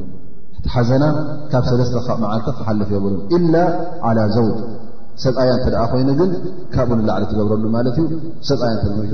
እቲ 0.61 0.67
ሓዘና 0.73 1.03
ካብ 1.51 1.63
ሰለስተ 1.69 1.97
መዓልቲ 2.23 2.47
ክሓልፍ 2.57 2.89
የብሉን 2.95 3.15
ኢላ 3.35 3.55
ዓላ 4.07 4.17
ዘውድ 4.35 4.57
ሰፃያ 5.23 5.51
እተ 5.57 5.65
ድኣ 5.73 5.81
ኮይኑ 5.91 6.09
ግን 6.19 6.29
ካብኡንላዕሊ 6.73 7.23
ትገብረሉ 7.31 7.65
ማለት 7.77 7.95
እዩ 8.03 8.07
ሰፃያ 8.49 8.73
ተንቱ 8.83 9.11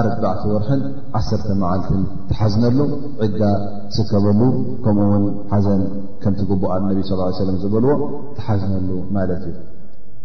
ኣረባዕቲ 0.00 0.42
ወርሕን 0.52 0.82
ዓሰርተ 1.18 1.46
መዓልትን 1.62 2.00
ትሓዝነሉ 2.30 2.78
ዕጋ 3.26 3.40
ስከበሉ 3.96 4.40
ከምኡውን 4.86 5.24
ሓዘን 5.52 5.84
ከምቲ 6.24 6.40
ጉቡኣ 6.52 6.72
እነቢ 6.82 6.98
ስ 7.10 7.20
ሰለም 7.42 7.58
ዝበልዎ 7.64 7.92
ትሓዝነሉ 8.38 8.90
ማለት 9.18 9.42
እዩ 9.50 9.56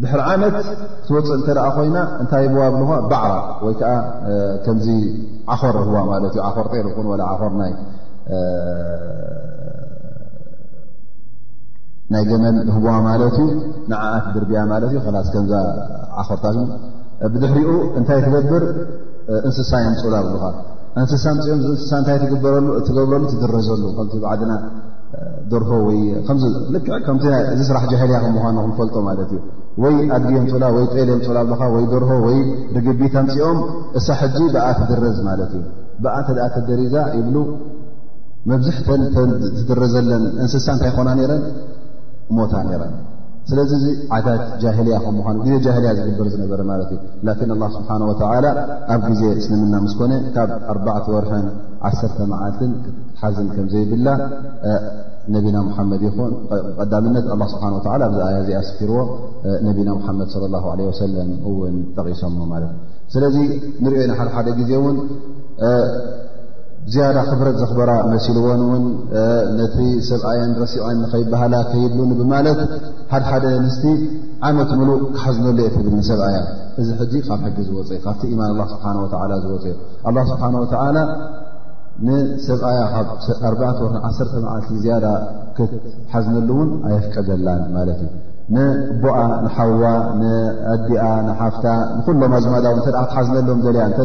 ብሕሪ 0.00 0.20
ዓመት 0.32 0.54
ክትወፅእ 1.04 1.34
እንተ 1.38 1.48
ደኣ 1.56 1.66
ኮይና 1.76 1.98
እንታይ 2.22 2.44
ዋ 2.58 2.62
ኣብሉኻ 2.68 2.90
ባዕራ 3.10 3.32
ወይ 3.64 3.74
ከዓ 3.80 3.90
ከምዚ 4.64 4.86
ዓኾር 5.54 5.76
ህ 5.86 5.90
ማለት 6.12 6.32
እዩ 6.36 6.40
ዓኮር 6.48 6.66
ጤይር 6.72 6.86
ኹን 6.94 7.06
ዓኾር 7.32 7.52
ናይ 12.14 12.24
ገመን 12.30 12.56
ህቦዋ 12.76 12.94
ማለት 13.08 13.36
እዩ 13.44 13.50
ንዓኣት 13.90 14.24
ድርብያ 14.36 14.60
ማለት 14.72 14.90
እዩ 15.00 15.06
ላስ 15.16 15.28
ከምዛ 15.34 15.52
ዓኮርታ 16.22 16.44
ብድሕሪኡ 17.34 17.70
እንታይ 17.98 18.20
ትገብር 18.26 18.64
እንስሳ 19.48 19.70
የንፅላ 19.84 20.14
ኣብሉኻ 20.24 20.44
እንስሳ 21.02 21.24
ንፅኦም 21.36 21.58
እንስሳ 21.72 21.92
እንታይ 22.00 22.18
ትገብረሉ 22.24 23.22
ትድረዘሉ 23.32 23.82
ከም 23.98 24.08
ባዓድና 24.24 24.54
ደርሆ 25.52 25.70
ወክዕከ 25.86 27.08
ዚ 27.58 27.64
ስራሕ 27.70 27.84
ጃሃልያ 27.92 28.18
ክምኳንኹ 28.24 28.64
ፈልጦ 28.78 28.96
ማለት 29.08 29.30
እዩ 29.36 29.38
ወይ 29.80 29.92
ኣድልዮምፅላ 30.14 30.62
ወይ 30.76 30.82
ጤልዮምፅላ 30.94 31.36
ኣሎካ 31.44 31.62
ወይ 31.74 31.84
ደርሆ 31.92 32.10
ወይ 32.24 32.38
ብግቢት 32.74 33.14
ኣምፂኦም 33.20 33.58
እሳ 33.98 34.06
ሕጂ 34.20 34.38
ብኣ 34.54 34.64
ትድረዝ 34.78 35.18
ማለት 35.28 35.52
እዩ 35.58 35.62
ብኣ 36.04 36.14
ተድኣ 36.26 36.44
ተደሪዛ 36.56 36.94
ይብሉ 37.18 37.36
መብዝሕተን 38.50 39.30
ዝድረዘለን 39.58 40.22
እንስሳ 40.42 40.66
እንታይ 40.74 40.88
ይኮና 40.92 41.08
ነረን 41.20 41.42
ሞታ 42.36 42.54
ረን 42.82 42.94
ስለዚ 43.50 43.72
ዓዳት 44.16 44.42
ጃልያ 44.62 44.96
ከምምኳኑዜ 45.04 45.48
ጃልያ 45.64 45.90
ዝግበር 45.98 46.26
ዝነበረ 46.34 46.60
ማለት 46.72 46.90
እዩ 46.94 46.98
ላኪን 47.28 47.52
ላ 47.62 47.68
ስብሓን 47.76 48.02
ወተላ 48.10 48.46
ኣብ 48.94 49.00
ግዜ 49.12 49.22
ስንምና 49.46 49.74
ምስኮነ 49.86 50.12
ካብ 50.34 50.50
ኣባዕ 50.74 51.00
ወርሕን 51.14 51.46
ዓሰተ 51.88 52.18
መዓልትን 52.32 52.72
ሓዝ 53.24 53.36
ከዘይብላ 53.56 54.08
ነብና 55.34 55.56
ሓመድ 55.74 56.02
ይን 56.06 56.16
ዳምነት 56.92 57.26
ስብሓ 57.52 57.64
ዛ 58.14 58.20
ኣያ 58.28 58.38
ዘኣስኪርዎ 58.48 58.98
ነቢና 59.66 59.90
ሓመድ 60.06 60.28
ሰለም 61.00 61.30
ውን 61.58 61.76
ጠቂሶ 61.96 62.22
ማትእ 62.38 62.72
ስለዚ 63.14 63.36
ንሪኦ 63.84 64.02
ና 64.10 64.16
ሓድ 64.20 64.30
ሓደ 64.36 64.48
ግዜ 64.60 64.70
እውን 64.80 64.96
ዝያዳ 66.92 67.16
ክብረት 67.28 67.56
ዘኽበራ 67.62 67.90
መሲልዎን 68.12 68.62
ውን 68.70 68.84
ነቲ 69.60 69.76
ሰብኣየን 70.08 70.52
ረሲቐን 70.62 70.96
ንኸይበሃላ 71.02 71.54
ከይብሉን 71.70 72.12
ብማለት 72.20 72.60
ሓደ 73.12 73.22
ሓደ 73.30 73.44
ንስቲ 73.66 73.84
ዓመት 74.48 74.70
ሙሉእ 74.80 75.00
ክሓዝሎ 75.16 75.44
የ 75.66 75.68
ትብልሰብኣያ 75.76 76.38
እዚ 76.80 77.14
ካብ 77.28 77.40
ሕጊ 77.46 77.58
ዝወፀዩ 77.68 77.98
ካብቲ 78.08 78.32
ማን 78.40 78.58
ስብሓ 78.74 78.92
ዝወፅዩ 79.44 79.74
ስሓ 80.32 80.42
ንሰብኣያ 82.06 82.80
ካብ 82.92 83.08
4 83.46 83.80
ወዓ 83.84 83.90
መዓልቲ 83.94 84.68
ዝያዳ 84.82 85.04
ክትሓዝነሉ 85.56 86.48
እውን 86.56 86.70
ኣየፍቀደላን 86.88 87.60
ማለት 87.76 88.00
እዩ 88.04 88.12
ንቦኣ 88.54 89.16
ንሓዋ 89.44 89.82
ንኣዲኣ 90.20 91.04
ንሓፍታ 91.26 91.64
ንኩሎም 91.96 92.32
ኣጅማዳ 92.38 92.64
ው 92.72 92.76
እተ 92.80 92.86
ክትሓዝነሎም 92.98 93.60
ዘልያ 93.66 93.84
ተ 93.98 94.02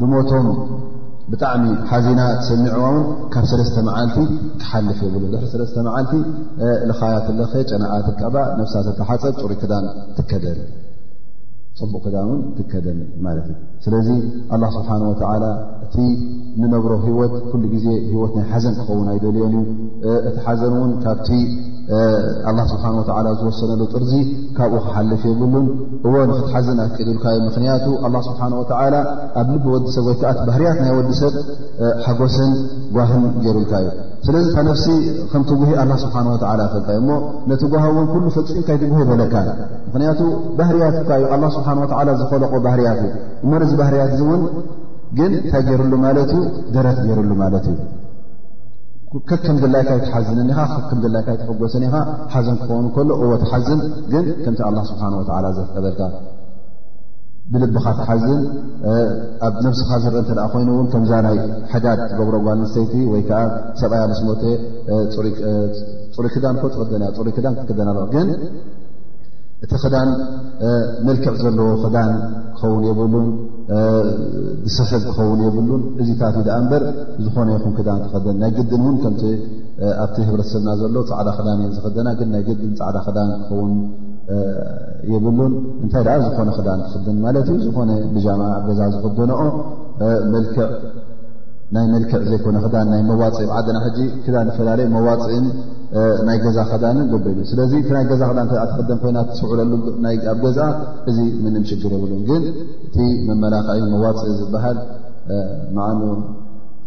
ብሞቶም 0.00 0.46
ብጣዕሚ 1.32 1.64
ሓዚና 1.90 2.20
ሰሚዕዋ 2.48 2.84
ውን 2.94 2.98
ካብ 3.32 3.44
ሰለስተ 3.52 3.76
መዓልቲ 3.88 4.16
ትሓልፍ 4.60 5.00
የብሉ 5.06 5.24
ድሕሪ 5.32 5.46
ሰለስ 5.54 5.74
መዓልቲ 5.88 6.12
ልካያተለኸ 6.90 7.52
ጨናኣ 7.70 7.92
ትቀባ 8.08 8.34
ነብሳተተሓፀብ 8.60 9.34
ፅሩ 9.42 9.52
ክዳን 9.64 9.84
ትከደል 10.18 10.58
ፅቡቅ 11.80 12.00
ክዳን 12.04 12.28
ን 12.36 12.40
ትከደን 12.56 12.98
ማለት 13.24 13.44
እዩ 13.50 13.56
ስለዚ 13.84 14.08
ኣላ 14.54 14.64
ስብሓን 14.76 15.02
ወተላ 15.10 15.44
እቲ 15.84 15.96
ንነብሮ 16.60 16.92
ሂወት 17.04 17.34
ኩሉ 17.50 17.62
ግዜ 17.74 17.86
ሂወት 18.12 18.32
ናይ 18.38 18.46
ሓዘን 18.52 18.74
ክኸውን 18.78 19.08
ኣይደልዮን 19.12 19.54
እዩ 19.60 19.66
እቲ 20.30 20.36
ሓዘን 20.46 20.74
እውን 20.78 20.92
ካብቲ 21.04 21.28
ላ 22.56 22.62
ስብሓ 22.72 22.86
ዝወሰነሉ 23.40 23.80
ጥርዚ 23.92 24.12
ካብኡ 24.58 24.80
ክሓልፍ 24.86 25.22
የብሉን 25.30 25.68
እዎ 26.08 26.14
ንክትሓዘን 26.32 26.80
ኣትቂዱልካ 26.86 27.24
እዩ 27.36 27.40
ምክንያቱ 27.48 27.86
ኣላ 28.08 28.16
ስብሓን 28.28 28.56
ወተዓላ 28.60 28.94
ኣብ 29.42 29.48
ልቢ 29.54 29.64
ወዲሰብ 29.76 30.06
ወይ 30.10 30.18
ከኣት 30.22 30.40
ባህርያት 30.50 30.78
ናይ 30.84 30.94
ወዲሰብ 31.00 31.34
ሓጎስን 32.06 32.52
ጓህን 32.98 33.24
ጌሩልካ 33.46 33.72
እዩ 33.84 33.88
ስለዚ 34.26 34.46
ካ 34.54 34.58
ነፍሲ 34.68 34.84
ከምትጉሂ 35.32 35.70
ኣላ 35.82 35.90
ስብሓላ 36.04 36.62
ፈልታ 36.72 36.88
እሞ 37.00 37.08
ነቲ 37.50 37.62
ጉሃ 37.72 37.82
እውን 37.90 38.06
ኩሉ 38.12 38.24
ፈፂምካይትጉሂ 38.36 38.98
ይበለካ 39.04 39.34
ምክንያቱ 39.88 40.20
ባህርያት 40.58 40.94
ዩ 41.18 41.24
ኣ 41.34 41.50
ስብሓ 41.56 41.68
ዝከለቆ 42.20 42.52
ባህርያት 42.66 42.98
እዩ 43.04 43.12
እሞዚ 43.44 43.70
ባህርያት 43.80 44.12
እእውን 44.18 44.42
ግን 45.18 45.30
እንታይ 45.40 45.62
ገይሩሉ 45.68 45.92
ማለት 46.06 46.30
እዩ 46.36 46.42
ደረት 46.76 46.98
ገይሩሉ 47.06 47.30
ማለት 47.42 47.66
እዩ 47.72 47.78
ከከም 49.28 49.56
ድላይካይትሓዝን 49.64 50.40
ኒ 50.48 50.54
ከም 50.88 50.98
ላይትፈጎሰኒኻ 51.14 51.94
ሓዘን 52.34 52.56
ክኸውን 52.62 52.88
ከሎ 52.96 53.10
እዎ 53.24 53.30
ትሓዝን 53.44 53.80
ግን 54.14 54.24
ከምቲ 54.44 54.60
ኣ 54.70 54.84
ስብሓላ 54.90 55.46
ዘፍቀበልካ 55.58 56.00
ብልብካ 57.52 57.86
ተሓዝን 57.98 58.40
ኣብ 59.46 59.54
ነብስኻ 59.64 59.90
ዝርአ 60.02 60.18
እተኣ 60.22 60.38
ኮይኑእውን 60.52 60.86
ከምዛ 60.92 61.12
ናይ 61.26 61.36
ሓጃድ 61.72 62.00
ጎብሮጓ 62.18 62.46
ስተይቲ 62.70 62.92
ወይ 63.12 63.22
ከዓ 63.28 63.38
ሰብኣይ 63.80 64.00
ኣ 64.04 64.08
መስሞተ 64.10 64.42
ፅሩይ 66.14 66.30
ክዳን 66.34 66.56
ኮ 66.62 66.64
ትደና 66.78 67.04
ሩይ 67.26 67.32
ክዳን 67.36 67.54
ክትክደና 67.58 67.90
ኣግን 68.02 68.28
እቲ 69.64 69.72
ክዳን 69.84 70.08
መልክዕ 71.06 71.34
ዘለዎ 71.42 71.68
ክዳን 71.84 72.10
ክኸውን 72.58 72.82
የብሉን 72.88 73.28
ብስሕዝ 74.66 75.02
ክኸውን 75.08 75.40
የብሉን 75.46 75.82
እዚ 76.02 76.08
ታት 76.22 76.36
ዳኣ 76.48 76.58
እበር 76.64 76.84
ዝኾነ 77.24 77.48
ይኹም 77.56 77.72
ክዳን 77.78 78.00
ትክደን 78.06 78.36
ናይ 78.42 78.52
ግድን 78.58 78.82
እውን 78.84 78.98
ከምቲ 79.04 79.22
ኣብቲ 80.04 80.16
ህብረተሰብና 80.28 80.70
ዘሎ 80.82 80.96
ፃዕዳ 81.12 81.28
ክዳን 81.38 81.58
እየ 81.64 81.70
ዝክደና 81.78 82.08
ግ 82.20 82.30
ናይ 82.34 82.44
ግድን 82.50 82.72
ፃዕዳ 82.82 82.96
ክዳን 83.08 83.30
ክኸውን 83.46 83.72
የብሉን 85.12 85.52
እንታይ 85.82 86.04
ኣ 86.14 86.16
ዝኮነ 86.24 86.48
ክዳን 86.56 86.80
ክክድን 86.92 87.18
ማለት 87.24 87.46
እዩ 87.52 87.58
ዝኾነ 87.66 87.90
ብጃም 88.14 88.40
ኣ 88.48 88.54
ገዛ 88.66 88.80
ዝክደንኦ 88.94 89.38
ናይ 91.74 91.84
መልክዕ 91.92 92.20
ዘይኮነ 92.28 92.56
ክዳን 92.64 92.86
ናይ 92.92 93.00
መዋፅኢ 93.08 93.46
ዓደና 93.56 93.78
ሕጂ 93.86 93.98
ክዳን 94.26 94.46
ተፈላለ 94.50 94.80
መዋፅእ 94.96 95.34
ናይ 96.26 96.38
ገዛ 96.44 96.58
ክዳን 96.70 96.98
ገብልእዩ 97.12 97.46
ስለዚ 97.50 97.72
ናይ 97.96 98.04
ገዛ 98.10 98.22
ክዳ 98.30 98.40
ትክደን 98.70 98.98
ኮይና 99.02 99.18
ትስውዕለሉኣብ 99.30 100.38
ገዛ 100.44 100.60
እዚ 101.10 101.18
ምንም 101.44 101.64
ሽግር 101.70 101.92
የብሉን 101.96 102.22
ግን 102.30 102.44
እቲ 102.86 102.96
መመላክዒ 103.28 103.78
መዋፅኢ 103.94 104.32
ዝበሃል 104.40 104.78
መዓኑ 105.78 106.00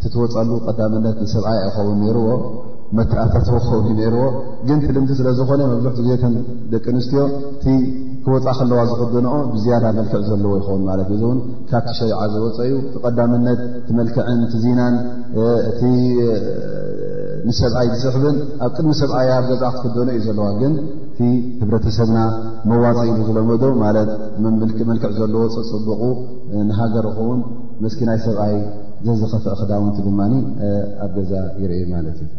ትትወፀሉ 0.03 0.51
ቀዳምነት 0.67 1.17
ንሰብኣይ 1.25 1.59
ይኸውን 1.67 1.97
ነርዎ 2.03 2.29
መተኣታትክኸው 2.97 3.79
ነይርዎ 3.99 4.23
ግን 4.67 4.77
ትልምቲ 4.85 5.11
ስለዝኾነ 5.19 5.61
መብዙሕ 5.71 5.93
ዜ 6.07 6.15
ከም 6.21 6.33
ደቂ 6.73 6.85
ኣንስትዮ 6.93 7.21
እቲ 7.51 7.65
ክወፃ 8.23 8.45
ከለዋ 8.57 8.79
ዝኽደንኦ 8.89 9.35
ብዝያዳ 9.53 9.85
መልክዕ 9.97 10.21
ዘለዎ 10.29 10.51
ይኸውን 10.59 10.81
ማት 10.87 10.99
እእእውን 11.15 11.37
ካብቲ 11.69 11.93
ሸይዓ 11.99 12.17
ዝወፀእዩ 12.33 12.73
ቲቐዳምነት 12.95 13.61
ቲመልክዕን 13.87 14.41
ቲ 14.51 14.55
ዜናን 14.63 14.95
እ 15.89 15.93
ንሰብኣይ 17.49 17.87
ዝስሕብን 17.93 18.35
ኣብ 18.65 18.71
ቅድሚ 18.75 18.91
ሰብኣይ 18.99 19.29
ኣብ 19.37 19.45
ገዛ 19.51 19.63
ክትክደኖ 19.75 20.09
እዩ 20.15 20.19
ዘለዋ 20.27 20.47
ግን 20.61 20.73
እቲ 21.11 21.19
ህብረተሰብና 21.61 22.17
መዋፂ 22.71 22.97
ኢሉ 23.09 23.17
ዝለመዶ 23.29 23.63
ማት 23.85 23.97
መልክዕ 24.91 25.11
ዘለዎ 25.21 25.41
ፅብቁ 25.71 26.01
ንሃገር 26.67 27.07
ኸውን 27.17 27.41
መስኪናይ 27.85 28.19
ሰብኣይ 28.27 28.55
ዘዝኸፈ 29.07 29.45
ክዳውንቲ 29.61 29.97
ድማ 30.09 30.19
ኣብ 31.07 31.11
ገዛ 31.19 31.33
ይርእ 31.63 31.83
ማለት 31.95 32.19
እዩ 32.25 32.29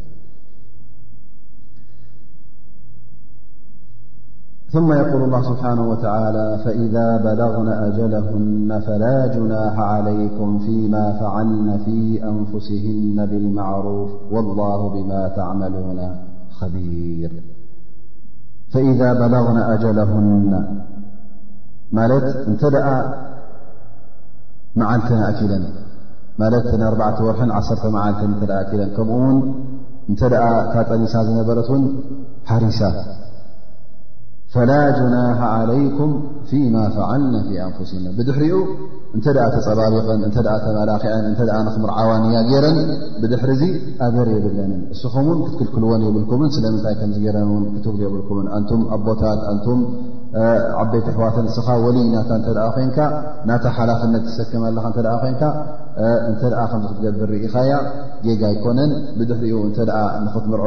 ثم 4.73 4.93
يقول 4.93 5.23
الله 5.23 5.43
سبحانه 5.43 5.89
وتعالى 5.91 6.59
فإذا 6.65 7.17
بلغن 7.17 7.69
أجلهن 7.69 8.81
فلا 8.87 9.27
جناح 9.27 9.79
عليكم 9.79 10.59
فيما 10.59 11.13
فعلن 11.13 11.79
في 11.85 12.25
أنفسهن 12.25 13.27
بالمعروف 13.27 14.11
والله 14.31 14.89
بما 14.91 15.29
تعملون 15.29 16.17
خبير 16.51 17.43
فإذا 18.71 19.13
بلغن 19.13 19.57
أجلهن 19.57 20.79
مالت 21.93 22.49
نتعى 22.49 23.03
معلتأكل 24.77 25.63
ملت 26.39 26.75
نع 26.75 27.13
ورح 27.23 27.41
عسر 27.43 27.91
معلت 27.91 28.19
ت 28.43 28.51
أل 28.75 28.97
كم 28.97 29.09
ون 29.11 29.37
نتع 30.11 30.43
كطنس 30.75 31.15
نبرت 31.17 31.71
ون 31.71 31.83
حرسة 32.49 32.93
ፈላ 34.55 34.73
ጅናሓ 34.99 35.39
ዓለይኩም 35.59 36.11
ፊማ 36.51 36.75
ፈዓልና 36.97 37.37
ፊ 37.47 37.51
ኣንፍሲና 37.67 38.07
ብድሕሪኡ 38.19 38.57
እንተደኣ 39.17 39.45
ተፀባቢቐን 39.55 40.21
እንተ 40.29 40.37
ተመላኽዐን 40.65 41.25
እንተኣ 41.31 41.55
ንኽምርዓዋን 41.67 42.23
እያ 42.29 42.37
ጌይረን 42.49 42.79
ብድሕሪ 43.23 43.51
እዙ 43.57 43.63
ኣገር 44.07 44.29
የብለንን 44.35 44.83
እስኹምውን 44.95 45.39
ክትክልክልወን 45.45 46.03
የብልኩምን 46.07 46.51
ስለምንታይ 46.57 46.97
ከምዚጌረንውን 47.01 47.65
ክትብል 47.77 48.03
የብልኩምን 48.07 48.47
ኣንቱም 48.59 48.83
ኣቦታት 48.97 49.41
ኣንቱም 49.53 49.81
ዓበይቲ 50.83 51.07
ኣሕዋትን 51.13 51.45
ንስኻ 51.49 51.67
ወልይ 51.85 52.07
ናታ 52.17 52.31
እተ 52.43 52.49
ኮንካ 52.77 52.99
ናታ 53.51 53.65
ሓላፍነት 53.79 54.23
ዝሰክመለካ 54.29 54.87
እተ 55.03 55.09
ኮንካ 55.25 55.43
እንተ 56.31 56.43
ከምዚ 56.73 56.87
ክትገብር 56.93 57.31
ርኢኻያ 57.35 57.73
ጌጋ 58.27 58.43
ኣይኮነን 58.53 58.93
ብድሕሪኡ 59.19 59.59
እንተ 59.71 59.81
ንኽትምር 60.29 60.63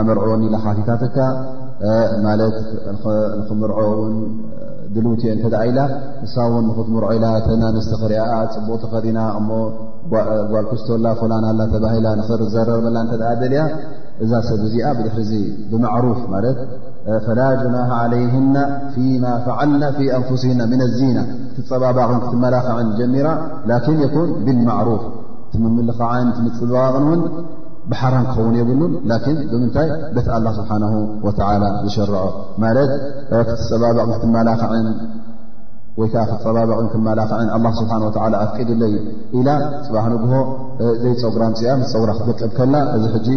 ኣመርዕ 0.00 0.26
ኒ 0.40 0.48
ኢላ 0.50 0.56
ሓቲታትካ 0.66 1.18
ማለት 2.26 2.56
ንኽምርዖ 3.38 3.78
ውን 4.00 4.14
ድሉቲዮ 4.94 5.30
እንተደኣ 5.36 5.60
ኢላ 5.70 5.78
ንሳውን 6.22 6.64
ንኽትምርዖ 6.70 7.08
ኢላ 7.16 7.26
ተናምስቲ 7.46 7.92
ኽርያ 8.02 8.20
ፅቡቕ 8.54 8.78
ተኸዲና 8.82 9.18
እሞ 9.38 9.48
ጓል 10.50 10.64
ክስቶላ 10.72 11.06
ፈላናላ 11.20 11.60
ተባሂላ 11.74 12.06
ንዘረበላ 12.20 12.96
እንተኣ 13.04 13.30
ደልያ 13.42 13.62
እዛ 14.24 14.32
ሰብ 14.48 14.60
እዚኣ 14.68 14.86
ብድሕርዙ 14.98 15.32
ብማዕሩፍ 15.70 16.20
ማለት 16.34 16.58
ፈላ 17.26 17.40
ጅናሓ 17.62 17.90
ዓለይህና 18.04 18.56
ፊማ 18.92 19.24
ፈዓልና 19.46 19.82
ፊ 19.96 20.06
ኣንፍስህና 20.18 20.60
ምን 20.72 20.80
ኣዚና 20.88 21.18
ክትፀባባቕን 21.56 22.20
ክትመላኸዕን 22.26 22.88
ጀሚራ 23.00 23.26
ላክን 23.70 23.98
የኩን 24.04 24.30
ብልማዕሩፍ 24.46 25.02
ቲምምልኻዓን 25.54 26.28
ትምፅበባቕን 26.36 27.04
ውን 27.10 27.20
ብሓራም 27.90 28.24
ክኸውን 28.30 28.54
የብሉን 28.60 28.92
ላኪን 29.10 29.38
ብምንታይ 29.52 29.88
በቲ 30.16 30.26
ኣላ 30.36 30.46
ስብሓን 30.58 30.84
ወላ 31.26 31.64
ዝሽርዖ 31.86 32.16
ማለት 32.62 32.90
ክትፀባበቕን 33.48 34.12
ክትመላኽዕን 34.22 34.86
ወይከዓ 36.00 36.22
ክትፀባበቕን 36.30 36.88
ክትመላኽዕን 36.94 37.48
ኣ 37.58 37.74
ስብሓ 37.80 37.96
ኣፍቂድለዩ 38.44 38.94
ኢላ 39.40 39.48
ፅባህ 39.86 40.06
ንግሆ 40.14 40.32
ዘይፀጉራ 41.04 41.42
ንፅኣ 41.52 41.70
ምስ 41.82 41.92
ፀጉራ 41.96 42.10
ክትደቀብ 42.18 42.50
ከላ 42.58 42.74
እዚ 42.96 43.04
ሕጂ 43.14 43.28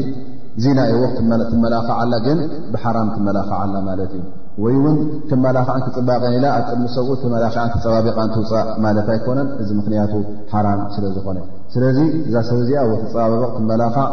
ዜና 0.65 0.79
ዎክትመላኽዓላ 1.03 2.13
ግን 2.27 2.39
ብሓራም 2.75 3.09
ትመላኽዓላ 3.15 3.73
ማለት 3.89 4.13
እዩ 4.19 4.23
ወይ 4.63 4.75
ውን 4.83 4.95
ክመላኽዕን 5.29 5.81
ክፅባቐን 5.85 6.33
ኢላ 6.37 6.45
ኣብ 6.57 6.63
ቅድሚ 6.69 6.85
ሰብኡት 6.95 7.19
ክመላኽዕን 7.23 7.69
ተፀባቢቓን 7.73 8.29
ትውፃእ 8.35 8.69
ማለት 8.85 9.07
ኣይኮነን 9.13 9.49
እዚ 9.61 9.69
ምክንያቱ 9.79 10.13
ሓራም 10.53 10.81
ስለ 10.95 11.03
ዝኾነ 11.17 11.37
ስለዚ 11.75 11.99
እዛ 12.27 12.35
ሰብእዚኣ 12.49 12.83
ወ 12.91 12.97
ተፀባበበቕ 13.03 13.51
ክመላኽዕ 13.59 14.07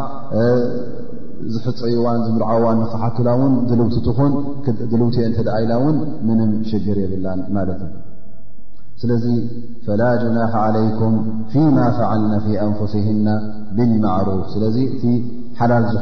ዝሕፀይዋን 1.53 2.19
ዝምርዓዋን 2.27 2.77
ንካሓትላ 2.83 3.29
ውን 3.41 3.53
ድልውቲ 3.71 3.97
ትኹን 4.07 4.33
ድልውቲ 4.93 5.15
እየ 5.21 5.27
እንተደእ 5.31 5.57
ኢላ 5.65 5.73
እውን 5.81 5.97
ምንም 6.29 6.51
ሽግር 6.71 6.99
የብላን 7.05 7.41
ማለት 7.57 7.79
እዩ 7.87 7.91
ስለዚ 9.01 9.25
فላا 9.85 10.09
جናاح 10.23 10.51
علይكም 10.67 11.13
فيم 11.51 11.75
فعልن 11.97 12.33
في 12.45 12.51
أንفسهና 12.67 13.27
ብالمعرፍ 13.75 14.39
ስለዚ 14.53 14.75
እቲ 14.95 15.03
ሓላ 15.59 15.71
ዝ 15.95 15.97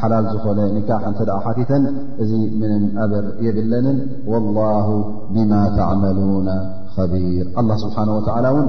ሓላል 0.00 0.24
ዝኾነ 0.34 0.60
ካ 0.88 1.10
ድዓ 1.28 1.36
ሓቲተን 1.44 1.84
እዚ 2.22 2.30
ምን 2.60 2.82
ኣበር 3.04 3.24
የብለንን 3.46 3.98
والله 4.32 4.86
بم 5.34 5.50
ተعመلون 5.78 6.48
خቢيር 6.94 7.46
الله 7.60 7.76
ስብሓنه 7.84 8.12
ول 8.16 8.26
እን 8.58 8.64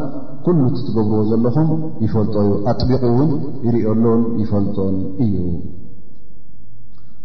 ኩሉ 0.45 0.59
ትገብርዎ 0.88 1.15
ዘለኹም 1.32 1.70
ይፈልጦ 2.05 2.36
ዩ 2.47 2.49
ኣطቢق 2.72 3.03
ውን 3.17 3.30
يርኦሎን 3.67 4.22
ይፈልጦን 4.41 4.95
እዩ 5.26 5.36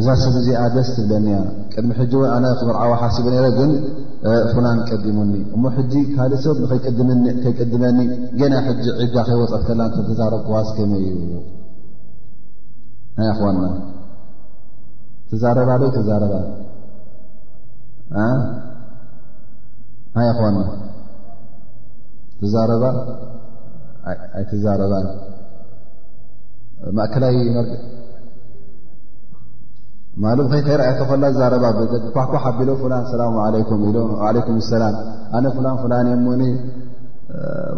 እዛ 0.00 0.06
ሰብ 0.20 0.34
እዚኣ 0.40 0.60
ደስ 0.74 0.88
ትብለኒያ 0.96 1.38
ቅድሚ 1.72 1.88
ሕጂ 1.98 2.12
ኣነ 2.34 2.44
ክምርዓዊ 2.60 2.92
ሓሲቡ 3.00 3.26
ነረ 3.34 3.46
ግን 3.56 3.70
ፉላን 4.52 4.78
ቀዲሙኒ 4.88 5.32
እሞ 5.54 5.64
ሕጂ 5.78 5.92
ካልእ 6.14 6.40
ሰብ 6.44 6.56
ንከይቀድመኒ 6.62 7.98
ገና 8.40 8.54
ሕጂ 8.68 8.84
ዒዳ 9.02 9.16
ከይወፅት 9.28 9.62
ከላን 9.68 9.90
ተዛረብ 10.08 10.40
ክዋስ 10.46 10.68
ከመ 10.78 10.92
እዩዩ 11.02 11.40
ይኾና 13.30 13.60
ትዛረባዶ 15.30 15.82
ኣትዛረባ 15.96 16.34
ናይኾና 20.16 20.58
ትዛረባ 22.40 22.84
ኣይ 24.38 24.44
ትዛረባ 24.50 24.94
ማእከላይ 26.96 27.36
ማኸይ 30.22 30.48
ታይእይ 30.66 30.92
ተኮላ 30.98 31.24
ዛረባ 31.38 31.64
ኳኳ 32.32 32.44
ቢሎ 32.58 32.70
ሰላ 32.82 32.92
ለም 33.20 33.36
ኢ 33.90 34.50
ም 34.56 34.58
ሰላም 34.72 34.94
ኣነ 35.36 35.44
ፍላን 35.54 35.76
ፍላን 35.82 36.06
እየሞኒ 36.10 36.42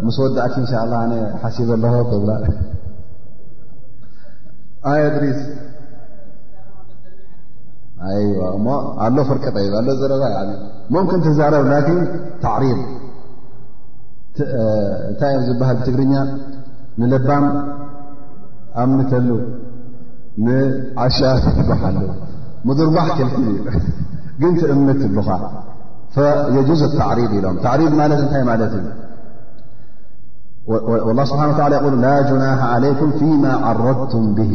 ምስ 0.05 0.17
ወድእቲ 0.23 0.55
እን 1.03 1.13
ሓሲብ 1.43 1.69
ኣለኮ 1.75 2.09
ላ 2.29 2.35
ድሪስ 5.15 5.39
ኣሎ 9.05 9.17
ፍርቀ 9.29 9.45
ኣሎ 9.79 9.87
ዘረባ 10.01 10.23
ሞምክን 10.93 11.21
ትዛረብ 11.27 11.65
ላን 11.71 11.87
ታዕሪር 12.43 12.79
እንታይ 15.09 15.33
እም 15.37 15.43
ዝበሃል 15.47 15.77
ብትግርኛ 15.79 16.13
ንልባም 17.01 17.45
ኣብምተሉ 18.81 19.27
ንዓሻዝቦሓሉ 20.45 21.97
مدر 22.65 22.89
حكلن 22.99 23.71
تأمت 24.61 24.95
ل 24.95 25.39
فيجوز 26.15 26.81
التعريض 26.83 27.31
لم 27.45 27.55
تعريض 27.65 27.91
ملت 28.01 28.19
نت 28.23 28.33
مالت 28.49 28.73
والله 31.07 31.25
سبحانه 31.29 31.53
وتعالى 31.53 31.75
يقول 31.79 31.95
لا 32.05 32.13
جناح 32.31 32.59
عليكم 32.75 33.09
فيما 33.19 33.53
عرضتم 33.67 34.23
به 34.37 34.53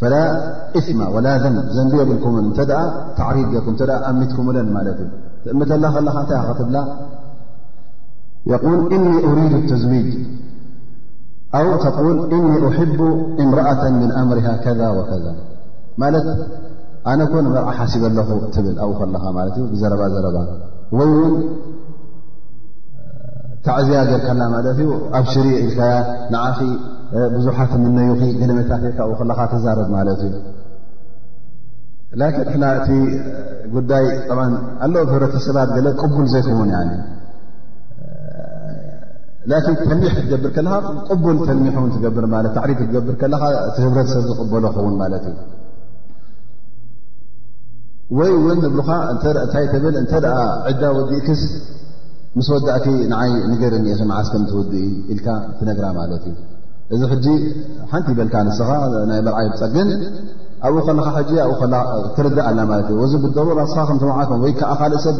فلا 0.00 0.24
اثم 0.78 1.00
ولا 1.14 1.32
ذن 1.42 1.56
زنبيبلكم 1.76 2.32
ت 2.56 2.60
تعريض 3.20 3.46
كم 3.66 3.74
أمتكم 4.10 4.44
لت 4.56 4.68
م 4.76 4.78
ل 4.80 4.88
نت 5.58 6.40
تبل 6.62 6.76
يقول 8.52 8.78
إني 8.94 9.16
أريد 9.30 9.52
التزويج 9.60 10.08
أو 11.58 11.68
تقول 11.86 12.16
إني 12.36 12.56
أحب 12.68 12.98
امرأة 13.44 13.82
من 13.98 14.10
أمرها 14.22 14.52
كذا 14.64 14.88
وكذا 14.96 15.32
ማለት 16.02 16.24
ኣነ 17.10 17.20
ኮን 17.32 17.46
መርዓ 17.54 17.68
ሓሲብ 17.78 18.02
ኣለኹ 18.08 18.28
ትብል 18.54 18.76
ኣብኡ 18.82 18.94
ከለካ 19.00 19.24
ማት 19.36 19.54
ዩ 19.60 19.64
ብዘረባዘረባ 19.72 20.36
ወይ 20.98 21.08
እውን 21.16 21.34
ታዕዝያ 23.66 24.00
ገርከላ 24.10 24.40
ማለት 24.54 24.78
ዩ 24.86 24.92
ኣብ 25.18 25.26
ሽር 25.32 25.46
ኢልከያ 25.64 25.92
ንዓኺ 26.34 26.58
ብዙሓት 27.34 27.72
ምነይ 27.82 28.10
ገለመታት 28.40 28.82
ካኡ 28.98 29.10
ከለካ 29.20 29.40
ተዛረብ 29.52 29.88
ማለት 29.96 30.20
እዩ 30.28 30.34
ን 32.22 32.60
ና 32.62 32.70
እቲ 32.80 32.90
ጉዳይ 33.74 34.06
ኣለ 34.84 34.94
ህብረተሰባት 35.12 35.68
ገለ 35.76 35.88
ቅቡል 36.02 36.26
ዘይክውን 36.34 36.70
ን 36.88 36.90
ተልሚሕ 39.82 40.12
ክትገብር 40.16 40.50
ከለካ 40.58 40.76
ቡል 41.24 41.38
ተልሚሕ 41.48 41.76
እ 41.88 41.92
ትገብር 41.96 42.26
ዕሪፍ 42.62 42.78
ክትገብር 42.82 43.14
ከካ 43.22 43.42
እቲ 43.68 43.76
ህብረተሰብ 43.86 44.24
ዝቕበሎኸውን 44.30 44.94
ማለት 45.02 45.24
እዩ 45.32 45.36
ወይ 48.18 48.30
እውን 48.38 48.58
እብልካ 48.68 48.90
እንታይ 49.12 49.64
ተብል 49.72 49.94
እንተደኣ 50.00 50.38
ዕዳ 50.70 50.82
ወዲኢ 50.96 51.20
ክስ 51.26 51.40
ምስ 52.36 52.46
ወዳእኪ 52.54 52.86
ንዓይ 53.12 53.30
ንገር 53.52 53.72
ኒክመዓስከም 53.86 54.42
ትወድኢ 54.50 54.84
ኢልካ 55.12 55.26
ትነግራ 55.58 55.86
ማለት 56.00 56.22
እዩ 56.30 56.34
እዚ 56.94 57.00
ሕጂ 57.12 57.26
ሓንቲ 57.92 58.06
ይበልካ 58.14 58.34
ንስኻ 58.48 58.68
ናይ 59.10 59.20
መርዓይ 59.26 59.46
ፀግን 59.60 59.90
ኣብኡ 60.66 60.76
ካ 60.86 60.92
ኣኡትርዳእ 60.98 62.46
ኣ 62.50 62.52
እዩ 62.94 63.00
ዚ 63.12 63.18
ብደሩስኻ 63.22 63.86
ም 63.98 64.38
ወዓ 64.42 64.52
ካልእ 64.80 65.00
ሰብ 65.04 65.16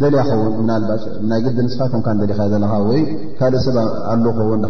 ደልያ 0.00 0.20
ኸውን 0.28 0.68
ናይ 1.30 1.40
ዲ 1.46 1.56
ንስኻ 1.66 1.80
ም 1.94 2.16
ደሊካ 2.20 2.40
ዘካ 2.52 2.72
ወይ 2.88 3.00
ካልእ 3.38 3.62
ሰብ 3.66 3.76
ኣ 4.12 4.14
ኸውን 4.38 4.60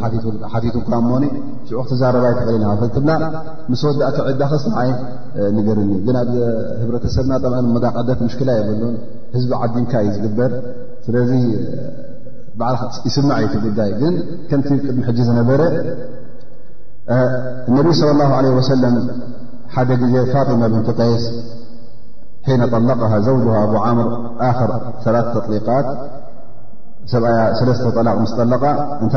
ሓቲቱካ 0.54 0.90
ሞኒ 1.08 1.24
ሽዑክ 1.68 1.86
ትዛረባይ 1.90 2.32
ትል 2.46 2.64
ፈትና 2.80 3.10
ምስ 3.72 3.82
ወድእ 3.88 4.06
ክ 4.16 4.26
ዕዳ 4.32 4.42
ክሰዓይ 4.52 4.90
ንገርን 5.58 5.90
ግ 6.06 6.16
ኣ 6.22 6.24
ህብረተሰብና 6.82 7.32
ቅዓደት 7.92 8.18
ምሽክላ 8.26 8.50
የብሉን 8.60 8.96
ህዝቢ 9.36 9.52
ዓዲምካ 9.62 9.92
ዩዝግበር 10.08 10.52
ስለ 11.04 11.14
ይስማዕ 13.08 13.40
እዩ 13.46 13.56
ጉዳይ 13.68 13.90
ግን 14.00 14.14
ከምቲ 14.50 14.68
ቅድሚ 14.86 15.00
ሕ 15.06 15.12
ዝነበረ 15.28 15.60
ነ 17.74 17.80
ለ 18.18 18.58
ሰለም 18.72 18.94
حد 19.74 19.94
فاطمة 20.32 20.68
بنت 20.68 21.00
قيس 21.00 21.30
حين 22.46 22.66
طلقها 22.70 23.18
زوجها 23.18 23.64
أبو 23.64 23.76
عمر 23.76 24.28
خر 24.52 24.80
ثل 25.04 25.32
تطليقات 25.34 25.98
سطلا 27.84 28.14
مس 28.14 28.32
ل 28.40 28.50
نت 29.02 29.16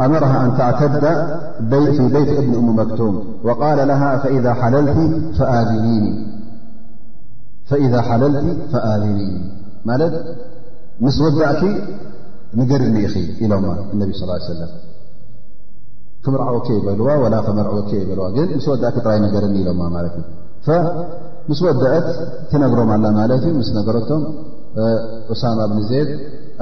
أمرها 0.00 0.46
أن 0.46 0.58
تعتد 0.58 1.00
في 1.94 2.08
بيت 2.12 2.38
ابن 2.38 2.54
أم 2.54 2.78
مكتوم 2.78 3.24
وقال 3.44 3.88
لها 3.88 4.16
فإذا 4.18 4.54
حللت 4.54 4.98
فأذنيني 7.68 9.50
ملت 9.86 10.36
مس 11.00 11.20
ودأك 11.20 11.62
نجر 12.54 12.80
نخ 12.94 13.16
إلم 13.42 13.64
النبي 13.92 14.12
صلى 14.12 14.32
اه 14.32 14.34
علي 14.34 14.44
وسلم 14.52 14.68
ክምርዓ 16.26 16.46
ወኬ 16.56 16.68
ይበልዋ 16.78 17.08
ላ 17.32 17.36
ከመር 17.46 17.66
ወኬ 17.76 17.90
ይበልዋ 18.02 18.26
ግን 18.36 18.46
ምስ 18.58 18.66
ወድኣ 18.72 18.88
ክጥራይ 18.96 19.18
ነገርኒ 19.26 19.54
ኢሎማ 19.62 19.80
ማት 19.94 20.04
እዩ 20.18 20.22
ምስ 21.48 21.58
ወደአት 21.66 22.06
ትነግሮማ 22.50 22.90
ላ 23.02 23.06
ማለት 23.18 23.42
እዩ 23.48 23.52
ምስ 23.60 23.68
ነገረቶም 23.78 24.22
እኡሳማ 24.86 25.58
ብን 25.72 25.82
ዘ 25.90 26.02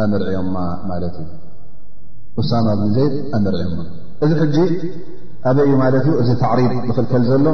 ኣምርዕዮማ 0.05 0.57
እዚ 4.25 4.33
ሕጂ 4.43 4.57
ኣበይ 5.49 5.65
እዩ 5.69 5.75
ማለት 5.85 6.05
እዩ 6.09 6.15
እዚ 6.23 6.31
ዕሪ 6.51 6.61
ብኽልከል 6.89 7.23
ዘሎ 7.31 7.47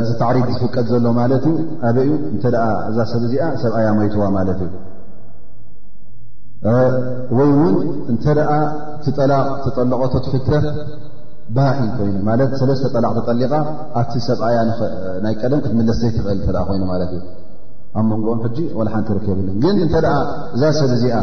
እዚ 0.00 0.08
ተዕሪብ 0.20 0.48
ዝፍቀድ 0.56 0.86
ዘሎ 0.92 1.04
ማለት 1.20 1.44
እዩ 1.50 1.56
ኣበይ 1.88 2.06
ዩ 2.10 2.14
እንተ 2.32 2.44
ደኣ 2.54 2.64
እዛ 2.90 2.98
ሰብ 3.12 3.22
እዚኣ 3.28 3.44
ሰብ 3.62 3.72
ኣያ 3.78 3.88
መይትዋ 3.98 4.24
ማለት 4.38 4.58
እዩ 4.64 4.70
ወይ 7.36 7.48
እውን 7.54 7.76
እንተደኣ 8.10 8.50
ቲ 9.04 9.12
ጠላቕ 9.18 9.46
ተጠለቀቶ 9.62 10.14
ፍክተት 10.34 10.66
ባሒን 11.56 11.88
ኮይኑ 11.98 12.16
ማለት 12.28 12.50
ሰለስተ 12.60 12.84
ጠላቕ 12.96 13.10
ተጠሊቃ 13.18 13.52
ኣቲ 14.00 14.12
ሰብኣያ 14.26 14.58
ናይ 15.24 15.34
ቀደም 15.40 15.60
ክትምለስ 15.64 15.96
ዘይ 16.02 16.10
ትፍል 16.16 16.56
ኮይኑ 16.68 16.82
ማለት 16.92 17.10
እዩ 17.16 17.22
ኣብ 17.98 18.04
መንጎኦም 18.12 18.40
ሕጂ 18.44 18.58
ወለሓንቲ 18.78 19.08
ርከብለን 19.16 19.56
ግን 19.64 19.76
እንተደኣ 19.86 20.14
እዛ 20.56 20.62
ሰብ 20.78 20.90
እዚኣ 20.96 21.16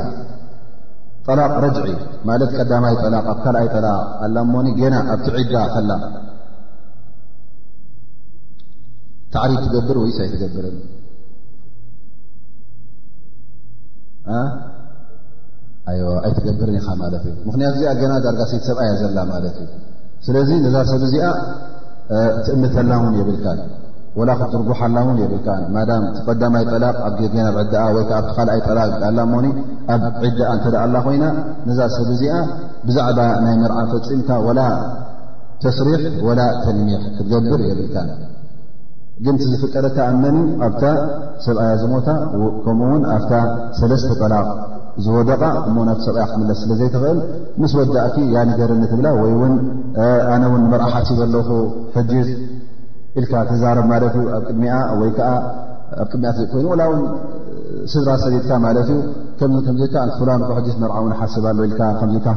ጠላቕ 1.27 1.53
ረጅዒ 1.65 1.87
ማለት 2.29 2.51
ቀዳማይ 2.63 2.95
ጠላቕ 3.03 3.25
ኣብ 3.33 3.39
ካልኣይ 3.45 3.67
ጠላቅ 3.75 3.95
ኣላ 4.25 4.35
ሞኒ 4.53 4.67
ገና 4.79 4.95
ኣብቲ 5.13 5.25
ዒዳ 5.37 5.55
ከላ 5.75 5.91
ተዕሪፍ 9.35 9.59
ትገብር 9.65 9.97
ወይሳይ 10.03 10.27
ትገብርኒ 10.35 10.77
ኣይ 16.25 16.31
ትገብርን 16.37 16.75
ኢኻ 16.79 16.87
ማለት 17.03 17.21
እዩ 17.29 17.33
ምክንያቱ 17.47 17.73
እዚኣ 17.79 17.91
ገና 18.01 18.13
ዳርጋ 18.25 18.41
ሰት 18.51 18.63
ሰብኣያ 18.69 18.91
ዘላ 19.01 19.17
ማለት 19.33 19.55
እዩ 19.63 19.67
ስለዚ 20.25 20.49
ነዛ 20.65 20.75
ሰብ 20.91 21.01
እዚኣ 21.07 21.25
ትእምተላ 22.45 22.91
ውን 23.03 23.13
የብልካ 23.19 23.45
ወላ 24.19 24.29
ክትትርጉሓ 24.39 24.79
ላ 24.95 25.03
እውን 25.03 25.17
የብልካ 25.23 25.47
ማም 25.75 26.03
ተቀዳማይ 26.15 26.63
ጠላቕ 26.71 26.95
ኣብ 27.07 27.17
ገና 27.33 27.47
ዕዳኣ 27.61 27.83
ወይከዓ 27.95 28.15
ኣብቲካልኣይ 28.21 28.61
ጠላቅ 28.67 28.89
ኣላ 29.09 29.19
ሞኒ 29.33 29.45
ኣብ 29.93 30.01
ዕዳኣ 30.27 30.49
እንተዳኣ 30.57 30.83
ላ 30.95 31.03
ኮይና 31.05 31.25
ነዛ 31.67 31.79
ሰብ 31.97 32.07
እዚኣ 32.15 32.33
ብዛዕባ 32.87 33.19
ናይ 33.45 33.55
ምርዓ 33.63 33.77
ፈፂምካ 33.93 34.29
ወላ 34.47 34.61
ተስሪሕ 35.63 36.01
ወላ 36.29 36.41
ተልሚሕ 36.65 37.01
ክትገብር 37.15 37.61
የብልካን 37.69 38.09
ግን 39.25 39.35
ቲዝፍቀደካ 39.39 39.97
እመን 40.15 40.37
ኣብታ 40.65 40.83
ሰብኣያ 41.45 41.71
ዝሞታ 41.81 42.07
ከምኡውን 42.65 43.01
ኣብታ 43.15 43.31
ሰለስተ 43.79 44.11
ጠላቕ 44.21 44.45
ዝወደ 45.05 45.29
እና 45.81 45.89
ሰብኣይ 46.05 46.25
ክትለስ 46.31 46.59
ስለዘይትኽእል 46.63 47.19
ምስ 47.61 47.73
ወዳእኪ 47.79 48.15
ያ 48.35 48.43
ንገርንትብላ 48.49 49.07
ወይውን 49.21 49.53
ኣነ 50.33 50.43
ውን 50.53 50.63
ምርዓ 50.71 50.85
ሓሲብ 50.93 51.19
ኣለኹ 51.25 51.49
ሕጅት 51.95 52.29
ኢልካ 53.19 53.33
ትዛረብ 53.49 53.85
ማት 53.91 54.03
ዩ 54.17 54.23
ኣብ 54.37 54.43
ቅድሚ 54.49 54.63
ወይ 54.99 55.11
ኣብ 55.31 55.43
ቅድሚኣ 56.11 56.33
ኮይኑ 56.53 56.65
ላ 56.81 56.85
ውን 56.91 57.01
ስድራ 57.91 58.09
ሰድካ 58.23 58.49
ማለት 58.65 58.89
ዩ 58.93 58.97
ፍላን 59.39 60.41
ሕ 60.47 60.89
ር 60.97 61.03
ን 61.09 61.13
ሓስብ 61.19 61.45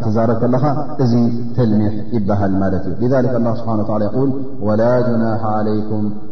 ትዛረብ 0.05 0.37
ከለካ 0.43 0.65
እዚ 1.05 1.13
ተልሚሕ 1.57 1.95
ይበሃል 2.17 2.53
ማለት 2.63 2.85
እዩ 2.93 3.13
ስብሓ 3.63 3.97
ላ 4.03 4.83
ናሓ 5.25 5.45
ለይም 5.69 6.07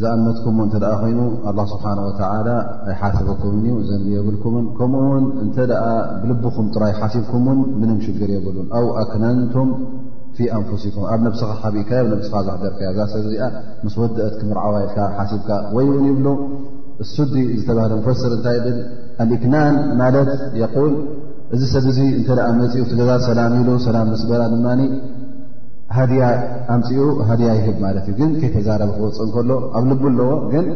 ዝኣመትኩምዎ 0.00 0.62
እንተደኣ 0.66 0.90
ኮይኑ 1.02 1.20
ኣላ 1.48 1.58
ስብሓን 1.70 1.98
ወተላ 2.06 2.48
ኣይሓስበኩምን 2.90 3.62
እዩ 3.68 3.74
ዘንቢየብልኩምን 3.90 4.66
ከምኡውን 4.78 5.24
እንተ 5.44 5.56
ብልብኹም 6.22 6.66
ጥራይ 6.74 6.92
ሓሲብኩምን 6.98 7.58
ምንም 7.80 7.98
ሽግር 8.04 8.30
የብሉን 8.34 8.66
ኣው 8.78 8.86
ኣክነንቱም 9.02 9.70
ፊ 10.38 10.48
ኣንፍሲኩም 10.58 11.04
ኣብ 11.12 11.20
ነብስኻ 11.26 11.60
ብኢካ 11.76 11.90
ብ 12.04 12.10
ነብስካ 12.12 12.34
ዛሕደርከዮ 12.48 12.88
እዛ 12.94 13.00
ሰብ 13.14 13.22
እዚኣ 13.30 13.44
ምስ 13.84 13.94
ወድአት 14.02 14.34
ክምርዓዋይልካ 14.40 14.98
ሓሲብካ 15.18 15.48
ወይ 15.76 15.86
ውን 15.94 16.04
ይብሉ 16.10 16.26
እሱድ 17.04 17.32
ዝተባሃለ 17.60 17.92
ሙፈሰር 18.00 18.32
እንታይ 18.38 18.58
ል 18.66 18.80
ኣልእክናን 19.24 19.74
ማለት 20.02 20.30
ል 20.40 20.92
እዚ 21.56 21.62
ሰብ 21.74 21.84
እዙ 21.92 21.98
እተኣ 22.20 22.38
መፅኢ 22.60 22.82
ት 22.90 22.98
ገዛ 23.00 23.10
ሰላም 23.28 23.52
ኢሉ 23.60 23.68
ሰላም 23.88 24.06
ምስበላ 24.14 24.42
ድማ 24.52 24.66
ሃድያ 25.96 26.22
ኣምፅኡ 26.74 26.96
ሃድያ 27.28 27.50
ይህብ 27.58 27.76
ማለት 27.84 28.06
እዩ 28.10 28.16
ግን 28.20 28.30
ከይተዛረበ 28.40 28.90
ክወፅእ 28.96 29.22
እከሎ 29.26 29.50
ኣብ 29.78 29.84
ልቡ 29.90 30.02
ኣለዎ 30.10 30.32
ግን 30.52 30.66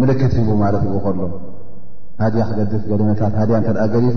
ምልክት 0.00 0.32
ሂቡ 0.38 0.48
ማለት 0.64 0.82
እዩከሎ 0.88 1.20
ሃድያ 2.22 2.42
ክገድፍ 2.48 2.82
ገደመታት 2.90 3.32
ሃድያ 3.40 3.56
እንተደኣ 3.60 3.84
ገዲፉ 3.94 4.16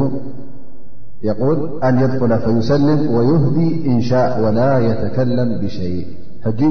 የል 1.28 1.60
ኣን 1.88 1.96
የድኩላ 2.04 2.34
ፈዩሰልም 2.48 3.00
ወይህዲ 3.18 3.60
እንሻእ 3.92 4.32
ወላ 4.46 4.60
የተከለም 4.88 5.50
ብሸይ 5.62 5.96
ሕጂ 6.46 6.62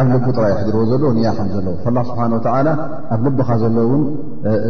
ኣብ 0.00 0.06
ልቡ 0.14 0.26
ጥራይ 0.36 0.52
ሕድርዎ 0.58 0.82
ዘሎ 0.90 1.02
ንያከም 1.16 1.48
ዘለዎ 1.54 1.74
ላ 1.96 2.04
ስብሓን 2.10 2.32
ወተላ 2.36 2.68
ኣብ 3.14 3.20
ልቡኻ 3.26 3.50
ዘለእውን 3.62 4.04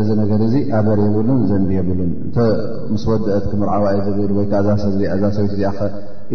እዚ 0.01 0.09
ነገር 0.23 0.41
እዙ 0.47 0.55
ኣበር 0.79 0.99
የብሉን 1.07 1.41
ዘንብ 1.51 1.71
የብሉን 1.79 2.11
እ 2.29 2.47
ምስ 2.95 3.03
ወድአት 3.13 3.45
ክምርዓዋኣይ 3.53 3.99
ዝብል 4.07 4.33
ወይዓዛ 4.41 4.69
ሰብት 5.37 5.53
እዚኣኸ 5.55 5.79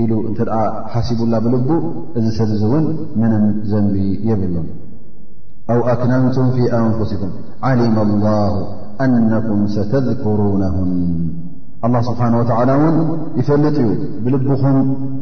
ኢሉ 0.01 0.11
እንተደ 0.29 0.51
ሓሲቡላ 0.93 1.33
ብልቡ 1.45 1.67
እዚ 2.17 2.25
ሰብ 2.37 2.49
እዚ 2.55 2.63
እውን 2.69 2.85
ምንም 3.21 3.43
ዘንቢ 3.71 3.95
የብሉ 4.29 4.55
ኣው 5.73 5.79
ኣክነምቱም 5.91 6.47
ፊ 6.55 6.67
ኣንፍስኩም 6.79 7.31
ዓሊመ 7.69 7.97
ላሁ 8.25 8.53
ኣነኩም 9.03 9.61
ሰተذክሩነሁም 9.75 10.91
ኣ 11.85 12.01
ስብሓን 12.09 12.33
ወላ 12.39 12.69
እውን 12.77 12.97
ይፈልጥ 13.39 13.75
እዩ 13.83 13.89
ብልብኹም 14.25 14.77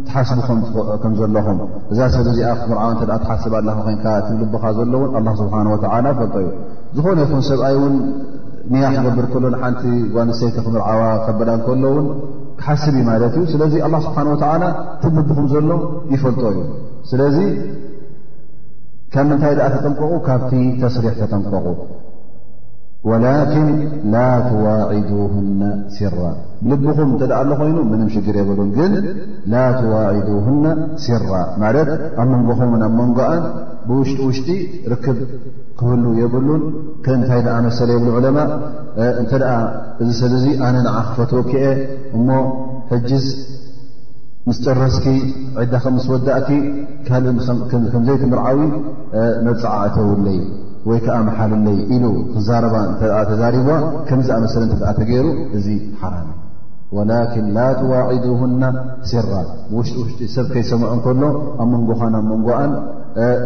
ትሓስቡ 0.08 0.76
ከም 1.04 1.14
ዘለኹም 1.20 1.60
እዛ 1.94 2.00
ሰብ 2.16 2.28
እዚኣ 2.34 2.52
ክምርዓዋ 2.62 2.90
እተ 2.96 3.12
ትሓስብ 3.24 3.54
ኣለ 3.60 3.70
ኮንከ 3.88 4.04
እቲልብካ 4.22 4.64
ዘሎውን 4.78 5.28
ስብሓ 5.42 5.56
ወላ 5.74 6.06
ፈልጦ 6.20 6.36
እዩ 6.44 6.50
ዝኾነ 6.98 7.20
ኹም 7.32 7.42
ሰብኣይ 7.50 7.76
እውን 7.80 7.96
ንያሕ 8.74 8.96
ገብር 9.06 9.26
ከሎን 9.34 9.56
ሓንቲ 9.62 9.84
ጓንሰይቲ 10.16 10.56
ክምርዓዋ 10.66 11.02
ከበዳል 11.28 11.62
ከሎውን 11.68 12.06
ሓስብ 12.66 12.96
ማለት 13.10 13.34
እዩ 13.40 13.44
ስለዚ 13.54 13.74
ኣላ 13.86 13.94
ስብሓን 14.06 14.28
ወተዓላ 14.34 14.64
ትምድኩም 15.02 15.46
ዘሎ 15.54 15.70
ይፈልጦ 16.14 16.44
እዩ 16.54 16.60
ስለዚ 17.12 17.38
ከብ 19.14 19.26
ምንታይ 19.30 19.54
ደኣ 19.60 19.68
ተጠንቀቑ 19.76 20.12
ካብቲ 20.28 20.54
ተስሪሕ 20.82 21.14
ተጠንቀቑ 21.22 21.66
ወላኪን 23.10 23.68
ላ 24.14 24.18
ትዋዒዱሁና 24.48 25.62
ሲራ 25.96 26.18
ብልብኹም 26.68 27.10
እንተ 27.14 27.22
ደኣ 27.32 27.38
ኣሎ 27.44 27.50
ኮይኑ 27.60 27.78
ምንም 27.92 28.10
ሽግር 28.14 28.36
የብሉን 28.40 28.70
ግን 28.78 28.94
ላ 29.52 29.64
ትዋዒዱሁና 29.80 30.66
ሲራ 31.06 31.30
ማለት 31.64 31.90
ኣብ 32.24 32.28
መንጎኹምን 32.34 32.84
ኣብ 32.88 32.94
መንጎኣ 33.00 33.32
ብውሽጢ 33.88 34.20
ውሽጢ 34.30 34.50
ርክብ 34.94 35.20
ክህሉ 35.80 36.04
የብሉን 36.22 36.64
ከእንታይ 37.06 37.42
ድኣ 37.48 37.58
መሰለ 37.68 37.90
የብሉ 37.96 38.10
ዑለማ 38.20 38.38
እንተ 39.22 39.32
ደኣ 39.44 39.56
እዚ 40.04 40.10
ሰብ 40.22 40.36
ዙ 40.46 40.56
ኣነ 40.68 40.76
ንዓ 40.88 40.96
ክፈትወክአ 41.10 41.64
እሞ 42.20 42.28
ሕጅዝ 42.92 43.28
ምስ 44.48 44.58
ጨረስኪ 44.66 45.08
ዒዳ 45.62 45.74
ከ 45.84 45.88
ምስ 45.98 46.06
ወዳእኪ 46.14 46.48
ካልእከምዘይ 47.08 48.18
ትምርዓዊ 48.24 48.60
መፅዓእተውለዩ 49.48 50.40
ወይ 50.90 51.00
ከዓ 51.06 51.16
መሓልለይ 51.28 51.76
ኢሉ 51.96 52.06
ክዛረባ 52.36 52.76
እተ 52.92 53.02
ተዛሪብዋ 53.30 53.74
ከምዝኣመሰለ 54.08 54.64
እተ 54.74 54.84
ተገይሩ 55.00 55.28
እዚ 55.58 55.68
ሓራም 56.02 56.30
ወላኪን 56.98 57.46
ላ 57.58 57.68
ትዋዒዱሁና 57.82 58.64
ስራት 59.12 59.50
ብውሽጢ 59.72 59.96
ውሽጢ 60.02 60.22
ሰብ 60.36 60.48
ከይሰምዖ 60.54 60.90
እከሎ 60.98 61.22
ኣብ 61.62 61.68
መንጎኻን 61.74 62.16
ኣብ 62.20 62.26
መንጎኣን 62.32 62.74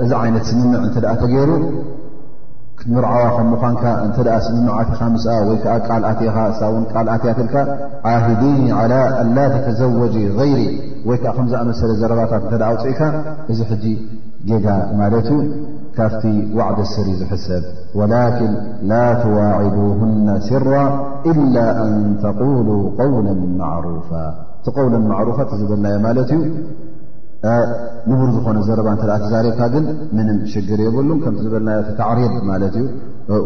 እዚ 0.03 0.11
ዓይነት 0.21 0.45
ስምምዕ 0.51 0.81
እንተኣ 0.87 1.07
ተገይሩ 1.21 1.51
ምርዓዋ 2.95 3.21
ከም 3.35 3.47
ምኳንካ 3.51 3.83
እንተ 4.05 4.15
ስምምዕትኻ 4.47 4.99
ም 5.13 5.15
ወይከዓ 5.49 5.73
ቃልኣትኢኻ 5.87 6.37
እሳእውን 6.53 6.83
ቃልኣትያ 6.93 7.31
ትልካ 7.39 7.55
ዓሂዲን 8.11 8.57
ላ 8.91 8.99
አንላ 9.21 9.37
ተተዘወጂ 9.53 10.15
ይሪ 10.51 10.59
ወይከዓ 11.09 11.31
ከምዝኣመሰለ 11.37 11.91
ዘረባታት 12.01 12.43
እተ 12.57 12.61
ኣውፅኢካ 12.67 13.01
እዚ 13.53 13.59
ጌጋ 14.49 14.65
ማለት 15.01 15.27
እዩ 15.35 15.39
ካፍቲ 15.97 16.23
ዋዕደ 16.57 16.79
ስር 16.93 17.07
ዝሕሰብ 17.19 17.63
ወላኪን 17.99 18.53
ላ 18.89 18.97
ትዋዒዱና 19.21 20.27
ስራ 20.47 20.73
ኢላ 21.31 21.55
ኣን 21.83 21.95
ተقሉ 22.25 22.67
ቆውለ 22.97 23.27
ማዕሩፋ 23.61 24.09
እቲ 24.69 24.75
ውለ 24.85 24.95
ማዕሩፋ 25.11 25.37
እዝበልናዮ 25.55 25.95
ማለት 26.07 26.29
እዩ 26.37 26.43
ንቡር 28.09 28.29
ዝኾነ 28.35 28.57
ዘረባ 28.67 28.87
እተ 28.97 29.03
ተዛሪብካ 29.23 29.61
ግን 29.75 29.85
ምንም 30.17 30.37
ሽግር 30.51 30.79
የብሉ 30.85 31.09
ከምቲ 31.23 31.39
ዝበልናዮ 31.45 31.79
ተዕሪብ 32.01 32.35
ማለት 32.51 32.75
እዩ 32.81 32.87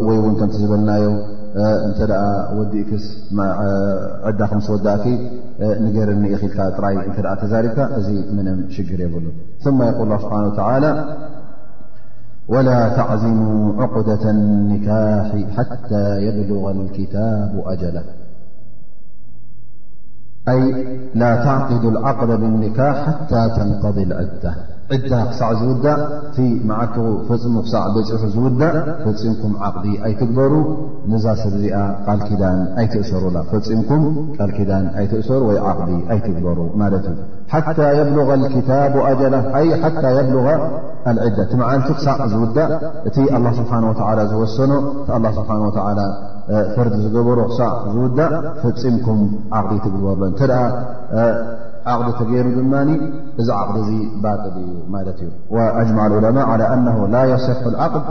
ወይ 0.08 0.18
እውን 0.22 0.34
ከምቲ 0.40 0.56
ዝበልናዮ 0.64 1.06
እተ 1.90 2.00
ወዲእክስ 2.58 3.06
ዕዳ 4.30 4.40
ክምስ 4.52 4.68
ወዳእኪ 4.74 5.06
ንገርኒክኢልካ 5.86 6.58
ጥራይ 6.76 6.98
እተ 7.12 7.16
ተዛሪብካ 7.44 7.78
እዚ 8.00 8.08
ምንም 8.38 8.60
ሽግር 8.76 9.00
የብሉ 9.06 9.26
ثم 9.60 9.82
يقول 9.82 10.02
الله 10.06 10.18
سبحانه 10.18 10.48
و 10.48 10.56
تعالى 10.56 11.16
ولا 12.48 12.88
تعزموا 12.88 13.82
عقدة 13.82 14.30
النكاح 14.30 15.28
حتى 15.56 16.22
يبلغ 16.26 16.70
الكتاب 16.70 17.62
أجله 17.66 18.04
ይ 20.56 20.60
ላ 21.20 21.24
ተعቅዱ 21.44 21.82
الዓقል 21.92 22.30
ም 22.52 22.54
ኒካሕ 22.64 22.94
ሓታى 23.06 23.42
ተንቀض 23.56 23.96
ዕዳ 24.02 24.14
ዕዳ 24.94 25.10
ክሳዕ 25.30 25.50
ዝውዳእ 25.60 26.00
እቲ 26.28 26.36
መዓት 26.68 26.94
ፍፅሙ 27.28 27.54
ክሳዕ 27.66 27.82
ብፅሑ 27.94 28.22
ዝውዳእ 28.34 28.76
ፈፂምኩም 29.02 29.52
ዓቕዲ 29.66 29.86
ኣይትግበሩ 30.06 30.52
ንዛ 31.10 31.26
ስዚኣ 31.42 31.76
ልክዳን 32.20 32.58
ኣይትእሰሩላ 32.80 33.36
ፍምኩም 33.50 34.02
ዳን 34.70 34.86
ኣይትእሰሩ 35.00 35.40
ወይ 35.50 35.58
ዓዲ 35.74 35.90
ኣይትግበሩ 36.14 36.58
ማ 36.82 36.88
እ 36.96 37.14
ሓታ 37.52 37.78
ብልغ 38.08 38.30
ክታብ 38.56 38.96
ኣጀላ 39.10 39.34
ሓ 39.50 39.52
ብغ 40.32 40.48
ዳ 40.48 40.58
እቲ 41.44 41.52
መዓልቲ 41.62 41.88
ክሳዕ 42.00 42.16
ዝውዳእ 42.34 42.72
እቲ 43.10 43.16
ه 43.46 43.52
ስብሓ 43.58 43.72
ዝወሰኖ 44.32 44.72
እቲ 45.16 45.24
ስብሓ 45.36 45.50
ፍር 46.74 46.88
ዝሮ 47.02 47.26
ዝودእ 47.94 48.32
ፍምكم 48.64 49.18
عقዲ 49.58 49.76
ትበ 49.84 50.02
عقዲ 51.94 52.10
ተገير 52.20 52.46
ድ 52.56 52.60
እዚ 53.40 53.48
عقዲ 53.60 53.88
بطل 54.24 54.56
እዩ 54.58 54.70
እ 55.28 55.32
وأجمع 55.54 56.02
الዑلماء 56.08 56.46
على 56.52 56.64
أنه 56.74 56.96
لا 57.14 57.22
يصح 57.32 57.60
العقد 57.72 58.04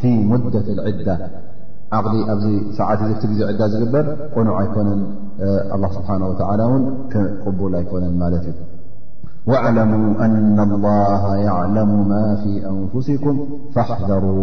في 0.00 0.10
مدة 0.32 0.66
العدة 0.74 1.14
عقዲ 1.96 2.14
ኣዚ 2.32 2.44
ሰዓት 2.78 3.00
ዜ 3.30 3.32
ዝበር 3.82 4.04
ቆኑع 4.34 4.50
ኣيكن 4.62 4.88
الله 5.74 5.90
سبحنه 5.98 6.24
ولى 6.30 6.64
قبل 7.44 7.72
ኣيكن 7.80 8.02
واعلموا 9.50 10.06
أن 10.26 10.58
الله 10.76 11.22
يعلم 11.48 11.90
ما 12.12 12.24
في 12.42 12.52
أنفسكم 12.72 13.34
فاحذرو 13.74 14.40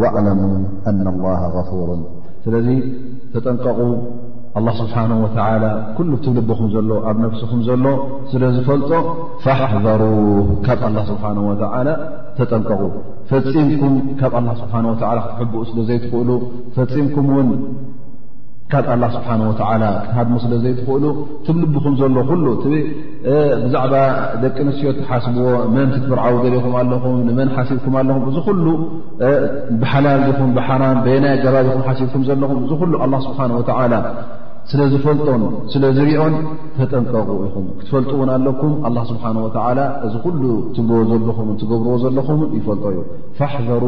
واعو 0.00 0.26
أن 0.90 1.04
الله 1.14 1.40
غفور 1.56 1.88
ስለዚ 2.44 2.68
ተጠንቀቑ 3.32 3.80
ኣላ 4.58 4.66
ስብሓነه 4.78 5.16
ወተዓላ 5.24 5.64
ኩሉ 5.96 6.10
ትብልብኹም 6.24 6.66
ዘሎ 6.74 6.90
ኣብ 7.08 7.16
ነፍስኹም 7.24 7.60
ዘሎ 7.68 7.84
ስለ 8.30 8.42
ዝፈልጦ 8.56 8.90
ፈሕበሩ 9.44 10.02
ካብ 10.66 10.80
ኣላ 10.88 10.96
ስብሓን 11.10 11.38
ወተዓላ 11.50 11.88
ተጠንቀቑ 12.38 12.82
ፈፂምኩም 13.30 13.94
ካብ 14.20 14.32
ኣላ 14.40 14.48
ስብሓን 14.62 14.86
ወዓላ 14.90 15.18
ክትሕብኡ 15.28 15.62
ስለ 15.70 15.78
ዘይትኽእሉ 15.88 16.30
ፈፂምኩም 16.76 17.28
እውን 17.34 17.48
ካ 18.72 18.76
ኣ 18.92 18.94
ስብሓ 19.14 19.28
ወላ 19.70 19.84
ክታድሞ 20.04 20.34
ስለ 20.44 20.52
ዘይትኽእሉ 20.64 21.04
ትብልብኹም 21.46 21.94
ዘሎ 22.00 22.16
ሉ 22.44 22.52
ብዛዕባ 23.64 23.94
ደቂ 24.42 24.56
ኣንስትዮ 24.64 24.90
ትሓስብዎ 24.98 25.44
መን 25.74 25.88
ትትብርዓዊ 25.94 26.34
ገልኹም 26.44 26.74
ኣለኹም 26.80 27.16
ንመን 27.28 27.50
ሓሲብኩም 27.56 27.94
ኣለኹም 28.02 28.22
እዚ 28.30 28.36
ሉ 28.66 28.68
ብሓላል 29.82 30.24
ኹን 30.38 30.50
ብሓራን 30.58 30.98
በየናይ 31.06 31.34
ኣገባ 31.42 31.56
ሲብኩም 32.00 32.22
ዘለኹም 32.30 32.58
እዚ 32.66 32.72
ሉ 32.92 33.02
ኣ 33.06 33.08
ስብሓ 33.28 33.38
ወላ 33.80 33.92
ስለዝፈልጦን 34.70 35.42
ስለዝሪኦን 35.72 36.34
ተጠንቀቑ 36.78 37.28
ኢኹም 37.46 37.64
ክትፈልጡውን 37.78 38.28
ኣለኩም 38.36 38.72
ስብሓ 39.10 39.24
ወላ 39.44 39.80
እዚ 40.06 40.14
ኩሉ 40.26 40.42
ትብልዎ 40.76 41.02
ዘለኹም 41.18 41.48
ትገብርዎ 41.62 41.94
ዘለኹምን 42.04 42.50
ይፈልጦ 42.58 42.84
እዩ 42.94 43.00
ፋሕዘሩ 43.38 43.84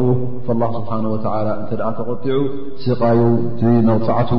ላ 0.63 0.73
ስብሓ 0.77 0.91
እንተ 1.01 1.81
ኣ 1.89 1.91
ተቆጢዑ 1.99 2.39
ስቃዩ 2.85 3.21
ነቕፃዕቱ 3.89 4.31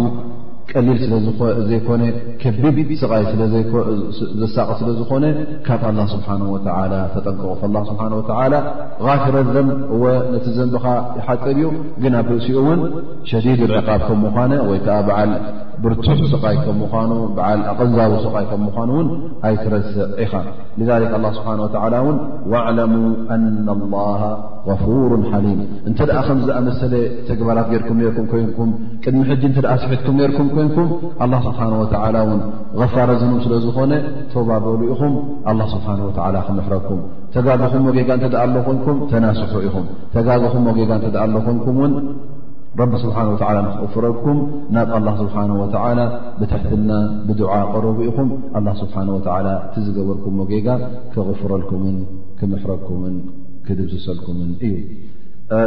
ቀሊል 0.70 0.96
ስለ 1.02 1.12
ዘይኮነ 1.70 2.02
ከቢብ 2.42 2.88
ስይ 3.00 3.26
ዘሳቐ 4.40 4.70
ስለ 4.80 4.88
ዝኾነ 5.00 5.24
ካብ 5.66 5.82
ላ 5.98 6.06
ስብሓ 6.12 6.28
ተጠንቀቑ 7.14 7.52
ስብሓ 7.90 8.02
ወ 9.06 9.14
ፊረ 9.24 9.36
ዘም 9.56 9.68
ወ 10.02 10.14
ነቲ 10.32 10.46
ዘንብኻ 10.56 10.86
ይሓፀ 11.18 11.42
ኡ 11.58 11.70
ግን 12.04 12.16
ኣብ 12.20 12.26
ብእሲኡ 12.30 12.56
እውን 12.64 12.80
ሸዲድ 13.32 13.62
ዕቓብ 13.80 14.02
ከ 14.08 14.18
ምኳነ 14.24 14.52
ወይ 14.70 14.80
ከዓ 14.86 14.98
በዓል 15.08 15.30
ብርቱሕ 15.84 16.18
ሰቃይ 16.32 16.56
ከም 16.64 16.76
ምኑ 16.92 17.10
ብዓል 17.36 17.60
ኣቐንዛዊ 17.70 18.12
ሰቃይ 18.26 18.44
ከም 18.50 18.60
ምኳኑእውን 18.66 19.08
ኣይትረስዕ 19.48 20.06
ኢኻ 20.24 20.32
ስብሓን 21.38 21.58
እውን 22.00 22.16
ዕለሙ 22.66 22.92
አና 23.34 23.70
اላሃ 23.84 24.22
غፉሩ 24.68 25.10
ሓሊም 25.32 25.58
እንተ 25.88 25.98
ደኣ 26.08 26.18
ከምዝኣመሰለ 26.28 26.92
ተግባራት 27.28 27.66
ጌርኩም 27.72 27.98
ርኩም 28.06 28.28
ይንኩም 28.42 28.70
ቅድሚ 29.04 29.22
ሕጂ 29.30 29.42
እንተ 29.50 29.58
ስሒትኩም 29.82 30.16
ኔርኩም 30.20 30.48
ኮይንኩም 30.54 30.88
ስብሓን 31.46 31.74
ወ 31.80 31.84
እውን 32.24 32.40
غፋረ 32.80 33.10
ዝኖም 33.20 33.40
ስለ 33.46 33.54
ዝኾነ 33.66 33.92
ተባበሉ 34.34 34.80
ኢኹም 34.92 35.14
ላ 35.60 35.68
ስብሓን 35.74 36.00
ላ 36.36 36.40
ክንሕረብኩም 36.46 37.02
ተጋግኹምሞ 37.36 37.86
ጌጋ 37.98 38.10
እተኣ 38.20 38.34
ኣሎ 38.44 38.54
ኮንኩም 38.68 38.96
ተናስሑ 39.12 39.54
ኢኹም 39.68 39.86
ተጋግኹሞ 40.16 40.66
ጌጋ 40.80 40.90
እተ 41.10 41.16
ኣሎ 41.24 41.34
ኮይንኩምውን 41.46 41.92
ረብ 42.80 42.92
ስብሓን 43.02 43.28
ላ 43.40 43.58
ንክቕፍረልኩም 43.66 44.38
ናብ 44.76 44.88
ኣላ 44.96 45.08
ስብሓን 45.20 45.50
ወላ 45.60 46.00
ብትሕትና 46.38 46.90
ብድዓ 47.28 47.52
ቀረቡ 47.72 47.98
ኢኹም 48.08 48.28
ኣላ 48.58 48.66
ስብሓ 48.80 48.96
ወ 49.16 49.20
ቲዝገበልኩም 49.74 50.34
ሞጌጋ 50.40 50.68
ክغፍረልኩምን 51.14 51.96
ክምሕረግኩምን 52.40 53.14
ክድብስሰልኩምን 53.66 54.50
እዩ 54.68 54.72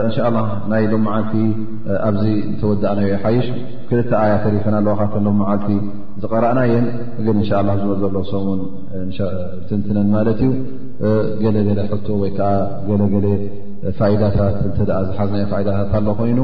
እንሻ 0.07 0.17
ላ 0.35 0.39
ናይ 0.71 0.83
ሎ 0.91 0.95
መዓልቲ 1.05 1.33
ኣብዚ 2.07 2.23
ተወዳእናዮ 2.61 3.09
ሓይሽ 3.23 3.47
ክልተ 3.89 4.11
ኣያ 4.23 4.31
ተሪፈና 4.45 4.75
ኣለዋካ 4.81 5.01
ከን 5.13 5.23
ሎም 5.27 5.37
መዓልቲ 5.41 5.69
ዝቐርእና 6.23 6.61
የን 6.73 6.85
ግን 7.25 7.35
እንሻ 7.41 7.51
ላ 7.67 7.75
ዝመዘሎ 7.81 8.15
ሰምንትንትነን 8.31 10.09
ማለት 10.17 10.41
እዩ 10.47 10.51
ገለገለ 11.45 11.79
ወይከዓ 12.23 12.51
ገለገለ 12.91 13.25
ዳታት 14.21 14.55
ዝሓዝናይ 15.09 15.45
ዳታት 15.67 15.91
ኣ 15.99 16.13
ኮይኑ 16.19 16.39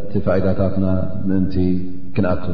እቲ 0.00 0.12
ፋዳታትና 0.26 0.86
ምእንቲ 1.28 1.56
ክንኣት 2.16 2.44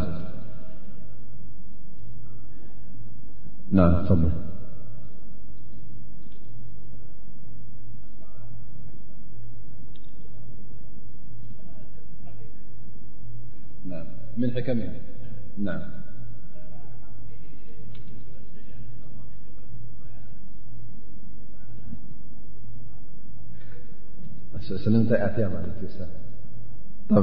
ስለምንታይ 24.82 25.20
ኣትያ 25.27 25.45
ማለት 25.55 25.77
እዩ 25.89 27.23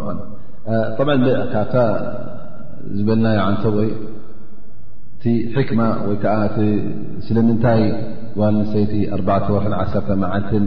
ብ 1.08 1.48
ካ 1.74 1.84
ዝበልናዮ 2.98 3.40
ንሰ 3.54 3.64
ወይ 3.78 3.90
ቲ 5.22 5.32
ሕክማ 5.56 5.82
ወይዓስለምንታይ 6.08 7.82
ዋልንሰይቲ 8.40 8.94
4ወር 9.20 9.66
ዓ 9.82 9.86
መዓልትን 10.24 10.66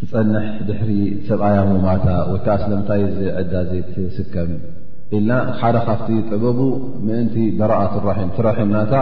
ትፀንሕ 0.00 0.46
ድሕሪ 0.66 0.90
ሰብኣያሞማታ 1.28 2.06
ወይከዓ 2.32 2.54
ስለምንታይ 2.64 3.00
ዘዕዳ 3.20 3.52
ዘይ 3.70 3.80
ትስከም 3.94 4.50
ኢልና 5.16 5.30
ሓደ 5.58 5.76
ካብቲ 5.86 6.08
ጥበቡ 6.30 6.58
ምእንቲ 7.06 7.36
ብራኣት 7.60 7.94
ራም 8.08 8.30
ትራሒምናታ 8.36 8.92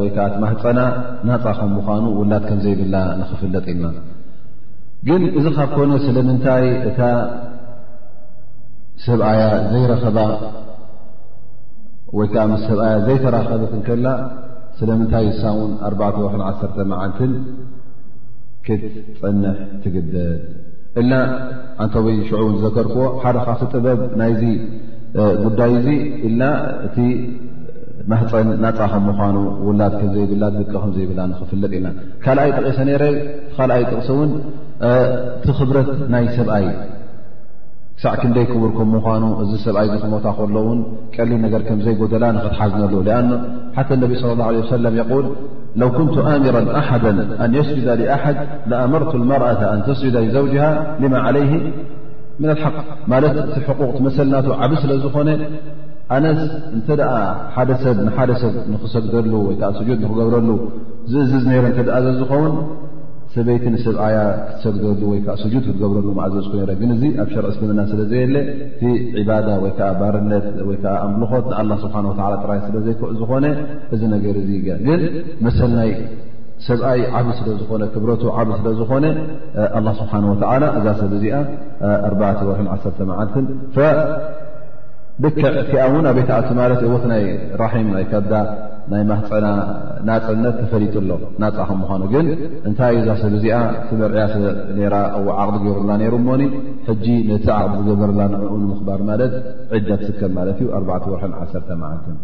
ወይከዓ 0.00 0.26
ቲ 0.34 0.42
ማህፀና 0.44 0.80
ናፃ 1.30 1.44
ከም 1.60 1.72
ምዃኑ 1.78 2.04
ውላት 2.20 2.44
ከም 2.50 2.58
ዘይብላ 2.66 2.96
ንኽፍለጥ 3.20 3.64
ኢልና 3.74 3.86
ግን 5.08 5.22
እዚ 5.38 5.46
ካብ 5.56 5.70
ኮነ 5.76 5.92
ስለምንታይ 6.06 6.64
እታ 6.88 7.00
ሰብኣያ 9.06 9.42
ዘይረኸባ 9.72 10.18
ወይ 12.18 12.26
ከዓ 12.32 12.42
ምስ 12.50 12.62
ሰብኣያ 12.68 12.94
ዘይተራኸበትንከላ 13.06 14.06
ስለምንታይ 14.78 15.26
ሳሙን 15.42 15.72
4ዓ 15.90 16.14
መዓልትን 16.92 17.32
ክት 18.66 18.84
ፀንሕ 19.20 19.56
ትግደል 19.84 20.32
ኢልና 21.00 21.12
ኣንተወይ 21.82 22.16
ሽዑን 22.28 22.54
ዘከርክዎ 22.64 23.04
ሓደ 23.22 23.36
ካብቲ 23.48 23.62
ጥበብ 23.74 24.00
ናይዚ 24.20 24.42
ጉዳይ 25.44 25.72
እዙ 25.78 25.86
ኢልና 26.26 26.42
እቲ 26.86 26.96
ማህፀን 28.10 28.48
ናፃ 28.64 28.78
ከም 28.92 29.04
ምዃኑ 29.08 29.36
ውላድ 29.66 29.92
ከምዘይብላ 30.00 30.42
ድቀ 30.58 30.72
ከምዘይብላ 30.84 31.20
ንክፍለጥ 31.30 31.72
ኢልና 31.78 31.88
ካልኣይ 32.24 32.50
ጥቂሰ 32.58 32.78
ነይረ 32.88 33.04
ካልኣይ 33.56 33.82
ጥቕሲ 33.90 34.08
እውን 34.14 34.32
ቲ 35.44 35.48
ክብረት 35.58 35.88
ናይ 36.12 36.24
ሰብኣይ 36.36 36.64
ክሳዕ 37.98 38.12
ክ 38.20 38.22
ንደይ 38.30 38.44
ክቡር 38.52 38.70
ከም 38.76 38.88
ምኳኑ 38.94 39.22
እዚ 39.42 39.50
ሰብኣይ 39.64 39.88
ክሞታ 40.02 40.26
ከሎውን 40.38 40.78
ቀሊል 41.14 41.40
ነገር 41.46 41.60
ከም 41.68 41.78
ዘይጎደላ 41.86 42.24
ንኽትሓዝነሉ 42.36 42.92
ኣ 43.18 43.20
ሓተ 43.76 43.90
ነቢ 44.02 44.10
صለ 44.20 44.30
ላه 44.40 44.48
ለه 44.56 44.64
ሰለም 44.76 44.94
ል 45.08 45.26
ለው 45.80 45.88
ኩንቱ 45.96 46.14
ኣምራ 46.30 46.56
ኣሓዳ 46.80 47.04
ኣን 47.44 47.52
የስجዳ 47.58 47.88
ሊኣሓድ 48.00 48.36
ለኣመርቱ 48.70 49.12
መርአ 49.30 49.48
ኣን 49.72 49.80
ተስجዳ 49.88 50.16
ዘውጅሃ 50.36 50.64
ልማ 51.02 51.14
ዓለይህ 51.28 51.52
ምና 52.42 52.50
ሓቅ 52.62 52.76
ማለት 53.12 53.34
እቲ 53.44 53.56
ሕቁቕ 53.68 53.88
ትመሰልናቱ 53.98 54.46
ዓብ 54.64 54.72
ስለ 54.82 54.92
ዝኾነ 55.04 55.28
ኣነስ 56.14 56.40
እንተ 56.76 56.88
ደኣ 57.00 57.12
ሓደ 57.54 57.70
ሰብ 57.84 57.96
ንሓደ 58.06 58.30
ሰብ 58.42 58.54
ንኽሰግደሉ 58.72 59.32
ወይ 59.48 59.54
ከ 59.60 59.70
ስጁድ 59.78 59.98
ንኽገብረሉ 60.04 60.48
ዝእዝዝ 61.10 61.44
ነረ 61.52 61.64
እተ 61.72 61.86
ኣ 61.96 61.98
ዘዝኸውን 62.06 62.52
ሰበይቲ 63.34 63.64
ንሰብኣያ 63.74 64.18
ክትሰደሉ 64.48 65.00
ወይከዓ 65.12 65.34
ስጁድ 65.42 65.62
ክትገብረሉ 65.68 66.08
ማእዘ 66.18 66.34
ዝኮ 66.44 66.54
ግንእዚ 66.80 67.02
ኣብ 67.22 67.28
ሸር 67.34 67.46
ስምና 67.56 67.80
ስለ 67.90 68.00
ዘየለ 68.10 68.36
እቲ 68.66 68.82
ዒባዳ 69.20 69.48
ወይከዓ 69.64 69.88
ባርነት 70.00 70.46
ወይከዓ 70.68 70.92
ኣምልኾት 71.06 71.46
ንኣላ 71.52 71.70
ስብሓ 71.84 71.94
ወ 72.10 72.36
ጥራይ 72.44 72.60
ስለዘይክ 72.66 73.00
ዝኾነ 73.22 73.46
እዚ 73.96 74.02
ነገር 74.14 74.36
ገ 74.66 74.78
ግን 74.86 75.02
መሰሊ 75.46 75.72
ናይ 75.80 75.90
ሰብኣይ 76.68 77.00
ዓብ 77.18 77.28
ስለዝኾነ 77.40 77.82
ክብረቱ 77.94 78.22
ዓብ 78.42 78.50
ስለ 78.60 78.68
ዝኾነ 78.80 79.04
ኣላ 79.80 79.86
ስብሓን 80.02 80.24
ወዓላ 80.30 80.64
እዛ 80.80 80.86
ሰብ 81.00 81.12
እዚኣ 81.18 81.36
4 82.18 82.46
ወር 82.50 82.60
1 82.76 82.88
መዓልትን 83.10 83.46
ደክዕ 85.22 85.42
እቲኣ 85.62 85.74
እውን 85.88 86.06
ኣበይት 86.10 86.30
ኣት 86.36 86.48
ማለት 86.58 86.80
እወት 86.86 87.04
ናይ 87.10 87.22
ራሒም 87.60 87.88
ናይ 87.94 88.04
ከዳ 88.12 88.32
ናይ 88.92 89.02
ማፀና 89.10 89.46
ናፅነት 90.08 90.54
ተፈሊጡሎ 90.60 91.10
ናፃ 91.42 91.56
ከምዃኑ 91.68 92.02
ግን 92.14 92.26
እንታይ 92.68 92.90
እዩ 93.00 93.04
ዛ 93.08 93.12
ሰብ 93.20 93.34
እዚኣ 93.38 93.58
በርያ 94.00 94.94
ዓቅዲ 95.42 95.56
ገይሩላ 95.66 95.90
ይሩ 96.06 96.16
ሞኒ 96.28 96.42
ሕጂ 96.88 97.06
ነቲ 97.30 97.46
ዓቅዲ 97.58 97.76
ዝገበርላ 97.88 98.20
ንኡ 98.32 98.50
ንምኽባር 98.62 99.02
ማለት 99.10 99.32
ዒዳ 99.76 99.88
ትስከብ 100.02 100.32
ማለት 100.38 100.58
እዩ 100.64 100.68
4 100.80 101.08
ወር 101.12 101.22
ዓ 101.26 101.30
መዓልትን 101.82 102.18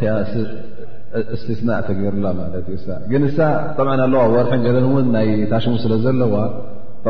ቲ 0.00 0.06
እስትስናእ 1.34 1.80
ተገይሩላ 1.88 2.28
ማለትእዩእ 2.38 3.02
ግን 3.10 3.22
እሳ 3.26 3.36
ጠምዓ 3.74 3.92
ኣለዋ 4.06 4.22
ወርሒ 4.34 4.56
ለን 4.76 4.86
እውን 4.88 5.04
ናይ 5.16 5.28
ታሽሙ 5.50 5.74
ስለ 5.82 5.92
ዘለዋ 6.04 6.32
ብ 7.04 7.08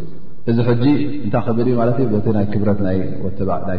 እዚ 0.51 0.59
ጂ 0.83 0.85
እታይ 1.27 1.49
ብ 1.57 1.59
ይ 1.71 2.45
ክብረት 2.53 2.79
ናይ 2.87 3.01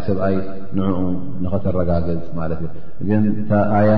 ሰብኣይ 0.07 0.35
ንኡ 0.77 0.97
ንኸተረጋገዝ 1.43 2.19
ማትዩ 2.37 2.65
ግ 3.07 3.09
ያ 3.89 3.93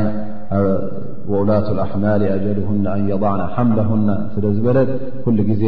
ወውላት 1.31 1.67
ኣحማል 1.85 2.21
ኣጀዱና 2.35 2.85
ኣን 2.95 3.01
የضዕና 3.11 3.41
ሓምላሁና 3.55 4.07
ስለ 4.33 4.43
ዝበለት 4.57 4.89
ኩሉ 5.25 5.37
ግዜ 5.51 5.63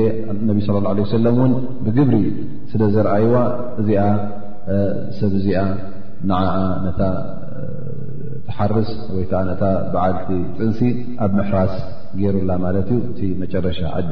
ነ 0.48 0.50
صى 0.66 0.72
ه 0.76 0.84
عለه 0.92 1.04
ሰለ 1.16 1.26
ን 1.52 1.52
ብግብሪ 1.86 2.16
ስለ 2.72 2.82
ዝርኣይዋ 2.94 3.36
እዚኣ 3.82 4.02
ሰብ 5.20 5.34
ዚኣ 5.46 5.58
ሓርስ 8.60 8.90
ወይ 9.16 9.26
ታነታ 9.32 9.64
ብዓል 9.94 10.16
ፅንሲ 10.58 10.80
ኣብ 11.26 11.32
ምሕራስ 11.38 11.74
ገይሩላ 12.20 12.52
ማለት 12.66 12.88
እዩ 12.96 13.04
እቲ 13.12 13.22
መጨረሻ 13.44 13.80
ዓዲ 14.00 14.12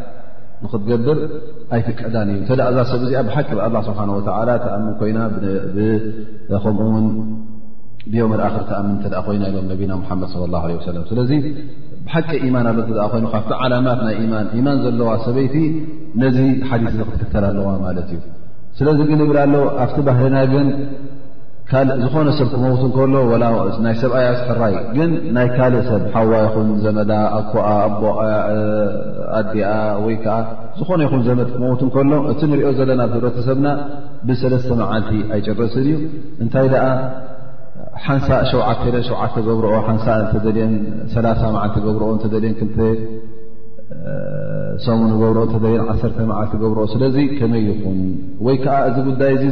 ንክትገብር 0.63 1.17
ኣይፍቀዳን 1.75 2.27
እዩ 2.33 2.39
ተዳእዛ 2.49 2.77
ሰብ 2.89 3.01
እዚኣ 3.05 3.19
ብሓቂ 3.27 3.49
ኣላ 3.65 3.75
ስብሓ 3.87 3.99
ወ 4.17 4.23
ተኣምን 4.65 4.93
ኮይና 4.99 5.19
ከምኡውን 6.63 7.05
ብዮም 8.11 8.31
ድኣክር 8.39 8.63
ተኣምን 8.69 8.93
እተደ 8.99 9.13
ኮይና 9.27 9.43
ኢሎም 9.51 9.65
ነቢና 9.71 9.91
ሓመድ 10.09 10.29
ላ 10.55 10.61
ሰለ 10.87 10.97
ስለዚ 11.11 11.31
ብሓቂ 12.05 12.29
ኢማን 12.47 12.67
ኣሎ 12.71 12.79
ተ 12.89 13.07
ኮይኑ 13.13 13.25
ካብቲ 13.33 13.51
ዓላማት 13.63 13.99
ናይ 14.07 14.17
ማ 14.33 14.43
ማን 14.67 14.77
ዘለዋ 14.85 15.09
ሰበይቲ 15.25 15.55
ነዚ 16.23 16.37
ሓዲ 16.69 16.83
እዚ 16.91 16.99
ክትክተል 17.11 17.43
ኣለዋ 17.49 17.67
ማለት 17.85 18.09
እዩ 18.15 18.21
ስለዚ 18.79 18.99
ግን 19.09 19.19
ይብል 19.25 19.39
ኣለዉ 19.45 19.63
ኣብቲ 19.85 19.97
ባህልና 20.07 20.37
ግን 20.53 20.67
ካእዝኾነ 21.69 22.29
ሰብ 22.37 22.47
ክመውት 22.51 22.81
እከሎ 22.85 23.11
ናይ 23.85 23.93
ሰብኣያ 24.01 24.29
ስሕራይ 24.39 24.73
ግን 24.97 25.11
ናይ 25.35 25.47
ካልእ 25.55 25.81
ሰብ 25.89 26.03
ሓዋ 26.13 26.31
ይኹን 26.45 26.69
ዘመዳ 26.83 27.11
ኣኳኣ 27.39 27.67
ኣቦ 27.87 28.01
ኣዴኣ 29.39 29.69
ወይከዓ 30.05 30.37
ዝኾነ 30.79 30.99
ይኹን 31.07 31.21
ዘመድ 31.27 31.47
ክመውት 31.55 31.81
እከሎ 31.87 32.11
እቲ 32.31 32.41
ንሪኦ 32.51 32.71
ዘለና 32.79 33.01
ኣብ 33.07 33.13
ህብረተሰብና 33.17 33.67
ብሰለስተ 34.29 34.69
መዓልቲ 34.81 35.11
ኣይጨረስን 35.35 35.81
እዩ 35.85 35.91
እንታይ 36.43 36.67
ደኣ 36.73 36.85
ሓንሳእ 38.05 38.43
ሸዓተ 38.49 38.81
ሸ 39.09 39.15
ገብርኦ 39.49 39.75
ሓንሳ 39.89 40.07
እተዘልን 40.25 40.73
መዓልቲ 41.57 41.75
ገብርኦ 41.87 42.09
እተዘልን 42.19 42.55
ክ 42.59 42.61
ሰሙ 44.85 44.99
ገብሮኦ 45.21 45.45
ተደን 45.53 45.81
ዓ 45.85 45.93
መዓልቲ 46.29 46.53
ገብርኦ 46.61 46.83
ስለዚ 46.93 47.15
ከመይ 47.37 47.63
ይኹን 47.69 47.99
ወይ 48.45 48.55
ከዓ 48.63 48.75
እዚ 48.89 48.97
ጉዳይ 49.09 49.33
እ 49.37 49.49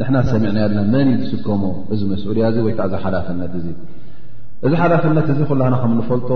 ንሕና 0.00 0.16
ሰሚዕናየ 0.32 0.68
ና 0.76 0.82
መን 0.92 1.08
ዝስከሞ 1.30 1.62
እዚ 1.94 2.00
መስኡል 2.12 2.38
እያ 2.40 2.48
ወይከዓ 2.66 2.86
ዚ 2.92 3.00
ሓላፍነት 3.04 3.52
እዚ 3.60 3.66
እዚ 4.66 4.72
ሓላፍነት 4.82 5.28
እዚ 5.34 5.40
ኩላሃና 5.52 5.76
ከም 5.84 5.92
ንፈልጦ 6.00 6.30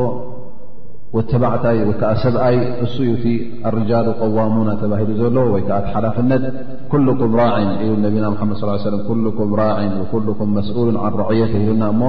ተበዕታይ 1.31 1.77
ወዓ 1.89 2.09
ሰብኣይ 2.23 2.57
እሱዩ 2.85 3.11
ቲ 3.25 3.35
ኣርጃል 3.69 4.07
ቀዋሙና 4.21 4.71
ተባሂሉ 4.83 5.11
ዘሎ 5.21 5.37
ወይከዓ 5.55 5.77
ቲ 5.85 5.89
ሓላፍነት 5.97 6.45
ኩኩም 6.93 7.33
ራን 7.41 7.71
ኢሉ 7.85 7.93
ነቢና 8.07 8.25
ሓመድ 8.41 8.57
ص 8.63 8.65
ሰለ 8.87 8.95
ኩም 9.41 9.53
ራን 9.61 9.95
ኩም 10.13 10.51
መስኡሉ 10.59 10.87
ን 10.97 11.13
ረዕተ 11.21 11.53
ሉና 11.69 11.83
እሞ 11.95 12.03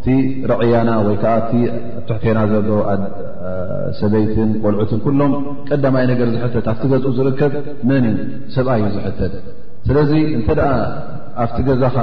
እቲ 0.00 0.08
ረዕያና 0.50 0.90
ወይ 1.06 1.16
ከዓ 1.22 1.32
ኣትሕትና 2.00 2.38
ዘብሩ 2.52 2.70
ሰበይትን 3.98 4.50
ቆልዑትን 4.62 5.00
ኩሎም 5.04 5.32
ቀዳማይ 5.68 6.04
ነገር 6.12 6.28
ዝሕተት 6.34 6.66
ኣብቲ 6.72 6.84
ገዝኡ 6.92 7.10
ዝርከብ 7.18 7.52
መንእ 7.90 8.16
ሰብኣይ 8.54 8.80
እዩ 8.82 8.88
ዝሕተት 8.96 9.34
ስለዚ 9.88 10.12
እንተደኣ 10.38 10.70
ኣብቲ 11.44 11.58
ገዛኻ 11.68 11.96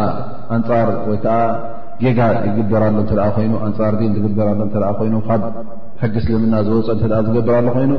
ኣንፃር 0.58 0.90
ወይከዓ 1.10 1.40
ጌጋ 2.04 2.20
ይግበራሎ 2.50 2.96
እ 3.40 3.42
ይኑ 3.46 3.54
ኣንፃር 3.68 3.94
ዲን 4.02 4.14
ዝግበራሎ 4.24 4.60
እ 4.68 4.94
ኮይኑ 5.02 5.16
ካብ 5.30 5.44
ሕጊ 6.04 6.16
ስልምና 6.28 6.54
ዘወፀኦ 6.68 6.98
ተ 7.14 7.26
ዝገብራሎ 7.30 7.68
ኮይኑ 7.78 7.94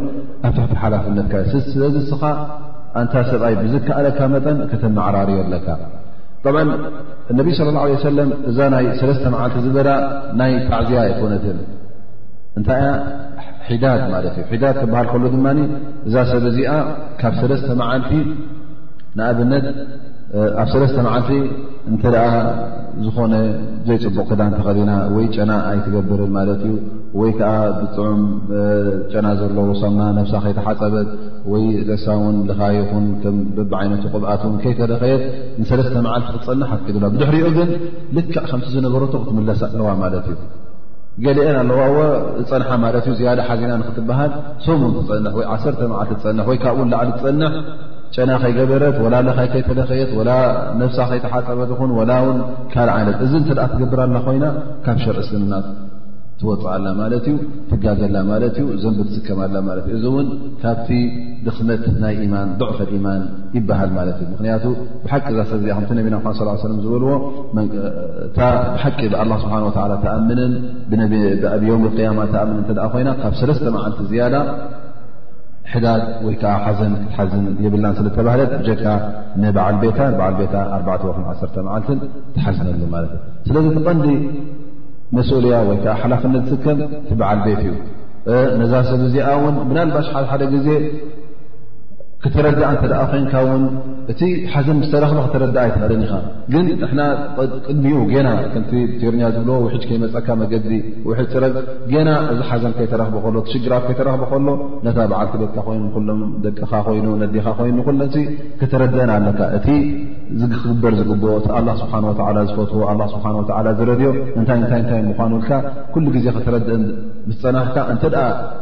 ኣብ 0.49 0.53
ታሕቲ 0.59 0.73
ሓላፍነትካ 0.83 1.35
ስለዚ 1.73 1.95
እስኻ 2.05 2.23
ኣንታ 3.03 3.15
ሰብኣይ 3.31 3.55
ብዝከኣለካ 3.63 4.19
መጠን 4.37 4.59
ከተመዕራርዮ 4.73 5.39
ኣለካ 5.47 5.67
ብዓ 6.45 6.57
እነቢ 7.33 7.49
ስለ 7.59 7.69
ላ 7.77 7.85
ሰለም 8.09 8.29
እዛ 8.51 8.59
ናይ 8.75 8.87
ሰለስተ 9.01 9.25
መዓልቲ 9.35 9.57
ዝበላ 9.65 9.89
ናይ 10.41 10.53
ታዕዝያ 10.71 11.01
ይኮነትን 11.11 11.59
እንታይ 12.59 12.81
ያ 12.85 12.91
ሒዳድ 13.71 14.03
ማለት 14.15 14.35
እዩ 14.41 14.45
ሒዳድ 14.55 14.77
ክበሃል 14.83 15.07
ከሎ 15.13 15.25
ድማ 15.35 15.47
እዛ 16.09 16.15
ሰብ 16.31 16.45
እዚኣ 16.51 16.73
ካብ 17.23 17.35
ሰለስተ 17.43 17.69
መዓልቲ 17.81 18.13
ንኣብነት 19.19 19.67
ኣብ 20.61 20.69
ሰለስተ 20.75 20.97
መዓልቲ 21.09 21.33
እንተደኣ 21.91 22.25
ዝኾነ 23.07 23.35
ዘይፅቡቕ 23.89 24.19
ክዳን 24.31 24.53
ተኸዲና 24.59 24.93
ወይ 25.17 25.27
ጨና 25.37 25.51
ኣይትገብርን 25.73 26.33
ማለት 26.39 26.61
እዩ 26.69 26.75
ወይ 27.19 27.31
ከዓ 27.39 27.53
ብጥዑም 27.79 28.23
ጨና 29.13 29.27
ዘለዉ 29.41 29.69
ሰማ 29.83 29.99
ነብሳ 30.19 30.33
ኸይተሓፀበት 30.45 31.09
ወይ 31.53 31.65
ርእሳ 31.89 32.07
ውን 32.23 32.37
ልኻይ 32.49 32.77
ኹን 32.91 33.05
በቢዓይነቱ 33.57 34.05
ቅብኣትን 34.15 34.55
ከይተለኸየት 34.63 35.23
ንሰለስተ 35.61 35.95
መዓልቲ 36.07 36.27
ክትፀንሕ 36.37 36.71
ኣትቂድላ 36.77 37.05
ብድሕሪኡ 37.15 37.47
ግን 37.57 37.71
ልክዕ 38.17 38.37
ከምቲ 38.51 38.69
ዝነበረቶ 38.77 39.13
ክትምለስ 39.23 39.63
ኣለዋ 39.71 39.89
ማለት 40.03 40.27
እዩ 40.33 40.39
ገሊአን 41.25 41.57
ኣለዋዎ 41.65 41.97
ፀንሓ 42.51 42.69
ማለት 42.85 43.05
እዩ 43.11 43.15
ዝያደ 43.21 43.41
ሓዚና 43.51 43.73
ንክትበሃል 43.83 44.33
ሶምን 44.67 44.93
ትፀንሕ 44.99 45.33
ወይ 45.41 45.47
ዓሰርተ 45.55 45.81
መዓል 45.93 46.11
ትፀንሕ 46.13 46.45
ወይ 46.53 46.59
ካብ 46.65 46.77
ውን 46.83 46.91
ላዓሊ 46.93 47.11
ትፀንሕ 47.19 47.55
ጨና 48.17 48.31
ኸይገበረት 48.43 48.97
ወላ 49.05 49.15
ልኻይ 49.29 49.49
ከይተለኸየት 49.55 50.13
ወላ 50.19 50.31
ነብሳ 50.83 50.99
ኸይተሓፀበት 51.11 51.73
ኹን 51.81 51.91
ወላ 52.01 52.13
ውን 52.27 52.39
ካልእ 52.75 52.93
ዓይነት 52.99 53.19
እዚ 53.27 53.33
እንተኣ 53.43 53.61
ትገብርኣላ 53.73 54.17
ኮይና 54.29 54.45
ካብ 54.85 54.99
ሸር 55.05 55.17
እስልምናት 55.25 55.67
ትወፅዓላ 56.41 56.87
ማለት 57.01 57.25
እዩ 57.31 57.37
ትጋዘላ 57.71 58.17
ማት 58.29 58.43
ዩ 58.61 58.65
ዘንቢ 58.83 58.99
ትስከማላ 59.11 59.55
ማት 59.69 59.79
እዩ 59.85 59.95
እዚ 59.99 60.05
እውን 60.11 60.27
ካብቲ 60.63 60.89
ድኽመት 61.47 61.83
ናይ 62.03 62.19
ማን 62.33 62.49
ድዕፈ 62.61 62.79
ማን 63.07 63.23
ይበሃል 63.57 63.91
ማለት 63.97 64.19
እዩ 64.23 64.27
ምክንያቱ 64.35 64.65
ብሓቂ 65.05 65.27
ዛ 65.39 65.45
ሰብዚ 65.53 65.67
ና 66.15 66.23
ዝበልዎ 66.85 67.11
ብሓቂ 68.37 68.99
ብ 69.13 69.15
ስብሓ 69.43 69.55
ተኣምን 70.05 70.41
ብም 70.93 71.83
ማ 72.19 72.23
ተኣም 72.35 72.51
ኮይና 72.95 73.11
ካብ 73.23 73.35
ሰለስተ 73.41 73.67
መዓልቲ 73.79 74.01
ዝያዳ 74.13 74.37
ሕዳድ 75.73 76.03
ወይከዓ 76.27 76.53
ሓዘን 76.65 76.93
ክትሓዝን 77.01 77.43
የብላን 77.65 77.97
ስለተባህለት 77.99 78.53
ጀካ 78.67 78.85
ንበዓልታ 79.43 79.99
ዓታወዓ 80.95 81.17
መዓልት 81.67 81.89
ትሓዝነሉ 82.37 82.83
ማት 82.95 83.11
እዩስለዚ 83.49 83.67
ዲ 84.07 84.15
መስኡልያ 85.17 85.57
ወይከዓ 85.69 85.93
ሓላፍነት 86.01 86.45
ዝትከም 86.51 86.81
ትበዓል 87.09 87.39
ቤት 87.45 87.61
እዩ 87.69 87.73
ነዛ 88.61 88.73
ሰብ 88.89 89.01
እዚኣ 89.09 89.29
ውን 89.43 89.55
ብናልባሽ 89.69 90.09
ሓደ 90.31 90.43
ጊዜ 90.55 90.67
ክተረዳእ 92.23 92.71
እተኣ 92.79 92.95
ኮይንካ 93.11 93.35
ውን 93.49 93.63
እቲ 94.13 94.21
ሓዘን 94.53 94.77
ምስተረኽቢ 94.83 95.19
ክተረዳእ 95.25 95.65
ኣይተደን 95.67 96.01
ኢኻ 96.07 96.15
ግን 96.53 96.65
ን 96.99 97.03
ቅድሚኡ 97.67 97.99
ና 98.27 98.31
ከምቲ 98.55 98.73
ትርኛ 99.01 99.23
ዝብልዎ 99.37 99.57
ውጅ 99.65 99.85
ከይመፀካ 99.91 100.29
መገዲ 100.41 100.67
ው 101.09 101.15
ፅረ 101.33 101.45
ና 102.09 102.13
እዚ 102.33 102.41
ሓዘን 102.49 102.73
ከይተረክቢ 102.79 103.15
ሎሽግራት 103.37 103.85
ከይተረኽቢ 103.91 104.25
ከሎ 104.33 104.39
ነ 104.87 104.95
በዓልቲ 105.13 105.35
ቤትካ 105.43 105.61
ኮይኑሎም 105.69 106.21
ደቅኻ 106.47 106.73
ኮይኑ 106.89 107.07
ነዲኻ 107.23 107.47
ኮይኑ 107.61 107.79
ክተረድአን 108.63 109.13
ኣለካ 109.19 109.41
እቲ 109.59 109.69
ክግበር 110.65 110.93
ዝግብ 111.03 111.23
እቲ 111.39 111.47
ኣ 111.61 111.77
ስብሓ 111.83 111.95
ዝፈትዎ 112.51 112.83
ስብሓ 113.15 113.63
ዝረድዮ 113.81 114.11
እንታይንታይታይ 114.41 115.01
ምኳኑልካ 115.11 115.51
ኩሉ 115.95 116.07
ግዜ 116.19 116.27
ክተረድአን 116.39 116.83
ምስ 117.29 117.39
ፀናሕካ 117.47 117.79
እተ 117.95 118.03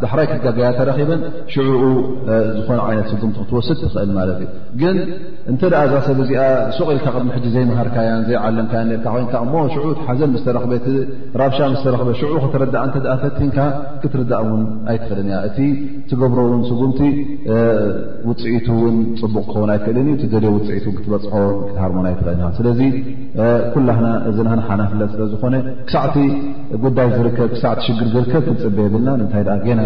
ዳሕራይ 0.03 0.27
ክጋገያ 0.35 0.69
ተረበን 0.78 1.20
ሽዑኡ 1.55 1.83
ዝኾነ 2.59 2.78
ይነት 2.95 3.11
ጉምት 3.23 3.37
ትወስ 3.48 3.68
ትኽእል 3.81 4.10
ማለት 4.18 4.39
እዩ 4.44 4.48
ግን 4.81 4.97
እንተ 5.52 5.60
ኣ 5.81 5.82
ዛ 5.93 6.01
ሰብዚኣ 6.06 6.43
ሱቕኢልካ 6.77 7.06
ቅድሚ 7.16 7.31
ሕ 7.36 7.51
ዘይመሃርካያ 7.56 8.10
ዘይዓለምካያ 8.28 9.40
እሞ 9.47 9.55
ሽዑሓዘን 9.74 10.32
ስረኽ 10.44 10.64
ራብሻ 11.43 11.59
ስረክ 11.85 12.02
ሽዑ 12.20 12.32
ክተረእ 12.44 13.18
ፈትንካ 13.23 13.59
ክትርዳእ 14.02 14.43
ውን 14.48 14.62
ኣይትኽእልን 14.93 15.31
እቲ 15.48 15.59
ትገብሮ 16.10 16.39
ውን 16.52 16.62
ስጉምቲ 16.70 17.01
ውፅኢቱውን 18.28 18.97
ፅቡቕ 19.20 19.44
ክኸውን 19.52 19.70
ኣይትክእልን 19.74 20.09
ዩ 20.12 20.16
ቲ 20.23 20.27
ደልዮ 20.35 20.51
ውፅኢ 20.56 20.81
ክትበፅሖ 20.98 21.35
ሃርሞ 21.82 21.98
ኣይትኽእል 22.12 22.52
ስለዚ 22.59 22.81
ኩላህና 23.77 24.09
እዚና 24.32 24.48
ሓናፍለት 24.68 25.10
ስለዝኾነ 25.16 25.55
ክሳዕቲ 25.89 26.18
ጉዳይ 26.86 27.09
ዝርከብክሳዕቲ 27.16 27.82
ሽግር 27.89 28.10
ዝርከብ 28.16 28.44
ክፅበየብለና 28.59 29.18
ንታይ 29.23 29.44
ገና 29.68 29.82